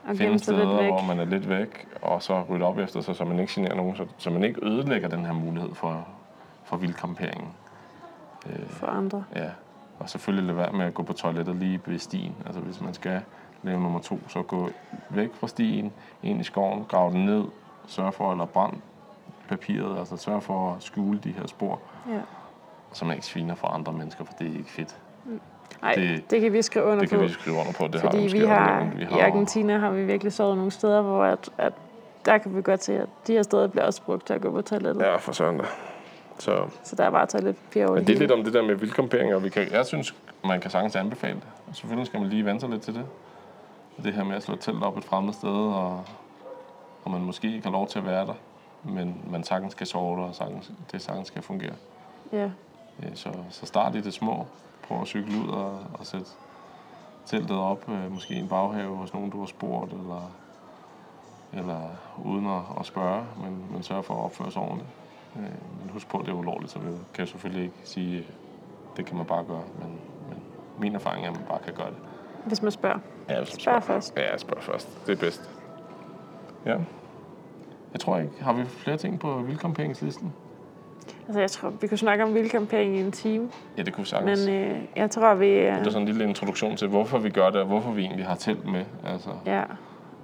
og 0.08 0.18
finde 0.18 0.40
steder, 0.40 0.88
hvor 0.88 1.02
man 1.02 1.20
er 1.20 1.26
lidt 1.26 1.50
væk, 1.50 1.88
og 2.02 2.24
så 2.24 2.44
rydde 2.50 2.66
op 2.66 2.78
efter 2.78 3.02
sig, 3.02 3.16
så 3.16 3.26
man 3.26 3.40
ikke 3.40 3.54
generer 3.54 3.76
nogen, 3.76 3.96
så, 3.96 4.06
så 4.18 4.30
man 4.30 4.44
ikke 4.44 4.66
ødelægger 4.66 5.10
den 5.10 5.26
her 5.26 5.34
mulighed 5.34 5.76
for, 5.76 6.08
for 6.64 6.78
vildkamperingen. 6.78 7.48
for 8.70 8.88
andre. 8.88 9.24
Ja, 9.36 9.50
og 10.00 10.10
selvfølgelig 10.10 10.46
lade 10.48 10.58
være 10.58 10.72
med 10.72 10.86
at 10.86 10.94
gå 10.94 11.04
på 11.04 11.14
toilettet 11.14 11.56
lige 11.56 11.80
ved 11.86 12.00
stien. 12.00 12.36
Altså 12.46 12.62
hvis 12.62 12.82
man 12.82 12.94
skal 12.94 13.22
lave 13.64 13.82
nummer 13.82 14.00
to, 14.00 14.20
så 14.28 14.42
gå 14.42 14.70
væk 15.10 15.30
fra 15.34 15.48
stien, 15.48 15.94
ind 16.24 16.42
i 16.42 16.44
skoven, 16.44 16.86
grav 16.88 17.12
den 17.12 17.26
ned, 17.26 17.44
sørg 17.88 18.14
for 18.14 18.32
at 18.32 18.38
lade 18.38 18.48
brand 18.48 18.74
papiret, 19.50 20.00
altså 20.00 20.18
sørg 20.18 20.44
for 20.44 20.74
at 20.74 20.84
skjule 20.84 21.20
de 21.24 21.32
her 21.32 21.48
spor, 21.48 21.80
Ja. 22.10 22.20
så 22.94 23.06
man 23.06 23.14
ikke 23.16 23.26
sviner 23.28 23.56
for 23.56 23.68
andre 23.68 23.94
mennesker, 23.94 24.24
for 24.26 24.34
det 24.40 24.48
er 24.48 24.58
ikke 24.58 24.72
fedt. 24.72 24.96
Nej, 25.82 25.94
Det- 25.96 26.10
det, 26.10 26.32
det 26.32 26.42
kan 26.42 26.54
vi 26.54 26.62
skrive 26.62 26.86
under 26.86 27.00
Det 27.00 27.10
kan 27.10 27.18
på. 27.20 27.24
vi 27.24 27.30
skrive 27.30 27.56
under 27.60 27.72
på, 27.74 27.88
det 27.88 28.02
fordi 28.02 28.18
har 28.18 28.30
vi 28.30 28.42
også 28.44 28.48
har. 28.54 28.90
Vi 28.96 29.04
i 29.04 29.20
Argentina 29.20 29.78
har 29.78 29.90
vi 29.90 30.06
virkelig 30.06 30.34
sovet 30.34 30.58
nogle 30.58 30.72
steder, 30.72 31.02
hvor 31.02 31.24
at, 31.24 31.50
at 31.58 31.74
der 32.26 32.38
kan 32.38 32.56
vi 32.56 32.62
godt 32.62 32.84
se, 32.84 33.00
at 33.02 33.08
de 33.28 33.34
her 33.34 33.44
steder 33.44 33.68
bliver 33.68 33.86
også 33.86 34.02
brugt 34.02 34.26
til 34.28 34.34
at 34.34 34.42
gå 34.42 34.52
på 34.52 34.62
toilettet. 34.62 35.02
Ja. 35.02 35.16
For 35.16 35.32
søren 35.32 35.58
da. 35.58 35.64
Så, 36.40 36.66
Så 36.84 36.96
der 36.96 37.04
er 37.04 37.10
bare 37.10 37.26
toiletpapir 37.26 37.86
over 37.86 37.96
men 37.96 38.08
det 38.08 38.16
er 38.16 38.20
lidt 38.20 38.32
om 38.32 38.44
det 38.44 38.54
der 38.54 38.62
med 38.64 38.76
vildkampering, 38.76 39.36
og 39.36 39.44
vi 39.44 39.50
kan, 39.50 39.72
jeg 39.72 39.86
synes, 39.86 40.16
man 40.46 40.62
kan 40.62 40.72
sagtens 40.72 40.96
anbefale 40.96 41.36
det. 41.36 41.44
Og 41.70 41.76
selvfølgelig 41.76 42.08
skal 42.08 42.20
man 42.20 42.30
lige 42.30 42.46
vente 42.46 42.60
sig 42.62 42.70
lidt 42.70 42.82
til 42.82 42.94
det. 42.94 43.06
Det 44.04 44.14
her 44.14 44.24
med 44.24 44.36
at 44.36 44.44
slå 44.44 44.54
et 44.54 44.60
telt 44.60 44.84
op 44.84 44.98
et 44.98 45.04
fremmed 45.04 45.34
sted, 45.34 45.50
og, 45.50 46.04
og 47.06 47.12
man 47.12 47.22
måske 47.22 47.48
ikke 47.54 47.64
har 47.64 47.72
lov 47.72 47.88
til 47.88 48.00
at 48.00 48.06
være 48.06 48.26
der, 48.26 48.34
men 48.84 49.22
man 49.32 49.44
sagtens 49.44 49.72
skal 49.72 49.88
sove 49.88 50.18
der, 50.22 50.28
og 50.28 50.36
sagtens, 50.36 50.72
det 50.92 51.02
sagtens 51.02 51.28
skal 51.28 51.42
fungere. 51.42 51.74
Ja. 52.32 52.50
Øh, 53.04 53.16
Så, 53.16 53.30
så 53.50 53.66
start 53.66 53.96
i 53.96 54.02
det 54.02 54.14
små. 54.14 54.46
Prøv 54.88 55.02
at 55.02 55.08
cykle 55.08 55.42
ud 55.44 55.48
og, 55.50 55.80
og 56.00 56.06
sætte 56.06 56.26
teltet 57.26 57.58
op, 57.58 57.90
øh, 57.90 58.12
måske 58.12 58.34
i 58.34 58.40
en 58.40 58.48
baghave 58.48 58.96
hos 58.98 59.14
nogen, 59.14 59.30
du 59.30 59.40
har 59.40 59.46
spurgt, 59.46 59.92
eller, 59.94 60.32
eller 61.54 61.82
uden 62.24 62.48
at, 62.48 62.62
at 62.80 62.86
spørge, 62.86 63.26
men, 63.44 63.66
men 63.72 63.84
sørg 63.84 64.06
for 64.06 64.14
at 64.14 64.20
opføre 64.24 64.52
sig 64.52 64.62
ordentligt. 64.62 64.90
Øh, 65.36 65.42
Men 65.82 65.90
husk 65.94 66.08
på, 66.08 66.18
at 66.18 66.26
det 66.26 66.32
er 66.32 66.36
ulovligt, 66.36 66.72
så 66.72 66.80
vi 66.80 66.86
kan 66.86 66.98
jeg 67.20 67.28
selvfølgelig 67.28 67.64
ikke 67.64 67.76
sige, 67.84 68.18
at 68.18 68.98
det 68.98 69.06
kan 69.06 69.18
man 69.18 69.26
bare 69.26 69.44
gøre, 69.44 69.64
men, 69.80 70.00
men 70.30 70.38
min 70.80 70.96
erfaring 70.96 71.26
er, 71.26 71.30
at 71.30 71.36
man 71.38 71.46
bare 71.48 71.60
kan 71.60 71.74
gøre 71.74 71.88
det. 71.90 71.98
Hvis 72.46 72.62
man 72.62 72.72
spørger. 72.72 73.00
Ja, 73.30 73.38
hvis 73.40 73.54
man 73.54 73.60
Spørg 73.60 73.84
først. 73.84 74.18
Ja, 74.18 74.38
spørg 74.38 74.64
først. 74.64 75.08
Det 75.08 75.12
er 75.14 75.20
bedst. 75.20 75.50
Ja. 76.66 76.76
Jeg 77.94 78.00
tror 78.00 78.18
ikke. 78.18 78.32
Har 78.42 78.54
vi 78.54 78.66
flere 78.66 78.98
ting 78.98 79.20
på 79.20 79.34
vildkamperingslisten? 79.48 80.34
Altså, 81.28 81.40
jeg 81.40 81.52
tror, 81.52 81.70
vi 81.82 81.88
kunne 81.88 81.98
snakke 81.98 82.24
om 82.24 82.34
vildcampering 82.34 82.98
i 82.98 83.00
en 83.02 83.12
time, 83.12 83.50
Ja, 83.78 83.82
det 83.84 83.94
kunne 83.94 84.04
vi 84.04 84.10
sagtens. 84.10 84.46
men 84.48 84.56
øh, 84.56 84.78
jeg 84.96 85.12
tror, 85.12 85.34
vi... 85.34 85.48
Øh, 85.48 85.76
Det 85.80 85.88
er 85.88 85.92
sådan 85.92 86.02
en 86.02 86.08
lille 86.08 86.24
introduktion 86.30 86.76
til, 86.76 86.88
hvorfor 86.88 87.18
vi 87.18 87.30
gør 87.30 87.50
det, 87.50 87.62
og 87.62 87.68
hvorfor 87.68 87.92
vi 87.92 88.02
egentlig 88.02 88.26
har 88.26 88.36
telt 88.36 88.66
med. 88.72 88.84
Altså, 89.08 89.30
ja, 89.46 89.64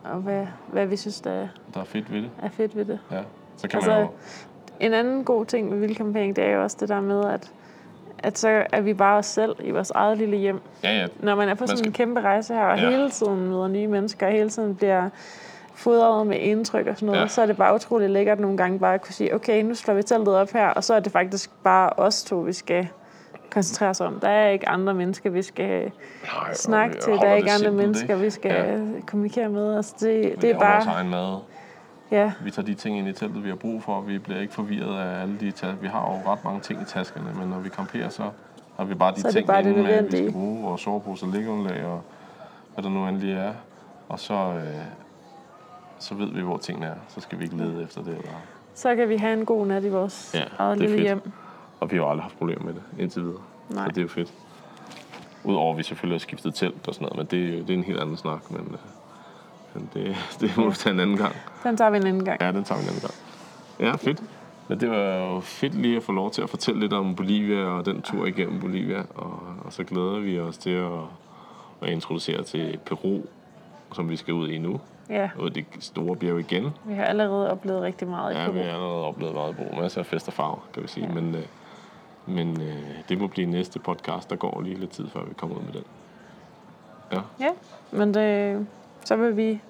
og 0.04 0.16
hvad, 0.20 0.46
hvad 0.68 0.86
vi 0.86 0.96
synes, 0.96 1.22
der 1.22 1.48
der 1.74 1.80
er 1.80 1.84
fedt 1.84 2.14
ved 2.14 2.22
det. 2.22 2.30
er 2.42 2.50
fedt 2.50 2.76
ved 2.76 2.86
det. 2.86 3.00
Ja. 3.12 3.20
Så 3.58 3.68
kan 3.68 3.78
Altså, 3.78 3.92
man 3.92 4.02
jo... 4.02 4.08
En 4.80 4.94
anden 4.94 5.24
god 5.24 5.46
ting 5.46 5.70
med 5.70 5.78
vildcampering, 5.80 6.36
det 6.36 6.44
er 6.44 6.52
jo 6.52 6.64
også 6.64 6.78
det 6.80 6.90
der 6.90 7.02
med, 7.02 7.26
at, 7.26 7.52
at 8.20 8.38
så 8.38 8.66
er 8.72 8.82
vi 8.82 8.94
bare 8.94 9.18
os 9.18 9.26
selv 9.26 9.56
i 9.64 9.72
vores 9.72 9.92
eget 9.92 10.18
lille 10.18 10.38
hjem. 10.38 10.60
Ja, 10.84 11.00
ja. 11.00 11.08
Når 11.20 11.36
man 11.36 11.50
er 11.50 11.54
på 11.56 11.66
sådan 11.68 11.78
skal- 11.78 11.88
en 11.90 11.94
kæmpe 11.94 12.22
rejse 12.22 12.54
her, 12.54 12.64
og 12.66 12.78
ja. 12.80 12.90
hele 12.90 13.10
tiden 13.10 13.48
møder 13.48 13.68
nye 13.68 13.88
mennesker, 13.88 14.26
og 14.28 14.32
hele 14.32 14.50
tiden 14.50 14.76
bliver 14.76 15.10
fodret 15.82 16.28
med 16.28 16.38
indtryk 16.40 16.88
og 16.88 16.96
sådan 16.96 17.06
noget, 17.06 17.22
Ja. 17.22 17.28
så 17.28 17.42
er 17.42 17.46
det 17.46 17.58
bare 17.58 17.76
utrolig 17.76 18.10
lækkert 18.10 18.40
nogle 18.40 18.58
gange 18.58 18.80
bare 18.80 18.94
at 18.94 19.02
kunne 19.02 19.14
sige, 19.14 19.36
okay, 19.36 19.64
nu 19.64 19.76
slår 19.76 19.94
vi 19.94 20.04
teltet 20.04 20.36
op 20.36 20.52
her, 20.52 20.68
og 20.68 20.84
så 20.84 20.94
er 20.94 21.00
det 21.00 21.12
faktisk 21.12 21.52
bare 21.64 21.90
os 21.98 22.24
to, 22.24 22.36
vi 22.36 22.54
skal 22.54 22.88
koncentrere 23.52 23.90
os 23.90 24.02
om. 24.02 24.20
Der 24.20 24.28
er 24.30 24.50
ikke 24.50 24.70
andre 24.70 24.94
mennesker, 24.94 25.30
vi 25.30 25.42
skal 25.42 25.92
Nej, 26.24 26.54
snakke 26.54 26.98
til. 26.98 27.14
Der 27.14 27.20
er 27.26 27.30
det 27.30 27.38
ikke 27.38 27.52
andre 27.52 27.72
mennesker, 27.72 28.14
ikke? 28.14 28.24
vi 28.26 28.30
skal 28.30 28.52
Ja. 28.52 29.02
kommunikere 29.08 29.50
med. 29.50 29.76
Altså, 29.76 29.96
det, 30.00 30.10
Vi 30.10 30.30
det 30.30 30.44
er 30.44 30.54
laver 30.60 30.72
vores 30.74 30.86
bare... 30.86 30.96
egen 30.96 31.10
mad. 31.10 31.38
Ja, 32.12 32.32
Vi 32.44 32.52
tager 32.52 32.66
de 32.66 32.74
ting 32.74 32.98
ind 32.98 33.08
i 33.08 33.14
teltet, 33.14 33.44
vi 33.44 33.50
har 33.50 33.56
brug 33.56 33.84
for. 33.84 34.02
Vi 34.02 34.18
bliver 34.18 34.40
ikke 34.42 34.54
forvirret 34.54 35.00
af 35.00 35.22
alle 35.22 35.38
de 35.40 35.52
tasker. 35.52 35.76
Vi 35.82 35.88
har 35.88 36.02
jo 36.26 36.32
ret 36.32 36.44
mange 36.44 36.60
ting 36.60 36.82
i 36.82 36.86
taskerne, 36.86 37.28
men 37.40 37.50
når 37.50 37.60
vi 37.60 37.70
camperer, 37.70 38.10
så 38.10 38.24
har 38.78 38.86
vi 38.86 38.94
bare 38.96 39.12
de 39.16 39.22
Så 39.22 39.28
det 39.28 39.36
ting 39.36 39.48
bare 39.48 39.64
det 39.64 39.70
inde 39.70 39.84
med, 39.84 40.04
vi 40.04 40.18
skal 40.18 40.32
bruge. 40.32 40.62
Vores 40.64 40.82
sovepose, 40.82 41.26
liggeunderlag 41.34 41.86
og 41.86 42.02
hvad 42.74 42.84
der 42.84 42.90
nu 42.90 43.08
endelig 43.08 43.34
er. 43.34 43.52
Og 44.10 44.20
så, 44.20 44.34
øh, 44.34 44.64
så 46.02 46.16
ved 46.16 46.28
vi, 46.28 46.42
hvor 46.42 46.58
tingene 46.58 46.86
er. 46.86 46.96
Så 47.08 47.22
skal 47.22 47.40
vi 47.40 47.44
ikke 47.44 47.56
lede 47.58 47.84
efter 47.84 48.04
det. 48.04 48.18
Eller... 48.18 48.32
så 48.74 48.96
kan 48.96 49.10
vi 49.10 49.18
have 49.18 49.34
en 49.40 49.46
god 49.46 49.66
nat 49.68 49.84
i 49.84 49.90
vores 49.90 50.32
Ja, 50.34 50.44
eget 50.60 50.78
lille 50.78 50.96
fedt. 50.96 51.04
hjem. 51.04 51.32
Og 51.80 51.92
vi 51.92 51.98
har 51.98 52.04
aldrig 52.06 52.24
haft 52.24 52.38
problemer 52.38 52.64
med 52.66 52.74
det 52.74 52.82
indtil 53.00 53.22
videre. 53.22 53.42
Nej. 53.70 53.86
Så 53.86 53.90
det 53.90 53.98
er 53.98 54.02
jo 54.02 54.08
fedt. 54.08 54.34
Udover 55.44 55.72
at 55.72 55.78
vi 55.78 55.84
selvfølgelig 55.84 56.14
har 56.16 56.20
skiftet 56.20 56.56
telt 56.56 56.88
og 56.88 56.94
sådan 56.94 57.06
noget, 57.06 57.18
men 57.18 57.26
det, 57.42 57.54
er 57.60 57.62
det 57.66 57.70
er 57.70 57.74
en 57.78 57.84
helt 57.84 58.00
anden 58.00 58.18
snak. 58.18 58.52
Men, 58.52 58.60
øh, 58.62 58.78
men 59.74 59.90
det, 59.94 60.16
det 60.42 60.58
må 60.58 60.70
vi 60.70 60.76
tage 60.76 60.94
en 60.94 61.00
anden 61.00 61.18
gang. 61.18 61.36
Den 61.64 61.78
tager 61.78 61.90
vi 61.92 61.98
en 61.98 62.08
anden 62.08 62.26
gang. 62.26 62.42
Ja, 62.42 62.52
den 62.52 62.64
tager 62.64 62.80
vi 62.80 62.84
en 62.84 62.90
anden 62.90 63.02
gang. 63.02 63.14
Ja, 63.80 63.96
fedt. 63.96 64.24
Men 64.68 64.80
det 64.80 64.90
var 64.90 65.18
jo 65.18 65.40
fedt 65.40 65.76
lige 65.76 65.98
at 65.98 66.04
få 66.04 66.12
lov 66.12 66.32
til 66.32 66.42
at 66.42 66.50
fortælle 66.50 66.80
lidt 66.80 66.94
om 66.94 67.16
Bolivia 67.16 67.64
og 67.64 67.86
den 67.86 68.02
tur 68.02 68.26
igennem 68.26 68.60
Bolivia. 68.60 69.04
Og, 69.16 69.40
og 69.66 69.74
så 69.74 69.84
glæder 69.84 70.20
vi 70.20 70.40
os 70.40 70.58
til 70.58 70.70
at, 70.70 70.92
at 71.82 71.90
introducere 71.90 72.44
til 72.44 72.80
Peru, 72.86 73.22
som 73.94 74.10
vi 74.10 74.16
skal 74.16 74.34
ud 74.34 74.50
i 74.50 74.58
nu. 74.58 74.80
Ja, 75.12 75.30
Ud 75.40 75.50
det 75.50 75.66
store 75.80 76.16
bjerg 76.16 76.40
igen. 76.40 76.70
vi 76.86 76.94
har 76.94 77.04
allerede 77.04 77.52
oplevet 77.52 77.82
rigtig 77.82 78.08
meget 78.08 78.34
i 78.34 78.38
Ja, 78.38 78.44
Peru. 78.46 78.54
vi 78.54 78.60
har 78.60 78.66
allerede 78.66 79.06
oplevet 79.06 79.34
meget 79.34 79.52
i 79.52 79.54
Peru. 79.54 79.82
Masser 79.82 80.00
af 80.00 80.06
fest 80.06 80.28
og 80.28 80.34
farve, 80.34 80.58
kan 80.74 80.84
vi 80.84 80.88
sige. 80.88 81.08
Ja. 81.08 81.14
Men, 81.14 81.36
øh, 81.36 81.42
men 82.26 82.62
øh, 82.62 82.76
det 83.10 83.18
må 83.22 83.28
blive 83.28 83.48
næste 83.48 83.80
podcast, 83.80 84.30
der 84.30 84.36
går 84.36 84.62
lige 84.62 84.80
lidt 84.80 84.92
tid, 84.92 85.08
før 85.10 85.20
vi 85.28 85.34
kommer 85.34 85.56
ud 85.56 85.62
med 85.62 85.74
den. 85.74 85.84
Ja. 87.12 87.20
Ja, 87.40 87.50
men 87.92 88.14
det, 88.14 88.68
så 89.06 89.16
vil 89.16 89.38
vi 89.38 89.62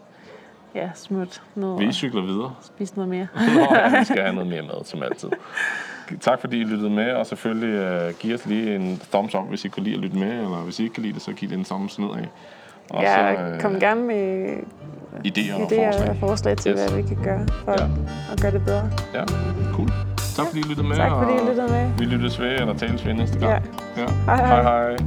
ja, 0.76 0.90
smutte 0.96 1.40
ned 1.56 1.78
Vi 1.78 1.92
cykler 1.92 2.22
videre. 2.22 2.56
spise 2.62 2.96
noget 2.96 3.10
mere. 3.10 3.28
Nå, 3.36 3.98
vi 4.00 4.06
skal 4.06 4.22
have 4.22 4.34
noget 4.40 4.50
mere 4.50 4.62
mad, 4.62 4.84
som 4.86 5.04
altid. 5.04 5.30
Tak 6.20 6.40
fordi 6.42 6.60
I 6.60 6.64
lyttede 6.64 6.90
med, 6.90 7.12
og 7.14 7.26
selvfølgelig 7.26 8.08
uh, 8.08 8.14
giv 8.20 8.34
os 8.36 8.46
lige 8.46 8.76
en 8.76 9.02
thumbs 9.12 9.36
up, 9.36 9.48
hvis 9.50 9.66
I 9.66 9.68
kan 9.68 9.84
lide 9.84 9.96
at 9.96 10.02
lytte 10.02 10.18
med, 10.18 10.32
eller 10.34 10.58
hvis 10.64 10.80
I 10.80 10.84
ikke 10.84 10.94
kan 10.94 11.04
lide 11.04 11.14
det, 11.14 11.22
så 11.22 11.34
giv 11.34 11.50
det 11.50 11.58
en 11.58 11.64
thumbs 11.64 12.00
nedad. 12.00 12.26
Og 12.90 13.02
Ja, 13.04 13.36
så, 13.36 13.42
øh, 13.42 13.62
kom 13.62 13.80
gerne 13.80 14.02
med 14.04 14.58
idéer 15.28 15.54
og 15.54 15.70
forslag. 15.70 16.10
og 16.10 16.16
forslag 16.20 16.58
til, 16.58 16.72
Yes. 16.72 16.84
hvad 16.92 17.02
vi 17.02 17.08
kan 17.08 17.18
gøre 17.24 17.48
for 17.66 17.72
Ja. 17.80 17.86
at 18.34 18.42
gøre 18.42 18.52
det 18.52 18.66
bedre. 18.66 18.90
Ja, 19.14 19.24
cool. 19.74 19.88
Tak 20.36 20.46
fordi 20.48 20.60
I 20.60 20.64
lyttede 20.70 20.88
med, 20.88 20.96
Tak 20.96 21.12
fordi 21.12 21.34
I 21.46 21.50
lyttede 21.50 21.68
med. 21.72 21.90
vi 21.98 22.06
lyttes 22.06 22.40
ved, 22.40 22.52
eller 22.60 22.74
tales 22.78 23.06
ved 23.06 23.14
næste 23.14 23.40
gang. 23.40 23.66
Ja. 23.98 24.02
ja. 24.02 24.08
Hej, 24.26 24.36
hej. 24.36 24.62
hej. 24.62 24.90
hej. 24.92 24.98